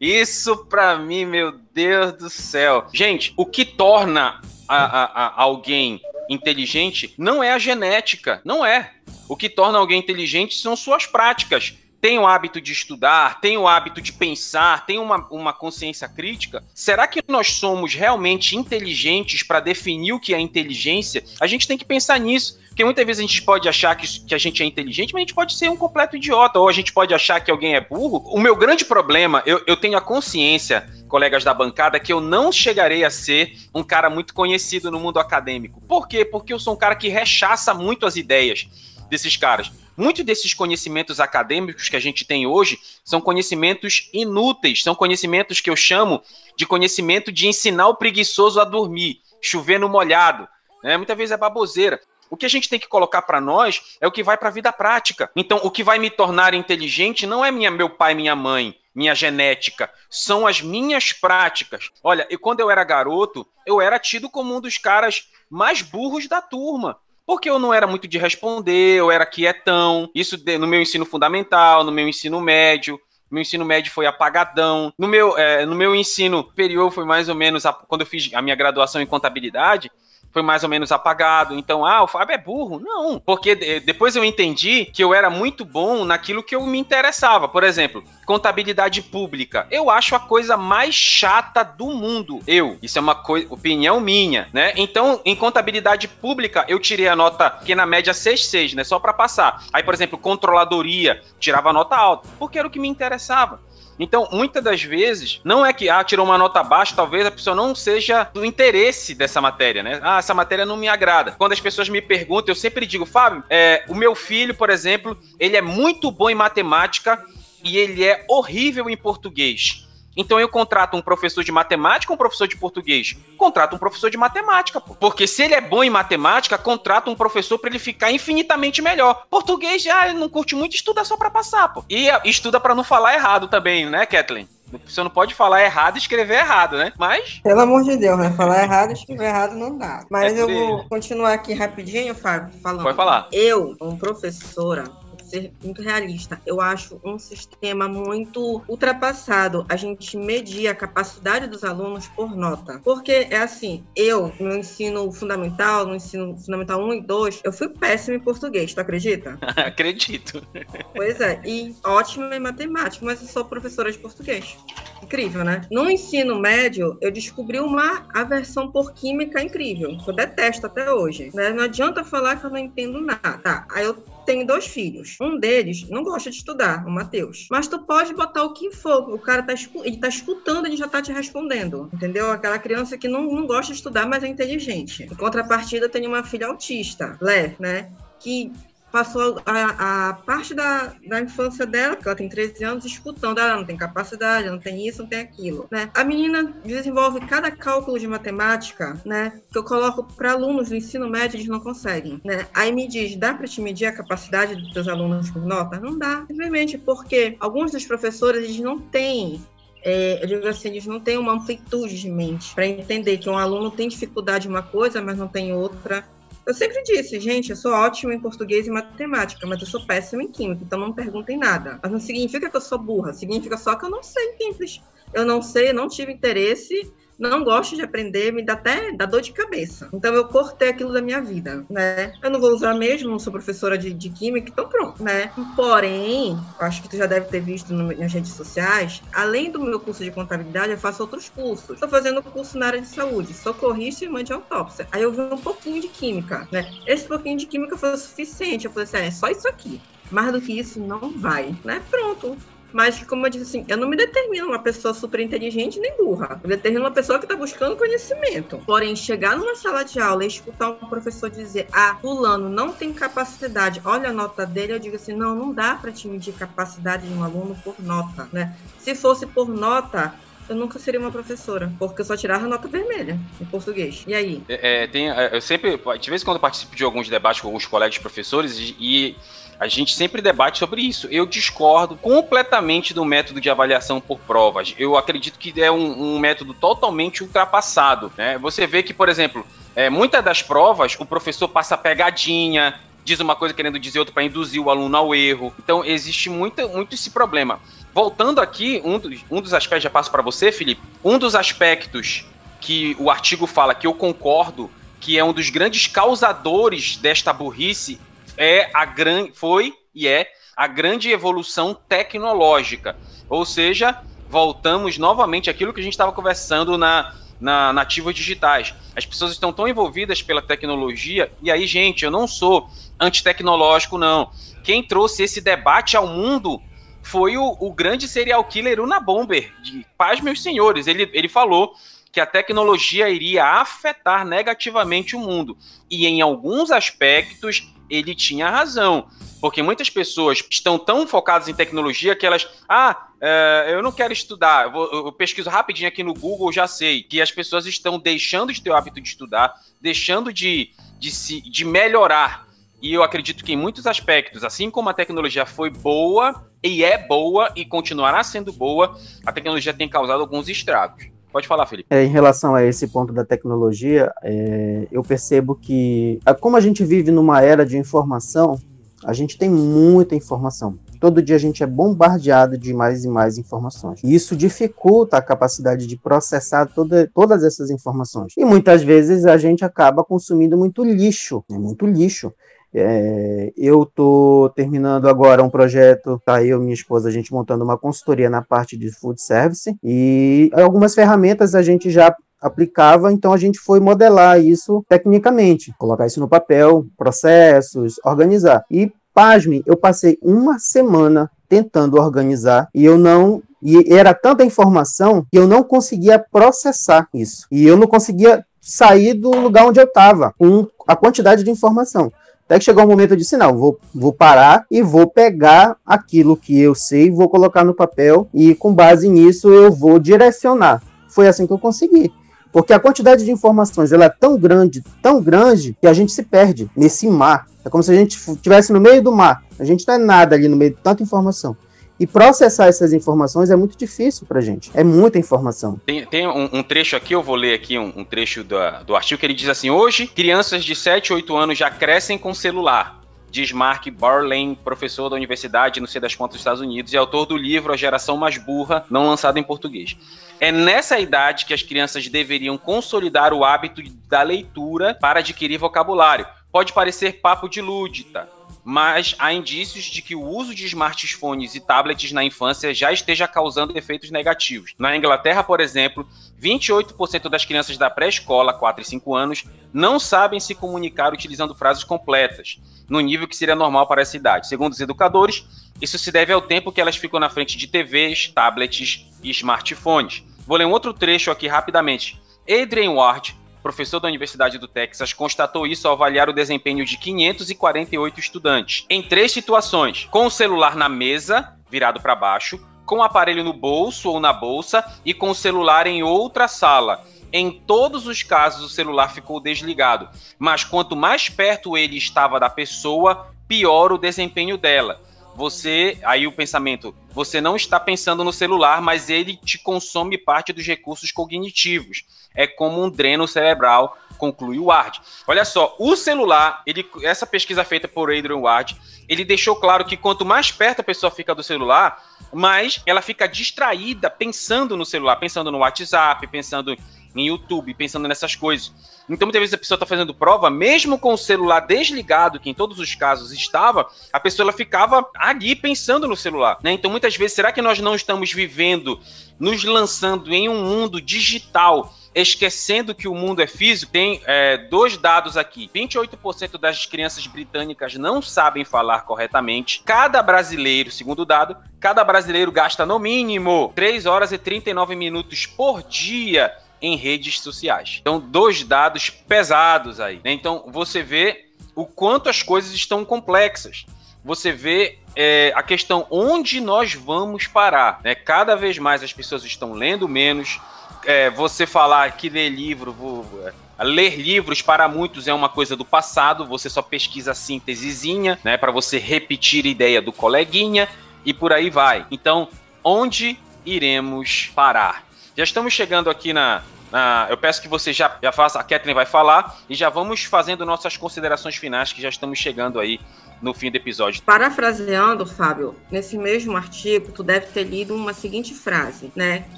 isso 0.00 0.64
para 0.66 0.96
mim, 0.96 1.24
meu 1.24 1.52
Deus 1.72 2.12
do 2.12 2.30
céu. 2.30 2.86
Gente, 2.92 3.32
o 3.36 3.44
que 3.44 3.64
torna 3.64 4.40
a, 4.68 4.84
a, 4.84 5.26
a 5.26 5.42
alguém 5.42 6.00
inteligente 6.28 7.14
não 7.16 7.42
é 7.42 7.52
a 7.52 7.58
genética, 7.58 8.40
não 8.44 8.64
é. 8.64 8.92
O 9.28 9.36
que 9.36 9.48
torna 9.48 9.78
alguém 9.78 9.98
inteligente 9.98 10.54
são 10.56 10.76
suas 10.76 11.06
práticas 11.06 11.74
tem 12.00 12.18
o 12.18 12.26
hábito 12.26 12.60
de 12.60 12.72
estudar, 12.72 13.40
tem 13.40 13.56
o 13.56 13.66
hábito 13.66 14.00
de 14.00 14.12
pensar, 14.12 14.86
tem 14.86 14.98
uma, 14.98 15.26
uma 15.30 15.52
consciência 15.52 16.08
crítica, 16.08 16.62
será 16.74 17.06
que 17.06 17.22
nós 17.26 17.52
somos 17.52 17.94
realmente 17.94 18.56
inteligentes 18.56 19.42
para 19.42 19.60
definir 19.60 20.12
o 20.12 20.20
que 20.20 20.34
é 20.34 20.40
inteligência? 20.40 21.24
A 21.40 21.46
gente 21.46 21.66
tem 21.66 21.76
que 21.76 21.84
pensar 21.84 22.18
nisso. 22.18 22.58
Porque 22.78 22.84
muitas 22.84 23.04
vezes 23.04 23.18
a 23.18 23.26
gente 23.26 23.42
pode 23.42 23.68
achar 23.68 23.92
que, 23.96 24.06
que 24.20 24.32
a 24.32 24.38
gente 24.38 24.62
é 24.62 24.66
inteligente, 24.66 25.12
mas 25.12 25.18
a 25.18 25.22
gente 25.22 25.34
pode 25.34 25.56
ser 25.56 25.68
um 25.68 25.76
completo 25.76 26.14
idiota, 26.14 26.60
ou 26.60 26.68
a 26.68 26.72
gente 26.72 26.92
pode 26.92 27.12
achar 27.12 27.40
que 27.40 27.50
alguém 27.50 27.74
é 27.74 27.80
burro. 27.80 28.18
O 28.32 28.38
meu 28.38 28.54
grande 28.54 28.84
problema, 28.84 29.42
eu, 29.44 29.60
eu 29.66 29.76
tenho 29.76 29.98
a 29.98 30.00
consciência, 30.00 30.88
colegas 31.08 31.42
da 31.42 31.52
bancada, 31.52 31.98
que 31.98 32.12
eu 32.12 32.20
não 32.20 32.52
chegarei 32.52 33.04
a 33.04 33.10
ser 33.10 33.52
um 33.74 33.82
cara 33.82 34.08
muito 34.08 34.32
conhecido 34.32 34.92
no 34.92 35.00
mundo 35.00 35.18
acadêmico. 35.18 35.80
Por 35.88 36.06
quê? 36.06 36.24
Porque 36.24 36.52
eu 36.52 36.60
sou 36.60 36.74
um 36.74 36.76
cara 36.76 36.94
que 36.94 37.08
rechaça 37.08 37.74
muito 37.74 38.06
as 38.06 38.14
ideias 38.14 38.68
desses 39.10 39.36
caras. 39.36 39.72
Muitos 39.98 40.24
desses 40.24 40.54
conhecimentos 40.54 41.18
acadêmicos 41.18 41.88
que 41.88 41.96
a 41.96 42.00
gente 42.00 42.24
tem 42.24 42.46
hoje 42.46 42.78
são 43.04 43.20
conhecimentos 43.20 44.08
inúteis, 44.12 44.84
são 44.84 44.94
conhecimentos 44.94 45.60
que 45.60 45.68
eu 45.68 45.74
chamo 45.74 46.22
de 46.56 46.64
conhecimento 46.64 47.32
de 47.32 47.48
ensinar 47.48 47.88
o 47.88 47.96
preguiçoso 47.96 48.60
a 48.60 48.64
dormir, 48.64 49.20
chover 49.42 49.80
no 49.80 49.88
molhado. 49.88 50.46
Né? 50.84 50.96
Muitas 50.96 51.16
vezes 51.16 51.32
é 51.32 51.36
baboseira. 51.36 52.00
O 52.30 52.36
que 52.36 52.46
a 52.46 52.48
gente 52.48 52.68
tem 52.68 52.78
que 52.78 52.86
colocar 52.86 53.22
para 53.22 53.40
nós 53.40 53.96
é 54.00 54.06
o 54.06 54.12
que 54.12 54.22
vai 54.22 54.38
para 54.38 54.50
a 54.50 54.52
vida 54.52 54.72
prática. 54.72 55.32
Então, 55.34 55.58
o 55.64 55.70
que 55.70 55.82
vai 55.82 55.98
me 55.98 56.10
tornar 56.10 56.54
inteligente 56.54 57.26
não 57.26 57.44
é 57.44 57.50
minha, 57.50 57.68
meu 57.68 57.90
pai, 57.90 58.14
minha 58.14 58.36
mãe, 58.36 58.78
minha 58.94 59.16
genética, 59.16 59.90
são 60.08 60.46
as 60.46 60.62
minhas 60.62 61.12
práticas. 61.12 61.90
Olha, 62.04 62.24
eu, 62.30 62.38
quando 62.38 62.60
eu 62.60 62.70
era 62.70 62.84
garoto, 62.84 63.44
eu 63.66 63.80
era 63.80 63.98
tido 63.98 64.30
como 64.30 64.54
um 64.54 64.60
dos 64.60 64.78
caras 64.78 65.28
mais 65.50 65.82
burros 65.82 66.28
da 66.28 66.40
turma 66.40 67.00
porque 67.28 67.50
eu 67.50 67.58
não 67.58 67.74
era 67.74 67.86
muito 67.86 68.08
de 68.08 68.16
responder, 68.16 68.96
eu 68.96 69.10
era 69.10 69.26
quietão. 69.26 70.10
Isso 70.14 70.38
no 70.58 70.66
meu 70.66 70.80
ensino 70.80 71.04
fundamental, 71.04 71.84
no 71.84 71.92
meu 71.92 72.08
ensino 72.08 72.40
médio. 72.40 72.98
Meu 73.30 73.42
ensino 73.42 73.66
médio 73.66 73.92
foi 73.92 74.06
apagadão. 74.06 74.90
No 74.98 75.06
meu, 75.06 75.36
é, 75.36 75.66
no 75.66 75.74
meu 75.74 75.94
ensino 75.94 76.38
superior 76.38 76.90
foi 76.90 77.04
mais 77.04 77.28
ou 77.28 77.34
menos 77.34 77.66
a, 77.66 77.72
quando 77.74 78.00
eu 78.00 78.06
fiz 78.06 78.30
a 78.32 78.40
minha 78.40 78.56
graduação 78.56 79.02
em 79.02 79.06
contabilidade 79.06 79.90
foi 80.32 80.42
mais 80.42 80.62
ou 80.62 80.68
menos 80.68 80.92
apagado. 80.92 81.56
Então, 81.56 81.84
ah, 81.84 82.02
o 82.02 82.06
Fábio 82.06 82.34
é 82.34 82.38
burro. 82.38 82.78
Não, 82.80 83.18
porque 83.18 83.54
depois 83.80 84.14
eu 84.16 84.24
entendi 84.24 84.86
que 84.86 85.02
eu 85.02 85.14
era 85.14 85.30
muito 85.30 85.64
bom 85.64 86.04
naquilo 86.04 86.42
que 86.42 86.54
eu 86.54 86.64
me 86.66 86.78
interessava. 86.78 87.48
Por 87.48 87.64
exemplo, 87.64 88.02
contabilidade 88.26 89.02
pública. 89.02 89.66
Eu 89.70 89.90
acho 89.90 90.14
a 90.14 90.20
coisa 90.20 90.56
mais 90.56 90.94
chata 90.94 91.62
do 91.62 91.86
mundo. 91.86 92.40
Eu. 92.46 92.78
Isso 92.82 92.98
é 92.98 93.00
uma 93.00 93.20
opinião 93.48 94.00
minha, 94.00 94.48
né? 94.52 94.72
Então, 94.76 95.20
em 95.24 95.34
contabilidade 95.34 96.06
pública, 96.06 96.64
eu 96.68 96.78
tirei 96.78 97.08
a 97.08 97.16
nota 97.16 97.50
que 97.50 97.74
na 97.74 97.86
média 97.86 98.12
6,6, 98.12 98.74
né? 98.74 98.84
Só 98.84 98.98
para 98.98 99.12
passar. 99.12 99.64
Aí, 99.72 99.82
por 99.82 99.94
exemplo, 99.94 100.18
controladoria, 100.18 101.22
tirava 101.38 101.72
nota 101.72 101.96
alta, 101.96 102.28
porque 102.38 102.58
era 102.58 102.68
o 102.68 102.70
que 102.70 102.78
me 102.78 102.88
interessava. 102.88 103.60
Então, 103.98 104.28
muitas 104.30 104.62
das 104.62 104.82
vezes, 104.82 105.40
não 105.42 105.64
é 105.64 105.72
que, 105.72 105.88
ah, 105.88 106.04
tirou 106.04 106.24
uma 106.24 106.38
nota 106.38 106.62
baixa, 106.62 106.94
talvez 106.94 107.26
a 107.26 107.30
pessoa 107.30 107.56
não 107.56 107.74
seja 107.74 108.24
do 108.32 108.44
interesse 108.44 109.14
dessa 109.14 109.40
matéria, 109.40 109.82
né? 109.82 110.00
Ah, 110.02 110.18
essa 110.18 110.34
matéria 110.34 110.64
não 110.64 110.76
me 110.76 110.88
agrada. 110.88 111.32
Quando 111.32 111.52
as 111.52 111.60
pessoas 111.60 111.88
me 111.88 112.00
perguntam, 112.00 112.52
eu 112.52 112.56
sempre 112.56 112.86
digo, 112.86 113.04
Fábio, 113.04 113.42
é, 113.50 113.84
o 113.88 113.94
meu 113.94 114.14
filho, 114.14 114.54
por 114.54 114.70
exemplo, 114.70 115.18
ele 115.38 115.56
é 115.56 115.62
muito 115.62 116.10
bom 116.10 116.30
em 116.30 116.34
matemática 116.34 117.22
e 117.64 117.76
ele 117.76 118.04
é 118.04 118.24
horrível 118.28 118.88
em 118.88 118.96
português. 118.96 119.87
Então 120.18 120.40
eu 120.40 120.48
contrato 120.48 120.96
um 120.96 121.00
professor 121.00 121.44
de 121.44 121.52
matemática 121.52 122.12
ou 122.12 122.16
um 122.16 122.18
professor 122.18 122.48
de 122.48 122.56
português? 122.56 123.16
Contrato 123.36 123.76
um 123.76 123.78
professor 123.78 124.10
de 124.10 124.16
matemática, 124.16 124.80
pô. 124.80 124.96
Porque 124.96 125.28
se 125.28 125.44
ele 125.44 125.54
é 125.54 125.60
bom 125.60 125.84
em 125.84 125.88
matemática, 125.88 126.58
contrata 126.58 127.08
um 127.08 127.14
professor 127.14 127.56
para 127.56 127.70
ele 127.70 127.78
ficar 127.78 128.10
infinitamente 128.10 128.82
melhor. 128.82 129.26
Português, 129.30 129.86
ah, 129.86 130.08
ele 130.08 130.18
não 130.18 130.28
curte 130.28 130.56
muito, 130.56 130.74
estuda 130.74 131.04
só 131.04 131.16
para 131.16 131.30
passar, 131.30 131.72
pô. 131.72 131.84
E 131.88 132.10
estuda 132.24 132.58
para 132.58 132.74
não 132.74 132.82
falar 132.82 133.14
errado 133.14 133.46
também, 133.46 133.86
né, 133.86 134.04
Kathleen? 134.04 134.48
Você 134.86 135.02
não 135.02 135.08
pode 135.08 135.34
falar 135.34 135.62
errado 135.62 135.96
e 135.96 135.98
escrever 135.98 136.40
errado, 136.40 136.76
né? 136.76 136.92
Mas. 136.98 137.40
Pelo 137.42 137.60
amor 137.60 137.84
de 137.84 137.96
Deus, 137.96 138.18
né? 138.18 138.30
Falar 138.36 138.62
errado 138.62 138.90
e 138.90 138.94
escrever 138.94 139.26
errado 139.26 139.54
não 139.54 139.78
dá. 139.78 140.04
Mas 140.10 140.36
é 140.36 140.42
eu 140.42 140.48
vou 140.48 140.84
continuar 140.88 141.32
aqui 141.32 141.54
rapidinho, 141.54 142.14
Fábio, 142.14 142.52
falando. 142.62 142.82
Pode 142.82 142.96
falar. 142.96 143.28
Eu, 143.32 143.74
como 143.78 143.96
professora, 143.96 144.84
ser 145.28 145.52
muito 145.62 145.82
realista. 145.82 146.40
Eu 146.46 146.60
acho 146.60 147.00
um 147.04 147.18
sistema 147.18 147.88
muito 147.88 148.62
ultrapassado 148.68 149.66
a 149.68 149.76
gente 149.76 150.16
medir 150.16 150.68
a 150.68 150.74
capacidade 150.74 151.46
dos 151.46 151.64
alunos 151.64 152.08
por 152.08 152.34
nota. 152.34 152.80
Porque 152.84 153.28
é 153.30 153.38
assim, 153.38 153.84
eu 153.94 154.32
no 154.40 154.56
ensino 154.56 155.10
fundamental, 155.12 155.86
no 155.86 155.94
ensino 155.94 156.36
fundamental 156.36 156.82
1 156.82 156.94
e 156.94 157.00
2, 157.00 157.40
eu 157.44 157.52
fui 157.52 157.68
péssimo 157.68 158.16
em 158.16 158.20
português, 158.20 158.74
tu 158.74 158.80
acredita? 158.80 159.38
Acredito. 159.56 160.46
Pois 160.94 161.20
é, 161.20 161.40
e 161.44 161.74
ótima 161.84 162.34
em 162.34 162.40
matemática, 162.40 163.04
mas 163.04 163.20
eu 163.20 163.28
sou 163.28 163.44
professora 163.44 163.90
de 163.92 163.98
português. 163.98 164.56
Incrível, 165.02 165.44
né? 165.44 165.62
No 165.70 165.90
ensino 165.90 166.38
médio, 166.38 166.96
eu 167.00 167.10
descobri 167.10 167.60
uma 167.60 168.06
aversão 168.14 168.70
por 168.70 168.92
química 168.92 169.42
incrível. 169.42 169.96
Eu 170.06 170.14
detesto 170.14 170.66
até 170.66 170.92
hoje. 170.92 171.30
Né? 171.34 171.50
Não 171.50 171.64
adianta 171.64 172.04
falar 172.04 172.36
que 172.36 172.46
eu 172.46 172.50
não 172.50 172.58
entendo 172.58 173.00
nada. 173.00 173.38
Tá, 173.38 173.66
aí 173.70 173.84
eu 173.84 174.02
tenho 174.28 174.46
dois 174.46 174.66
filhos. 174.66 175.16
Um 175.18 175.38
deles 175.38 175.88
não 175.88 176.02
gosta 176.02 176.28
de 176.30 176.36
estudar, 176.36 176.86
o 176.86 176.90
Matheus. 176.90 177.48
Mas 177.50 177.66
tu 177.66 177.78
pode 177.78 178.12
botar 178.12 178.42
o 178.42 178.52
que 178.52 178.70
for. 178.70 179.08
O 179.08 179.18
cara 179.18 179.42
tá, 179.42 179.54
ele 179.82 179.96
tá 179.96 180.06
escutando, 180.06 180.66
ele 180.66 180.76
já 180.76 180.86
tá 180.86 181.00
te 181.00 181.10
respondendo. 181.10 181.88
Entendeu? 181.94 182.30
Aquela 182.30 182.58
criança 182.58 182.98
que 182.98 183.08
não, 183.08 183.22
não 183.22 183.46
gosta 183.46 183.72
de 183.72 183.78
estudar, 183.78 184.06
mas 184.06 184.22
é 184.22 184.28
inteligente. 184.28 185.04
Em 185.04 185.16
contrapartida, 185.16 185.88
tenho 185.88 186.10
uma 186.10 186.22
filha 186.22 186.46
autista, 186.46 187.16
Lé, 187.22 187.56
né? 187.58 187.90
Que 188.20 188.52
passou 188.90 189.40
a, 189.44 190.08
a, 190.08 190.14
parte 190.14 190.54
da, 190.54 190.92
da 191.06 191.20
infância 191.20 191.66
dela, 191.66 191.96
que 191.96 192.06
ela 192.06 192.16
tem 192.16 192.28
13 192.28 192.64
anos, 192.64 192.84
escutando, 192.84 193.38
ela 193.38 193.56
não 193.56 193.64
tem 193.64 193.76
capacidade, 193.76 194.50
não 194.50 194.58
tem 194.58 194.86
isso, 194.86 195.02
não 195.02 195.08
tem 195.08 195.20
aquilo, 195.20 195.66
né? 195.70 195.90
A 195.94 196.04
menina 196.04 196.54
desenvolve 196.64 197.20
cada 197.20 197.50
cálculo 197.50 197.98
de 197.98 198.06
matemática, 198.06 199.00
né, 199.04 199.40
que 199.50 199.58
eu 199.58 199.64
coloco 199.64 200.04
para 200.14 200.32
alunos 200.32 200.68
do 200.68 200.76
ensino 200.76 201.08
médio, 201.08 201.36
eles 201.36 201.48
não 201.48 201.60
conseguem, 201.60 202.20
né? 202.24 202.46
Aí 202.54 202.72
me 202.72 202.88
diz, 202.88 203.16
dá 203.16 203.34
para 203.34 203.46
te 203.46 203.60
medir 203.60 203.86
a 203.86 203.92
capacidade 203.92 204.56
dos 204.56 204.72
teus 204.72 204.88
alunos 204.88 205.30
por 205.30 205.44
nota? 205.44 205.78
Não 205.78 205.98
dá, 205.98 206.24
simplesmente 206.26 206.78
porque 206.78 207.36
alguns 207.40 207.72
dos 207.72 207.84
professores, 207.84 208.44
eles 208.44 208.60
não 208.60 208.78
têm 208.78 209.40
é, 209.82 210.22
eu 210.22 210.26
digo 210.26 210.46
assim, 210.48 210.68
eles 210.68 210.86
não 210.86 210.98
têm 210.98 211.16
uma 211.16 211.32
amplitude 211.32 211.98
de 211.98 212.10
mente 212.10 212.54
para 212.54 212.66
entender 212.66 213.18
que 213.18 213.30
um 213.30 213.38
aluno 213.38 213.70
tem 213.70 213.88
dificuldade 213.88 214.48
em 214.48 214.50
uma 214.50 214.62
coisa, 214.62 215.00
mas 215.00 215.16
não 215.16 215.28
tem 215.28 215.52
outra, 215.52 216.04
eu 216.48 216.54
sempre 216.54 216.82
disse, 216.82 217.20
gente, 217.20 217.50
eu 217.50 217.56
sou 217.56 217.72
ótimo 217.72 218.10
em 218.10 218.18
português 218.18 218.66
e 218.66 218.70
matemática, 218.70 219.46
mas 219.46 219.60
eu 219.60 219.66
sou 219.66 219.84
péssimo 219.84 220.22
em 220.22 220.28
química, 220.28 220.64
então 220.64 220.78
não 220.78 220.94
perguntem 220.94 221.36
nada. 221.36 221.78
Mas 221.82 221.92
não 221.92 222.00
significa 222.00 222.48
que 222.48 222.56
eu 222.56 222.60
sou 222.62 222.78
burra, 222.78 223.12
significa 223.12 223.58
só 223.58 223.76
que 223.76 223.84
eu 223.84 223.90
não 223.90 224.02
sei 224.02 224.34
simples. 224.38 224.80
Eu 225.12 225.26
não 225.26 225.42
sei, 225.42 225.68
eu 225.68 225.74
não 225.74 225.88
tive 225.88 226.10
interesse 226.10 226.90
não 227.18 227.42
gosto 227.42 227.74
de 227.74 227.82
aprender, 227.82 228.32
me 228.32 228.44
dá 228.44 228.52
até 228.52 228.92
dá 228.92 229.04
dor 229.04 229.20
de 229.20 229.32
cabeça. 229.32 229.88
Então 229.92 230.14
eu 230.14 230.26
cortei 230.28 230.68
aquilo 230.68 230.92
da 230.92 231.02
minha 231.02 231.20
vida, 231.20 231.66
né? 231.68 232.12
Eu 232.22 232.30
não 232.30 232.40
vou 232.40 232.50
usar 232.50 232.74
mesmo, 232.74 233.10
não 233.10 233.18
sou 233.18 233.32
professora 233.32 233.76
de, 233.76 233.92
de 233.92 234.08
química, 234.10 234.50
então 234.50 234.68
pronto, 234.68 235.02
né? 235.02 235.32
Porém, 235.56 236.38
acho 236.60 236.82
que 236.82 236.88
tu 236.88 236.96
já 236.96 237.06
deve 237.06 237.26
ter 237.26 237.40
visto 237.40 237.72
no, 237.74 237.92
nas 237.96 238.12
redes 238.12 238.32
sociais, 238.32 239.02
além 239.12 239.50
do 239.50 239.60
meu 239.60 239.80
curso 239.80 240.04
de 240.04 240.10
contabilidade, 240.10 240.72
eu 240.72 240.78
faço 240.78 241.02
outros 241.02 241.28
cursos. 241.28 241.70
Estou 241.70 241.88
fazendo 241.88 242.22
curso 242.22 242.56
na 242.56 242.66
área 242.66 242.80
de 242.80 242.88
saúde, 242.88 243.34
socorrista 243.34 244.04
e 244.04 244.08
mãe 244.08 244.22
de 244.22 244.32
autópsia. 244.32 244.86
Aí 244.92 245.02
eu 245.02 245.12
vi 245.12 245.20
um 245.20 245.38
pouquinho 245.38 245.80
de 245.80 245.88
química, 245.88 246.46
né? 246.52 246.70
Esse 246.86 247.06
pouquinho 247.06 247.36
de 247.36 247.46
química 247.46 247.76
foi 247.76 247.92
o 247.92 247.96
suficiente. 247.96 248.66
Eu 248.66 248.70
falei 248.70 248.84
assim, 248.84 248.96
ah, 248.96 249.04
é 249.04 249.10
só 249.10 249.28
isso 249.28 249.48
aqui. 249.48 249.80
Mais 250.10 250.32
do 250.32 250.40
que 250.40 250.58
isso, 250.58 250.80
não 250.80 251.18
vai, 251.18 251.54
né? 251.64 251.82
Pronto 251.90 252.36
mas 252.72 253.02
como 253.02 253.26
eu 253.26 253.30
disse 253.30 253.44
assim, 253.44 253.64
eu 253.68 253.76
não 253.76 253.88
me 253.88 253.96
determino 253.96 254.46
uma 254.46 254.58
pessoa 254.58 254.92
super 254.92 255.20
inteligente 255.20 255.80
nem 255.80 255.96
burra. 255.96 256.40
Eu 256.42 256.48
determino 256.48 256.84
uma 256.84 256.90
pessoa 256.90 257.18
que 257.18 257.24
está 257.24 257.36
buscando 257.36 257.76
conhecimento. 257.76 258.60
Porém, 258.66 258.94
chegar 258.94 259.36
numa 259.36 259.54
sala 259.54 259.84
de 259.84 259.98
aula 260.00 260.24
e 260.24 260.28
escutar 260.28 260.70
um 260.70 260.88
professor 260.88 261.30
dizer, 261.30 261.68
ah, 261.72 261.96
fulano 262.00 262.48
não 262.48 262.72
tem 262.72 262.92
capacidade, 262.92 263.80
olha 263.84 264.10
a 264.10 264.12
nota 264.12 264.44
dele, 264.44 264.74
eu 264.74 264.78
digo 264.78 264.96
assim, 264.96 265.14
não, 265.14 265.34
não 265.34 265.52
dá 265.52 265.74
para 265.74 265.92
te 265.92 266.08
medir 266.08 266.34
capacidade 266.34 267.08
de 267.08 267.14
um 267.14 267.22
aluno 267.22 267.56
por 267.64 267.74
nota, 267.78 268.28
né? 268.32 268.56
Se 268.78 268.94
fosse 268.94 269.26
por 269.26 269.48
nota, 269.48 270.14
eu 270.48 270.56
nunca 270.56 270.78
seria 270.78 270.98
uma 270.98 271.10
professora, 271.10 271.72
porque 271.78 272.00
eu 272.00 272.04
só 272.04 272.16
tirava 272.16 272.46
nota 272.46 272.68
vermelha 272.68 273.18
em 273.40 273.44
português. 273.44 274.04
E 274.06 274.14
aí? 274.14 274.42
É, 274.48 274.86
tem, 274.86 275.10
é, 275.10 275.30
eu 275.32 275.40
sempre, 275.40 275.78
de 276.00 276.10
vez 276.10 276.22
em 276.22 276.24
quando 276.24 276.40
participo 276.40 276.74
de 276.74 276.84
alguns 276.84 277.08
debates 277.08 277.40
com 277.40 277.48
alguns 277.48 277.66
colegas 277.66 277.98
professores 277.98 278.74
e 278.78 279.16
a 279.58 279.66
gente 279.66 279.94
sempre 279.94 280.22
debate 280.22 280.58
sobre 280.58 280.82
isso. 280.82 281.08
Eu 281.10 281.26
discordo 281.26 281.96
completamente 281.96 282.94
do 282.94 283.04
método 283.04 283.40
de 283.40 283.50
avaliação 283.50 284.00
por 284.00 284.18
provas. 284.20 284.74
Eu 284.78 284.96
acredito 284.96 285.38
que 285.38 285.60
é 285.60 285.70
um, 285.70 286.14
um 286.14 286.18
método 286.18 286.54
totalmente 286.54 287.22
ultrapassado. 287.22 288.12
Né? 288.16 288.38
Você 288.38 288.66
vê 288.66 288.82
que, 288.82 288.94
por 288.94 289.08
exemplo, 289.08 289.44
é, 289.74 289.90
muitas 289.90 290.24
das 290.24 290.42
provas 290.42 290.96
o 290.98 291.04
professor 291.04 291.48
passa 291.48 291.76
pegadinha, 291.76 292.78
diz 293.08 293.20
uma 293.20 293.34
coisa 293.34 293.54
querendo 293.54 293.78
dizer 293.78 293.98
outra 293.98 294.12
para 294.12 294.22
induzir 294.22 294.62
o 294.62 294.70
aluno 294.70 294.96
ao 294.96 295.14
erro. 295.14 295.52
Então 295.58 295.84
existe 295.84 296.28
muito, 296.28 296.68
muito 296.68 296.94
esse 296.94 297.10
problema. 297.10 297.58
Voltando 297.94 298.40
aqui, 298.40 298.80
um 298.84 298.98
dos, 298.98 299.24
um 299.30 299.40
dos 299.40 299.54
aspectos, 299.54 299.84
já 299.84 299.90
passo 299.90 300.10
para 300.10 300.22
você, 300.22 300.52
Felipe, 300.52 300.82
um 301.02 301.18
dos 301.18 301.34
aspectos 301.34 302.26
que 302.60 302.94
o 302.98 303.10
artigo 303.10 303.46
fala 303.46 303.74
que 303.74 303.86
eu 303.86 303.94
concordo 303.94 304.70
que 305.00 305.18
é 305.18 305.24
um 305.24 305.32
dos 305.32 305.48
grandes 305.48 305.86
causadores 305.86 306.96
desta 306.96 307.32
burrice 307.32 308.00
é 308.36 308.68
a 308.74 308.84
grande 308.84 309.32
foi 309.32 309.72
e 309.94 310.06
é 310.06 310.30
a 310.56 310.66
grande 310.66 311.10
evolução 311.10 311.72
tecnológica. 311.88 312.96
Ou 313.28 313.46
seja, 313.46 314.02
voltamos 314.28 314.98
novamente 314.98 315.48
àquilo 315.48 315.72
que 315.72 315.80
a 315.80 315.82
gente 315.82 315.92
estava 315.92 316.12
conversando 316.12 316.76
na, 316.76 317.14
na 317.40 317.72
nativas 317.72 318.14
digitais. 318.14 318.74
As 318.96 319.06
pessoas 319.06 319.32
estão 319.32 319.52
tão 319.52 319.68
envolvidas 319.68 320.22
pela 320.22 320.42
tecnologia, 320.42 321.32
e 321.42 321.50
aí, 321.50 321.66
gente, 321.66 322.04
eu 322.04 322.10
não 322.10 322.26
sou 322.26 322.68
antitecnológico, 322.98 323.98
não. 323.98 324.30
Quem 324.64 324.82
trouxe 324.82 325.22
esse 325.22 325.40
debate 325.40 325.96
ao 325.96 326.06
mundo 326.06 326.60
foi 327.02 327.36
o, 327.36 327.56
o 327.60 327.72
grande 327.72 328.06
serial 328.06 328.44
killer 328.44 328.80
Una 328.80 329.00
Bomber, 329.00 329.52
de 329.62 329.86
paz, 329.96 330.20
meus 330.20 330.42
senhores. 330.42 330.86
Ele, 330.86 331.08
ele 331.12 331.28
falou 331.28 331.74
que 332.12 332.20
a 332.20 332.26
tecnologia 332.26 333.08
iria 333.08 333.44
afetar 333.44 334.26
negativamente 334.26 335.14
o 335.14 335.20
mundo. 335.20 335.56
E 335.90 336.06
em 336.06 336.20
alguns 336.20 336.70
aspectos 336.70 337.72
ele 337.88 338.14
tinha 338.14 338.50
razão. 338.50 339.08
Porque 339.40 339.62
muitas 339.62 339.88
pessoas 339.88 340.42
estão 340.50 340.78
tão 340.78 341.06
focadas 341.06 341.48
em 341.48 341.54
tecnologia 341.54 342.16
que 342.16 342.26
elas. 342.26 342.46
Ah, 342.68 343.08
é, 343.20 343.68
eu 343.70 343.82
não 343.82 343.92
quero 343.92 344.12
estudar. 344.12 344.66
Eu, 344.66 344.72
vou, 344.72 344.90
eu, 344.92 345.12
pesquiso 345.12 345.48
rapidinho 345.48 345.88
aqui 345.88 346.02
no 346.02 346.14
Google, 346.14 346.52
já 346.52 346.66
sei 346.66 347.02
que 347.02 347.20
as 347.20 347.30
pessoas 347.30 347.66
estão 347.66 347.98
deixando 347.98 348.52
de 348.52 348.60
ter 348.60 348.70
o 348.70 348.74
hábito 348.74 349.00
de 349.00 349.08
estudar, 349.08 349.54
deixando 349.80 350.32
de, 350.32 350.70
de, 350.98 351.10
se, 351.10 351.40
de 351.40 351.64
melhorar. 351.64 352.48
E 352.82 352.92
eu 352.92 353.02
acredito 353.02 353.44
que 353.44 353.52
em 353.52 353.56
muitos 353.56 353.86
aspectos, 353.86 354.44
assim 354.44 354.70
como 354.70 354.88
a 354.88 354.94
tecnologia 354.94 355.46
foi 355.46 355.70
boa 355.70 356.48
e 356.62 356.84
é 356.84 356.98
boa 356.98 357.52
e 357.54 357.64
continuará 357.64 358.22
sendo 358.22 358.52
boa, 358.52 358.98
a 359.24 359.32
tecnologia 359.32 359.74
tem 359.74 359.88
causado 359.88 360.20
alguns 360.20 360.48
estragos. 360.48 361.17
Pode 361.38 361.46
falar, 361.46 361.66
Felipe. 361.66 361.86
É, 361.88 362.02
em 362.02 362.08
relação 362.08 362.52
a 362.52 362.64
esse 362.64 362.88
ponto 362.88 363.12
da 363.12 363.24
tecnologia, 363.24 364.12
é, 364.24 364.88
eu 364.90 365.04
percebo 365.04 365.54
que, 365.54 366.18
como 366.40 366.56
a 366.56 366.60
gente 366.60 366.84
vive 366.84 367.12
numa 367.12 367.40
era 367.40 367.64
de 367.64 367.78
informação, 367.78 368.58
a 369.04 369.12
gente 369.12 369.38
tem 369.38 369.48
muita 369.48 370.16
informação. 370.16 370.76
Todo 370.98 371.22
dia 371.22 371.36
a 371.36 371.38
gente 371.38 371.62
é 371.62 371.66
bombardeado 371.66 372.58
de 372.58 372.74
mais 372.74 373.04
e 373.04 373.08
mais 373.08 373.38
informações. 373.38 374.00
E 374.02 374.12
isso 374.12 374.34
dificulta 374.34 375.16
a 375.16 375.22
capacidade 375.22 375.86
de 375.86 375.96
processar 375.96 376.66
toda, 376.66 377.08
todas 377.14 377.44
essas 377.44 377.70
informações. 377.70 378.32
E 378.36 378.44
muitas 378.44 378.82
vezes 378.82 379.24
a 379.24 379.36
gente 379.36 379.64
acaba 379.64 380.02
consumindo 380.02 380.58
muito 380.58 380.84
lixo, 380.84 381.44
né? 381.48 381.56
muito 381.56 381.86
lixo. 381.86 382.32
É, 382.74 383.52
eu 383.56 383.82
estou 383.82 384.50
terminando 384.50 385.08
agora 385.08 385.42
um 385.42 385.48
projeto, 385.48 386.20
tá 386.24 386.44
eu 386.44 386.58
e 386.58 386.60
minha 386.60 386.74
esposa, 386.74 387.08
a 387.08 387.12
gente 387.12 387.32
montando 387.32 387.64
uma 387.64 387.78
consultoria 387.78 388.28
na 388.28 388.42
parte 388.42 388.76
de 388.76 388.90
food 388.90 389.20
service 389.20 389.74
e 389.82 390.50
algumas 390.52 390.94
ferramentas 390.94 391.54
a 391.54 391.62
gente 391.62 391.90
já 391.90 392.14
aplicava, 392.40 393.12
então 393.12 393.32
a 393.32 393.36
gente 393.36 393.58
foi 393.58 393.80
modelar 393.80 394.40
isso 394.40 394.84
tecnicamente, 394.88 395.74
colocar 395.78 396.06
isso 396.06 396.20
no 396.20 396.28
papel, 396.28 396.84
processos, 396.96 397.96
organizar. 398.04 398.64
E 398.70 398.92
pasme, 399.12 399.62
eu 399.66 399.76
passei 399.76 400.18
uma 400.22 400.58
semana 400.58 401.30
tentando 401.48 401.98
organizar 401.98 402.68
e 402.74 402.84
eu 402.84 402.98
não 402.98 403.42
e 403.60 403.92
era 403.92 404.14
tanta 404.14 404.44
informação 404.44 405.26
que 405.28 405.36
eu 405.36 405.46
não 405.46 405.64
conseguia 405.64 406.16
processar 406.18 407.08
isso. 407.12 407.46
E 407.50 407.66
eu 407.66 407.76
não 407.76 407.88
conseguia 407.88 408.44
sair 408.60 409.14
do 409.14 409.30
lugar 409.30 409.66
onde 409.66 409.80
eu 409.80 409.84
estava 409.84 410.32
com 410.38 410.68
a 410.86 410.94
quantidade 410.94 411.42
de 411.42 411.50
informação. 411.50 412.12
Até 412.48 412.58
que 412.58 412.64
chegou 412.64 412.82
um 412.82 412.88
momento 412.88 413.10
eu 413.10 413.16
disse, 413.18 413.36
não, 413.36 413.54
vou, 413.54 413.78
vou 413.94 414.10
parar 414.10 414.64
e 414.70 414.80
vou 414.80 415.06
pegar 415.06 415.76
aquilo 415.84 416.34
que 416.34 416.58
eu 416.58 416.74
sei, 416.74 417.10
vou 417.10 417.28
colocar 417.28 417.62
no 417.62 417.74
papel 417.74 418.26
e 418.32 418.54
com 418.54 418.72
base 418.72 419.06
nisso 419.06 419.50
eu 419.50 419.70
vou 419.70 419.98
direcionar. 419.98 420.82
Foi 421.10 421.28
assim 421.28 421.46
que 421.46 421.52
eu 421.52 421.58
consegui. 421.58 422.10
Porque 422.50 422.72
a 422.72 422.80
quantidade 422.80 423.22
de 423.22 423.30
informações 423.30 423.92
ela 423.92 424.06
é 424.06 424.08
tão 424.08 424.38
grande, 424.38 424.82
tão 425.02 425.22
grande, 425.22 425.76
que 425.78 425.86
a 425.86 425.92
gente 425.92 426.10
se 426.10 426.22
perde 426.22 426.70
nesse 426.74 427.06
mar. 427.06 427.44
É 427.62 427.68
como 427.68 427.82
se 427.82 427.92
a 427.92 427.94
gente 427.94 428.16
estivesse 428.16 428.72
no 428.72 428.80
meio 428.80 429.02
do 429.02 429.12
mar. 429.12 429.42
A 429.60 429.64
gente 429.64 429.86
não 429.86 429.94
é 429.94 429.98
nada 429.98 430.34
ali 430.34 430.48
no 430.48 430.56
meio 430.56 430.70
de 430.70 430.80
tanta 430.80 431.02
informação. 431.02 431.54
E 432.00 432.06
processar 432.06 432.66
essas 432.66 432.92
informações 432.92 433.50
é 433.50 433.56
muito 433.56 433.76
difícil 433.76 434.26
para 434.26 434.40
gente. 434.40 434.70
É 434.72 434.84
muita 434.84 435.18
informação. 435.18 435.80
Tem, 435.84 436.06
tem 436.06 436.26
um, 436.28 436.48
um, 436.52 436.62
trecho 436.62 436.94
aqui, 436.94 437.14
eu 437.14 437.22
vou 437.22 437.34
ler 437.34 437.54
aqui 437.54 437.76
um, 437.76 437.92
um 437.96 438.04
trecho 438.04 438.44
do, 438.44 438.56
do 438.86 438.94
artigo 438.94 439.18
que 439.18 439.26
ele 439.26 439.34
diz 439.34 439.48
assim: 439.48 439.68
hoje, 439.68 440.06
crianças 440.06 440.64
de 440.64 440.76
7, 440.76 441.12
8 441.12 441.36
anos 441.36 441.58
já 441.58 441.70
crescem 441.70 442.16
com 442.16 442.32
celular. 442.32 443.00
diz 443.30 443.50
Mark 443.50 443.88
Barlane, 443.90 444.56
professor 444.62 445.08
da 445.08 445.16
universidade, 445.16 445.80
não 445.80 445.88
sei 445.88 446.00
das 446.00 446.14
quantas 446.14 446.34
dos 446.34 446.40
Estados 446.40 446.60
Unidos, 446.60 446.92
e 446.92 446.96
autor 446.96 447.26
do 447.26 447.36
livro 447.36 447.72
A 447.72 447.76
Geração 447.76 448.16
Mais 448.16 448.38
Burra, 448.38 448.84
não 448.88 449.08
lançado 449.08 449.38
em 449.38 449.42
português. 449.42 449.96
É 450.38 450.52
nessa 450.52 451.00
idade 451.00 451.46
que 451.46 451.54
as 451.54 451.62
crianças 451.62 452.06
deveriam 452.06 452.56
consolidar 452.56 453.34
o 453.34 453.44
hábito 453.44 453.82
da 454.08 454.22
leitura 454.22 454.96
para 455.00 455.18
adquirir 455.18 455.58
vocabulário. 455.58 456.26
Pode 456.52 456.72
parecer 456.72 457.20
papo 457.20 457.48
de 457.48 457.60
lúdita, 457.60 458.28
mas 458.64 459.14
há 459.18 459.32
indícios 459.32 459.84
de 459.84 460.02
que 460.02 460.14
o 460.14 460.22
uso 460.22 460.54
de 460.54 460.66
smartphones 460.66 461.54
e 461.54 461.60
tablets 461.60 462.12
na 462.12 462.24
infância 462.24 462.74
já 462.74 462.92
esteja 462.92 463.26
causando 463.26 463.76
efeitos 463.76 464.10
negativos. 464.10 464.74
Na 464.78 464.96
Inglaterra, 464.96 465.42
por 465.42 465.60
exemplo, 465.60 466.06
28% 466.40 467.28
das 467.28 467.44
crianças 467.44 467.78
da 467.78 467.88
pré-escola, 467.88 468.52
4 468.52 468.82
e 468.82 468.84
5 468.84 469.14
anos, 469.14 469.44
não 469.72 469.98
sabem 469.98 470.38
se 470.38 470.54
comunicar 470.54 471.12
utilizando 471.12 471.54
frases 471.54 471.84
completas, 471.84 472.60
no 472.88 473.00
nível 473.00 473.28
que 473.28 473.36
seria 473.36 473.54
normal 473.54 473.86
para 473.86 474.02
essa 474.02 474.16
idade. 474.16 474.48
Segundo 474.48 474.72
os 474.72 474.80
educadores, 474.80 475.46
isso 475.80 475.98
se 475.98 476.10
deve 476.10 476.32
ao 476.32 476.42
tempo 476.42 476.72
que 476.72 476.80
elas 476.80 476.96
ficam 476.96 477.20
na 477.20 477.30
frente 477.30 477.56
de 477.56 477.66
TVs, 477.66 478.28
tablets 478.28 479.06
e 479.22 479.30
smartphones. 479.30 480.22
Vou 480.46 480.56
ler 480.56 480.66
um 480.66 480.72
outro 480.72 480.92
trecho 480.92 481.30
aqui 481.30 481.46
rapidamente. 481.46 482.20
Adrian 482.48 482.92
Ward, 482.92 483.36
professor 483.68 484.00
da 484.00 484.08
Universidade 484.08 484.56
do 484.56 484.66
Texas, 484.66 485.12
constatou 485.12 485.66
isso 485.66 485.86
ao 485.86 485.92
avaliar 485.92 486.30
o 486.30 486.32
desempenho 486.32 486.86
de 486.86 486.96
548 486.96 488.18
estudantes. 488.18 488.86
Em 488.88 489.02
três 489.02 489.30
situações: 489.30 490.08
com 490.10 490.24
o 490.24 490.30
celular 490.30 490.74
na 490.74 490.88
mesa, 490.88 491.54
virado 491.70 492.00
para 492.00 492.14
baixo, 492.14 492.58
com 492.86 492.96
o 492.96 493.02
aparelho 493.02 493.44
no 493.44 493.52
bolso 493.52 494.08
ou 494.08 494.18
na 494.18 494.32
bolsa 494.32 494.82
e 495.04 495.12
com 495.12 495.28
o 495.28 495.34
celular 495.34 495.86
em 495.86 496.02
outra 496.02 496.48
sala. 496.48 497.04
Em 497.30 497.50
todos 497.50 498.06
os 498.06 498.22
casos, 498.22 498.64
o 498.64 498.74
celular 498.74 499.12
ficou 499.12 499.38
desligado, 499.38 500.08
mas 500.38 500.64
quanto 500.64 500.96
mais 500.96 501.28
perto 501.28 501.76
ele 501.76 501.98
estava 501.98 502.40
da 502.40 502.48
pessoa, 502.48 503.28
pior 503.46 503.92
o 503.92 503.98
desempenho 503.98 504.56
dela. 504.56 504.98
Você, 505.38 505.96
aí 506.02 506.26
o 506.26 506.32
pensamento, 506.32 506.92
você 507.10 507.40
não 507.40 507.54
está 507.54 507.78
pensando 507.78 508.24
no 508.24 508.32
celular, 508.32 508.82
mas 508.82 509.08
ele 509.08 509.36
te 509.36 509.56
consome 509.56 510.18
parte 510.18 510.52
dos 510.52 510.66
recursos 510.66 511.12
cognitivos 511.12 512.02
é 512.34 512.46
como 512.46 512.82
um 512.82 512.90
dreno 512.90 513.26
cerebral, 513.26 513.96
conclui 514.16 514.58
o 514.58 514.66
Ward. 514.66 515.00
Olha 515.26 515.44
só, 515.44 515.74
o 515.78 515.96
celular, 515.96 516.62
ele, 516.66 516.88
essa 517.02 517.26
pesquisa 517.26 517.64
feita 517.64 517.88
por 517.88 518.12
Adrian 518.12 518.36
Ward, 518.36 518.76
ele 519.08 519.24
deixou 519.24 519.56
claro 519.56 519.84
que 519.84 519.96
quanto 519.96 520.24
mais 520.24 520.52
perto 520.52 520.80
a 520.80 520.84
pessoa 520.84 521.10
fica 521.10 521.34
do 521.34 521.42
celular, 521.42 522.00
mais 522.32 522.82
ela 522.84 523.00
fica 523.00 523.26
distraída 523.26 524.10
pensando 524.10 524.76
no 524.76 524.84
celular, 524.84 525.16
pensando 525.16 525.50
no 525.50 525.58
WhatsApp, 525.58 526.26
pensando 526.26 526.76
em 527.14 527.26
YouTube, 527.26 527.74
pensando 527.74 528.08
nessas 528.08 528.34
coisas. 528.34 528.72
Então, 529.08 529.26
muitas 529.26 529.40
vezes 529.40 529.54
a 529.54 529.58
pessoa 529.58 529.76
está 529.76 529.86
fazendo 529.86 530.12
prova, 530.12 530.50
mesmo 530.50 530.98
com 530.98 531.14
o 531.14 531.18
celular 531.18 531.60
desligado, 531.60 532.38
que 532.38 532.50
em 532.50 532.54
todos 532.54 532.78
os 532.78 532.94
casos 532.94 533.32
estava, 533.32 533.88
a 534.12 534.20
pessoa 534.20 534.44
ela 534.44 534.52
ficava 534.52 535.08
ali 535.16 535.56
pensando 535.56 536.06
no 536.06 536.16
celular. 536.16 536.58
Né? 536.62 536.72
Então, 536.72 536.90
muitas 536.90 537.16
vezes, 537.16 537.34
será 537.34 537.50
que 537.50 537.62
nós 537.62 537.78
não 537.80 537.94
estamos 537.94 538.32
vivendo, 538.32 539.00
nos 539.38 539.64
lançando 539.64 540.32
em 540.32 540.48
um 540.48 540.62
mundo 540.62 541.00
digital 541.00 541.94
esquecendo 542.14 542.94
que 542.94 543.06
o 543.06 543.14
mundo 543.14 543.40
é 543.40 543.46
físico, 543.46 543.92
tem 543.92 544.20
é, 544.26 544.56
dois 544.56 544.96
dados 544.96 545.36
aqui. 545.36 545.70
28% 545.74 546.58
das 546.58 546.86
crianças 546.86 547.26
britânicas 547.26 547.94
não 547.94 548.20
sabem 548.20 548.64
falar 548.64 549.02
corretamente. 549.02 549.82
Cada 549.84 550.22
brasileiro, 550.22 550.90
segundo 550.90 551.20
o 551.20 551.24
dado, 551.24 551.56
cada 551.78 552.02
brasileiro 552.02 552.50
gasta 552.50 552.84
no 552.84 552.98
mínimo 552.98 553.72
3 553.74 554.06
horas 554.06 554.32
e 554.32 554.38
39 554.38 554.96
minutos 554.96 555.46
por 555.46 555.82
dia 555.82 556.52
em 556.80 556.96
redes 556.96 557.40
sociais. 557.40 557.98
Então, 558.00 558.20
dois 558.20 558.62
dados 558.62 559.10
pesados 559.10 560.00
aí. 560.00 560.20
Né? 560.24 560.32
Então, 560.32 560.64
você 560.68 561.02
vê 561.02 561.46
o 561.74 561.86
quanto 561.86 562.28
as 562.28 562.42
coisas 562.42 562.72
estão 562.72 563.04
complexas. 563.04 563.86
Você 564.24 564.52
vê 564.52 564.98
é, 565.14 565.52
a 565.54 565.62
questão 565.62 566.06
onde 566.10 566.60
nós 566.60 566.94
vamos 566.94 567.46
parar. 567.46 568.00
Né? 568.02 568.14
Cada 568.14 568.54
vez 568.54 568.78
mais 568.78 569.02
as 569.02 569.12
pessoas 569.12 569.44
estão 569.44 569.72
lendo 569.72 570.08
menos, 570.08 570.60
é, 571.04 571.30
você 571.30 571.66
falar 571.66 572.12
que 572.12 572.28
ler 572.28 572.48
livro, 572.48 572.92
vou, 572.92 573.26
é, 573.46 573.84
ler 573.84 574.16
livros 574.16 574.60
para 574.60 574.88
muitos 574.88 575.28
é 575.28 575.34
uma 575.34 575.48
coisa 575.48 575.76
do 575.76 575.84
passado, 575.84 576.46
você 576.46 576.68
só 576.68 576.82
pesquisa 576.82 577.32
a 577.32 577.34
síntesezinha, 577.34 578.38
né, 578.42 578.56
para 578.56 578.72
você 578.72 578.98
repetir 578.98 579.64
a 579.64 579.68
ideia 579.68 580.02
do 580.02 580.12
coleguinha 580.12 580.88
e 581.24 581.32
por 581.32 581.52
aí 581.52 581.70
vai. 581.70 582.06
Então, 582.10 582.48
onde 582.82 583.38
iremos 583.64 584.50
parar? 584.54 585.07
Já 585.38 585.44
estamos 585.44 585.72
chegando 585.72 586.10
aqui 586.10 586.32
na, 586.32 586.64
na 586.90 587.28
eu 587.30 587.36
peço 587.36 587.62
que 587.62 587.68
você 587.68 587.92
já, 587.92 588.18
já 588.20 588.32
faça, 588.32 588.58
a 588.58 588.64
Kathleen 588.64 588.92
vai 588.92 589.06
falar 589.06 589.56
e 589.70 589.74
já 589.76 589.88
vamos 589.88 590.24
fazendo 590.24 590.66
nossas 590.66 590.96
considerações 590.96 591.54
finais 591.54 591.92
que 591.92 592.02
já 592.02 592.08
estamos 592.08 592.40
chegando 592.40 592.80
aí 592.80 592.98
no 593.40 593.54
fim 593.54 593.70
do 593.70 593.76
episódio. 593.76 594.20
Parafraseando, 594.22 595.24
Fábio, 595.24 595.76
nesse 595.92 596.18
mesmo 596.18 596.56
artigo, 596.56 597.12
tu 597.12 597.22
deve 597.22 597.46
ter 597.46 597.62
lido 597.62 597.94
uma 597.94 598.12
seguinte 598.12 598.52
frase, 598.52 599.12
né? 599.14 599.44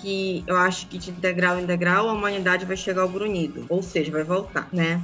Que 0.02 0.44
eu 0.46 0.54
acho 0.54 0.86
que 0.86 0.98
de 0.98 1.12
integral 1.12 1.58
em 1.58 1.62
integral 1.62 2.10
a 2.10 2.12
humanidade 2.12 2.66
vai 2.66 2.76
chegar 2.76 3.00
ao 3.00 3.08
grunhido, 3.08 3.64
ou 3.66 3.82
seja, 3.82 4.12
vai 4.12 4.22
voltar, 4.22 4.68
né? 4.70 5.00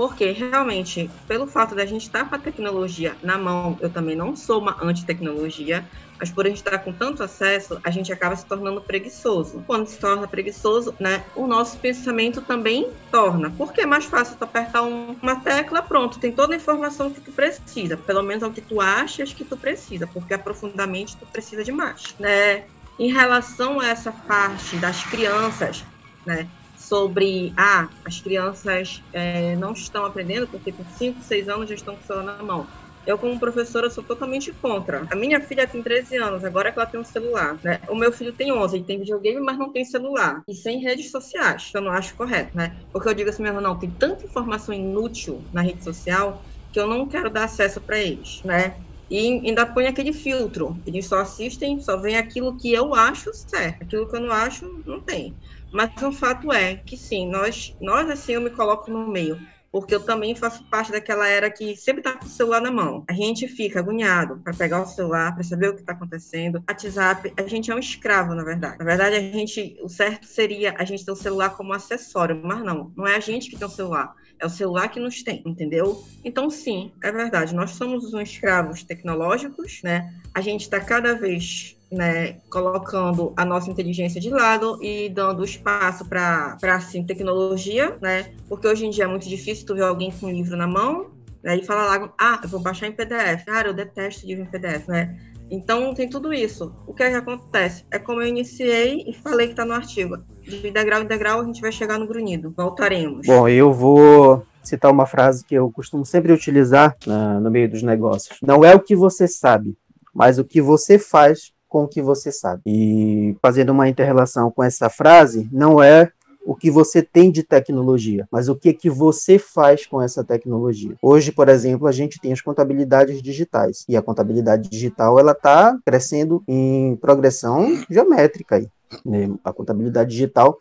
Porque 0.00 0.30
realmente, 0.30 1.10
pelo 1.28 1.46
fato 1.46 1.74
da 1.74 1.84
gente 1.84 2.04
estar 2.04 2.26
com 2.26 2.34
a 2.34 2.38
tecnologia 2.38 3.18
na 3.22 3.36
mão, 3.36 3.78
eu 3.82 3.92
também 3.92 4.16
não 4.16 4.34
sou 4.34 4.58
uma 4.58 4.74
anti-tecnologia, 4.82 5.86
mas 6.18 6.30
por 6.30 6.46
a 6.46 6.48
gente 6.48 6.56
estar 6.56 6.78
com 6.78 6.90
tanto 6.90 7.22
acesso, 7.22 7.78
a 7.84 7.90
gente 7.90 8.10
acaba 8.10 8.34
se 8.34 8.48
tornando 8.48 8.82
preguiçoso. 8.82 9.62
Quando 9.66 9.86
se 9.88 10.00
torna 10.00 10.26
preguiçoso, 10.26 10.96
né, 10.98 11.26
o 11.36 11.46
nosso 11.46 11.78
pensamento 11.80 12.40
também 12.40 12.96
torna. 13.12 13.50
Porque 13.50 13.82
é 13.82 13.86
mais 13.86 14.06
fácil 14.06 14.38
tu 14.38 14.44
apertar 14.44 14.84
um, 14.84 15.18
uma 15.22 15.44
tecla, 15.44 15.82
pronto, 15.82 16.18
tem 16.18 16.34
toda 16.34 16.54
a 16.54 16.56
informação 16.56 17.12
que 17.12 17.20
tu 17.20 17.32
precisa, 17.32 17.98
pelo 17.98 18.22
menos 18.22 18.42
é 18.42 18.46
o 18.46 18.54
que 18.54 18.62
tu 18.62 18.80
achas 18.80 19.34
que 19.34 19.44
tu 19.44 19.58
precisa, 19.58 20.06
porque 20.06 20.32
aprofundamente 20.32 21.18
tu 21.18 21.26
precisa 21.26 21.62
de 21.62 21.72
mais, 21.72 22.14
né? 22.18 22.68
Em 22.98 23.12
relação 23.12 23.78
a 23.78 23.88
essa 23.88 24.12
parte 24.12 24.78
das 24.78 25.04
crianças, 25.04 25.84
né, 26.24 26.50
sobre 26.90 27.54
ah, 27.56 27.88
as 28.04 28.20
crianças 28.20 29.00
é, 29.12 29.54
não 29.56 29.72
estão 29.72 30.04
aprendendo 30.04 30.48
porque 30.50 30.72
com 30.72 30.84
5, 30.84 31.20
6 31.22 31.48
anos 31.48 31.68
já 31.68 31.74
estão 31.76 31.94
com 31.94 32.00
o 32.02 32.04
celular 32.04 32.36
na 32.36 32.42
mão. 32.42 32.68
Eu, 33.06 33.16
como 33.16 33.38
professora, 33.40 33.88
sou 33.88 34.04
totalmente 34.04 34.52
contra. 34.60 35.06
A 35.10 35.16
minha 35.16 35.40
filha 35.40 35.66
tem 35.66 35.82
13 35.82 36.16
anos, 36.16 36.44
agora 36.44 36.72
que 36.72 36.78
ela 36.78 36.88
tem 36.88 37.00
um 37.00 37.04
celular. 37.04 37.58
Né? 37.64 37.78
O 37.88 37.94
meu 37.96 38.12
filho 38.12 38.34
tem 38.36 38.52
11, 38.52 38.76
ele 38.76 38.84
tem 38.84 38.98
videogame, 38.98 39.40
mas 39.40 39.56
não 39.56 39.72
tem 39.72 39.84
celular. 39.84 40.42
E 40.48 40.54
sem 40.54 40.80
redes 40.80 41.10
sociais, 41.10 41.70
que 41.70 41.78
eu 41.78 41.82
não 41.82 41.92
acho 41.92 42.14
correto, 42.16 42.50
né? 42.56 42.82
Porque 42.92 43.08
eu 43.08 43.14
digo 43.14 43.30
assim 43.30 43.42
mesmo, 43.42 43.60
não, 43.60 43.78
tem 43.78 43.90
tanta 43.96 44.26
informação 44.26 44.74
inútil 44.74 45.48
na 45.52 45.62
rede 45.62 45.82
social 45.82 46.44
que 46.72 46.78
eu 46.80 46.86
não 46.88 47.08
quero 47.08 47.30
dar 47.30 47.44
acesso 47.44 47.80
para 47.80 47.98
eles, 47.98 48.40
né? 48.44 48.76
E 49.10 49.18
ainda 49.48 49.66
põe 49.66 49.86
aquele 49.86 50.12
filtro. 50.12 50.80
Eles 50.86 51.08
só 51.08 51.18
assistem, 51.20 51.80
só 51.80 52.00
vem 52.00 52.16
aquilo 52.16 52.56
que 52.56 52.72
eu 52.72 52.94
acho 52.94 53.30
certo. 53.34 53.82
Aquilo 53.82 54.08
que 54.08 54.16
eu 54.16 54.20
não 54.20 54.32
acho, 54.32 54.64
não 54.86 55.02
tem. 55.04 55.36
Mas 55.72 55.90
o 56.02 56.12
fato 56.12 56.52
é 56.52 56.76
que 56.76 56.96
sim, 56.96 57.28
nós, 57.28 57.76
nós 57.80 58.10
assim, 58.10 58.32
eu 58.32 58.40
me 58.40 58.50
coloco 58.50 58.90
no 58.90 59.08
meio 59.08 59.38
porque 59.72 59.94
eu 59.94 60.04
também 60.04 60.34
faço 60.34 60.68
parte 60.68 60.90
daquela 60.90 61.28
era 61.28 61.50
que 61.50 61.76
sempre 61.76 62.00
está 62.00 62.18
com 62.18 62.24
o 62.24 62.28
celular 62.28 62.60
na 62.60 62.72
mão. 62.72 63.04
A 63.08 63.12
gente 63.12 63.46
fica 63.46 63.78
agoniado 63.78 64.40
para 64.42 64.52
pegar 64.52 64.82
o 64.82 64.86
celular, 64.86 65.32
para 65.32 65.44
saber 65.44 65.68
o 65.68 65.74
que 65.74 65.80
está 65.80 65.92
acontecendo. 65.92 66.62
WhatsApp, 66.68 67.32
a 67.36 67.46
gente 67.46 67.70
é 67.70 67.74
um 67.74 67.78
escravo, 67.78 68.34
na 68.34 68.42
verdade. 68.42 68.78
Na 68.78 68.84
verdade, 68.84 69.16
a 69.16 69.20
gente, 69.20 69.78
o 69.82 69.88
certo 69.88 70.26
seria 70.26 70.74
a 70.76 70.84
gente 70.84 71.04
ter 71.04 71.12
o 71.12 71.16
celular 71.16 71.50
como 71.50 71.72
acessório, 71.72 72.40
mas 72.42 72.62
não, 72.64 72.92
não 72.96 73.06
é 73.06 73.16
a 73.16 73.20
gente 73.20 73.48
que 73.48 73.56
tem 73.56 73.66
o 73.66 73.70
celular. 73.70 74.14
É 74.40 74.46
o 74.46 74.50
celular 74.50 74.88
que 74.88 74.98
nos 74.98 75.22
tem, 75.22 75.42
entendeu? 75.44 76.02
Então, 76.24 76.48
sim, 76.48 76.92
é 77.02 77.12
verdade. 77.12 77.54
Nós 77.54 77.72
somos 77.72 78.12
uns 78.12 78.22
escravos 78.22 78.82
tecnológicos, 78.82 79.80
né? 79.84 80.14
A 80.34 80.40
gente 80.40 80.62
está 80.62 80.80
cada 80.80 81.14
vez 81.14 81.76
né, 81.92 82.38
colocando 82.48 83.34
a 83.36 83.44
nossa 83.44 83.70
inteligência 83.70 84.20
de 84.20 84.30
lado 84.30 84.78
e 84.82 85.08
dando 85.08 85.44
espaço 85.44 86.08
para 86.08 86.56
assim 86.62 87.04
tecnologia, 87.04 87.98
né? 88.00 88.32
Porque 88.48 88.66
hoje 88.66 88.86
em 88.86 88.90
dia 88.90 89.04
é 89.04 89.08
muito 89.08 89.28
difícil 89.28 89.66
tu 89.66 89.74
ver 89.74 89.82
alguém 89.82 90.10
com 90.10 90.26
um 90.26 90.30
livro 90.30 90.56
na 90.56 90.66
mão, 90.66 91.10
né, 91.42 91.56
e 91.56 91.64
falar 91.64 91.98
lá, 91.98 92.14
ah, 92.18 92.40
eu 92.42 92.48
vou 92.48 92.60
baixar 92.60 92.86
em 92.86 92.92
PDF. 92.92 93.44
Cara, 93.44 93.68
eu 93.68 93.74
detesto 93.74 94.26
livro 94.26 94.44
em 94.44 94.46
PDF, 94.46 94.88
né? 94.88 95.18
Então 95.50 95.92
tem 95.92 96.08
tudo 96.08 96.32
isso. 96.32 96.72
O 96.86 96.94
que 96.94 97.02
é 97.02 97.10
que 97.10 97.16
acontece? 97.16 97.84
É 97.90 97.98
como 97.98 98.22
eu 98.22 98.28
iniciei 98.28 99.04
e 99.06 99.12
falei 99.12 99.48
que 99.48 99.52
está 99.52 99.64
no 99.64 99.72
artigo. 99.72 100.18
De 100.42 100.70
degrau 100.70 101.02
em 101.02 101.06
degrau 101.06 101.40
a 101.40 101.44
gente 101.44 101.60
vai 101.60 101.72
chegar 101.72 101.98
no 101.98 102.06
grunhido. 102.06 102.52
Voltaremos. 102.56 103.26
Bom, 103.26 103.48
eu 103.48 103.72
vou 103.72 104.46
citar 104.62 104.90
uma 104.90 105.06
frase 105.06 105.44
que 105.44 105.54
eu 105.54 105.70
costumo 105.70 106.04
sempre 106.04 106.32
utilizar 106.32 106.96
na, 107.06 107.40
no 107.40 107.50
meio 107.50 107.68
dos 107.68 107.82
negócios. 107.82 108.38
Não 108.42 108.64
é 108.64 108.74
o 108.74 108.80
que 108.80 108.94
você 108.94 109.26
sabe, 109.26 109.76
mas 110.14 110.38
o 110.38 110.44
que 110.44 110.60
você 110.60 110.98
faz 110.98 111.52
com 111.68 111.84
o 111.84 111.88
que 111.88 112.02
você 112.02 112.32
sabe. 112.32 112.62
E 112.66 113.36
fazendo 113.40 113.70
uma 113.70 113.88
interrelação 113.88 114.50
com 114.50 114.62
essa 114.62 114.90
frase, 114.90 115.48
não 115.52 115.82
é 115.82 116.10
o 116.44 116.54
que 116.54 116.70
você 116.70 117.02
tem 117.02 117.30
de 117.30 117.42
tecnologia, 117.42 118.26
mas 118.30 118.48
o 118.48 118.56
que 118.56 118.72
que 118.72 118.88
você 118.88 119.38
faz 119.38 119.86
com 119.86 120.00
essa 120.00 120.24
tecnologia. 120.24 120.96
Hoje, 121.02 121.32
por 121.32 121.48
exemplo, 121.48 121.86
a 121.86 121.92
gente 121.92 122.20
tem 122.20 122.32
as 122.32 122.40
contabilidades 122.40 123.22
digitais 123.22 123.84
e 123.88 123.96
a 123.96 124.02
contabilidade 124.02 124.68
digital 124.68 125.18
ela 125.18 125.32
está 125.32 125.78
crescendo 125.84 126.42
em 126.48 126.96
progressão 126.96 127.82
geométrica 127.90 128.56
aí. 128.56 128.68
Né? 129.04 129.30
A 129.44 129.52
contabilidade 129.52 130.10
digital 130.10 130.58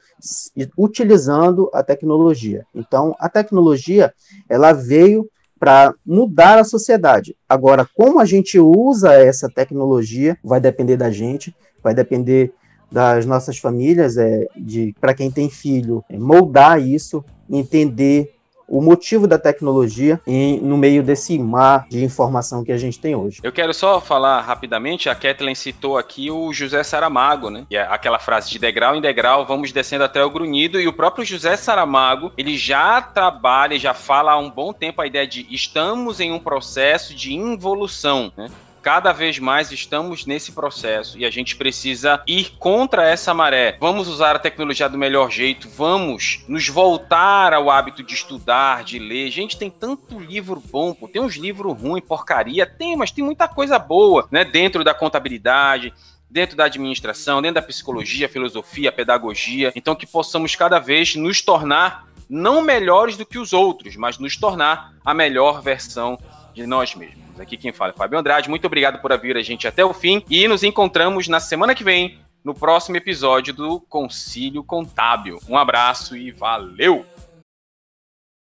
utilizando 0.77 1.69
a 1.73 1.81
tecnologia. 1.81 2.65
Então, 2.75 3.15
a 3.19 3.27
tecnologia 3.27 4.13
ela 4.47 4.71
veio 4.71 5.27
para 5.59 5.93
mudar 6.05 6.57
a 6.59 6.63
sociedade. 6.63 7.35
Agora, 7.47 7.87
como 7.95 8.19
a 8.19 8.25
gente 8.25 8.57
usa 8.57 9.13
essa 9.13 9.49
tecnologia 9.49 10.37
vai 10.43 10.61
depender 10.61 10.95
da 10.95 11.11
gente, 11.11 11.53
vai 11.83 11.93
depender 11.93 12.53
das 12.91 13.25
nossas 13.25 13.57
famílias, 13.57 14.17
é, 14.17 14.47
de 14.55 14.95
para 14.99 15.13
quem 15.13 15.29
tem 15.29 15.49
filho, 15.49 16.03
é, 16.09 16.17
moldar 16.17 16.81
isso, 16.81 17.23
entender 17.49 18.33
o 18.69 18.81
motivo 18.81 19.27
da 19.27 19.37
tecnologia 19.37 20.21
em, 20.27 20.59
no 20.59 20.77
meio 20.77 21.01
desse 21.01 21.37
mar 21.39 21.87
de 21.89 22.03
informação 22.03 22.63
que 22.63 22.71
a 22.71 22.77
gente 22.77 22.99
tem 22.99 23.15
hoje. 23.15 23.39
Eu 23.43 23.51
quero 23.51 23.73
só 23.73 23.99
falar 23.99 24.41
rapidamente, 24.41 25.09
a 25.09 25.15
Kathleen 25.15 25.55
citou 25.55 25.97
aqui 25.97 26.29
o 26.29 26.53
José 26.53 26.83
Saramago, 26.83 27.49
né? 27.49 27.65
E 27.69 27.75
é 27.75 27.81
aquela 27.81 28.19
frase 28.19 28.49
de 28.49 28.59
degrau 28.59 28.95
em 28.95 29.01
degrau, 29.01 29.45
vamos 29.45 29.71
descendo 29.71 30.03
até 30.03 30.23
o 30.23 30.29
grunhido, 30.29 30.79
e 30.79 30.87
o 30.87 30.93
próprio 30.93 31.25
José 31.25 31.57
Saramago, 31.57 32.31
ele 32.37 32.55
já 32.55 33.01
trabalha, 33.01 33.79
já 33.79 33.93
fala 33.93 34.33
há 34.33 34.37
um 34.37 34.51
bom 34.51 34.71
tempo 34.71 35.01
a 35.01 35.07
ideia 35.07 35.27
de 35.27 35.47
estamos 35.49 36.19
em 36.19 36.31
um 36.31 36.39
processo 36.39 37.15
de 37.15 37.33
involução, 37.33 38.31
né? 38.37 38.49
Cada 38.81 39.11
vez 39.11 39.39
mais 39.39 39.71
estamos 39.71 40.25
nesse 40.25 40.51
processo 40.51 41.17
e 41.17 41.25
a 41.25 41.29
gente 41.29 41.55
precisa 41.55 42.21
ir 42.25 42.51
contra 42.57 43.07
essa 43.07 43.33
maré. 43.33 43.77
Vamos 43.79 44.07
usar 44.07 44.35
a 44.35 44.39
tecnologia 44.39 44.89
do 44.89 44.97
melhor 44.97 45.29
jeito, 45.29 45.69
vamos 45.69 46.43
nos 46.47 46.67
voltar 46.67 47.53
ao 47.53 47.69
hábito 47.69 48.03
de 48.03 48.13
estudar, 48.13 48.83
de 48.83 48.99
ler. 48.99 49.29
Gente, 49.29 49.57
tem 49.57 49.69
tanto 49.69 50.19
livro 50.19 50.61
bom, 50.71 50.93
pô. 50.93 51.07
tem 51.07 51.21
uns 51.21 51.35
livros 51.35 51.79
ruins, 51.79 52.03
porcaria, 52.03 52.65
tem, 52.65 52.95
mas 52.95 53.11
tem 53.11 53.23
muita 53.23 53.47
coisa 53.47 53.77
boa, 53.77 54.27
né, 54.31 54.43
dentro 54.43 54.83
da 54.83 54.93
contabilidade, 54.93 55.93
dentro 56.29 56.55
da 56.55 56.65
administração, 56.65 57.41
dentro 57.41 57.55
da 57.55 57.67
psicologia, 57.67 58.29
filosofia, 58.29 58.91
pedagogia. 58.91 59.71
Então 59.75 59.95
que 59.95 60.05
possamos 60.05 60.55
cada 60.55 60.79
vez 60.79 61.15
nos 61.15 61.41
tornar 61.41 62.07
não 62.29 62.61
melhores 62.61 63.17
do 63.17 63.25
que 63.25 63.39
os 63.39 63.53
outros, 63.53 63.95
mas 63.95 64.19
nos 64.19 64.37
tornar 64.37 64.93
a 65.03 65.13
melhor 65.13 65.61
versão 65.61 66.19
de 66.53 66.67
nós 66.67 66.93
mesmos. 66.93 67.28
Aqui 67.41 67.57
quem 67.57 67.71
fala 67.71 67.91
é 67.91 67.97
Fábio 67.97 68.19
Andrade. 68.19 68.49
Muito 68.49 68.65
obrigado 68.65 68.99
por 69.01 69.17
vir 69.19 69.37
a 69.37 69.41
gente 69.41 69.67
até 69.67 69.83
o 69.83 69.93
fim 69.93 70.23
e 70.29 70.47
nos 70.47 70.63
encontramos 70.63 71.27
na 71.27 71.39
semana 71.39 71.75
que 71.75 71.83
vem 71.83 72.19
no 72.43 72.53
próximo 72.53 72.97
episódio 72.97 73.53
do 73.53 73.79
Concílio 73.81 74.63
Contábil. 74.63 75.39
Um 75.47 75.57
abraço 75.57 76.15
e 76.15 76.31
valeu! 76.31 77.05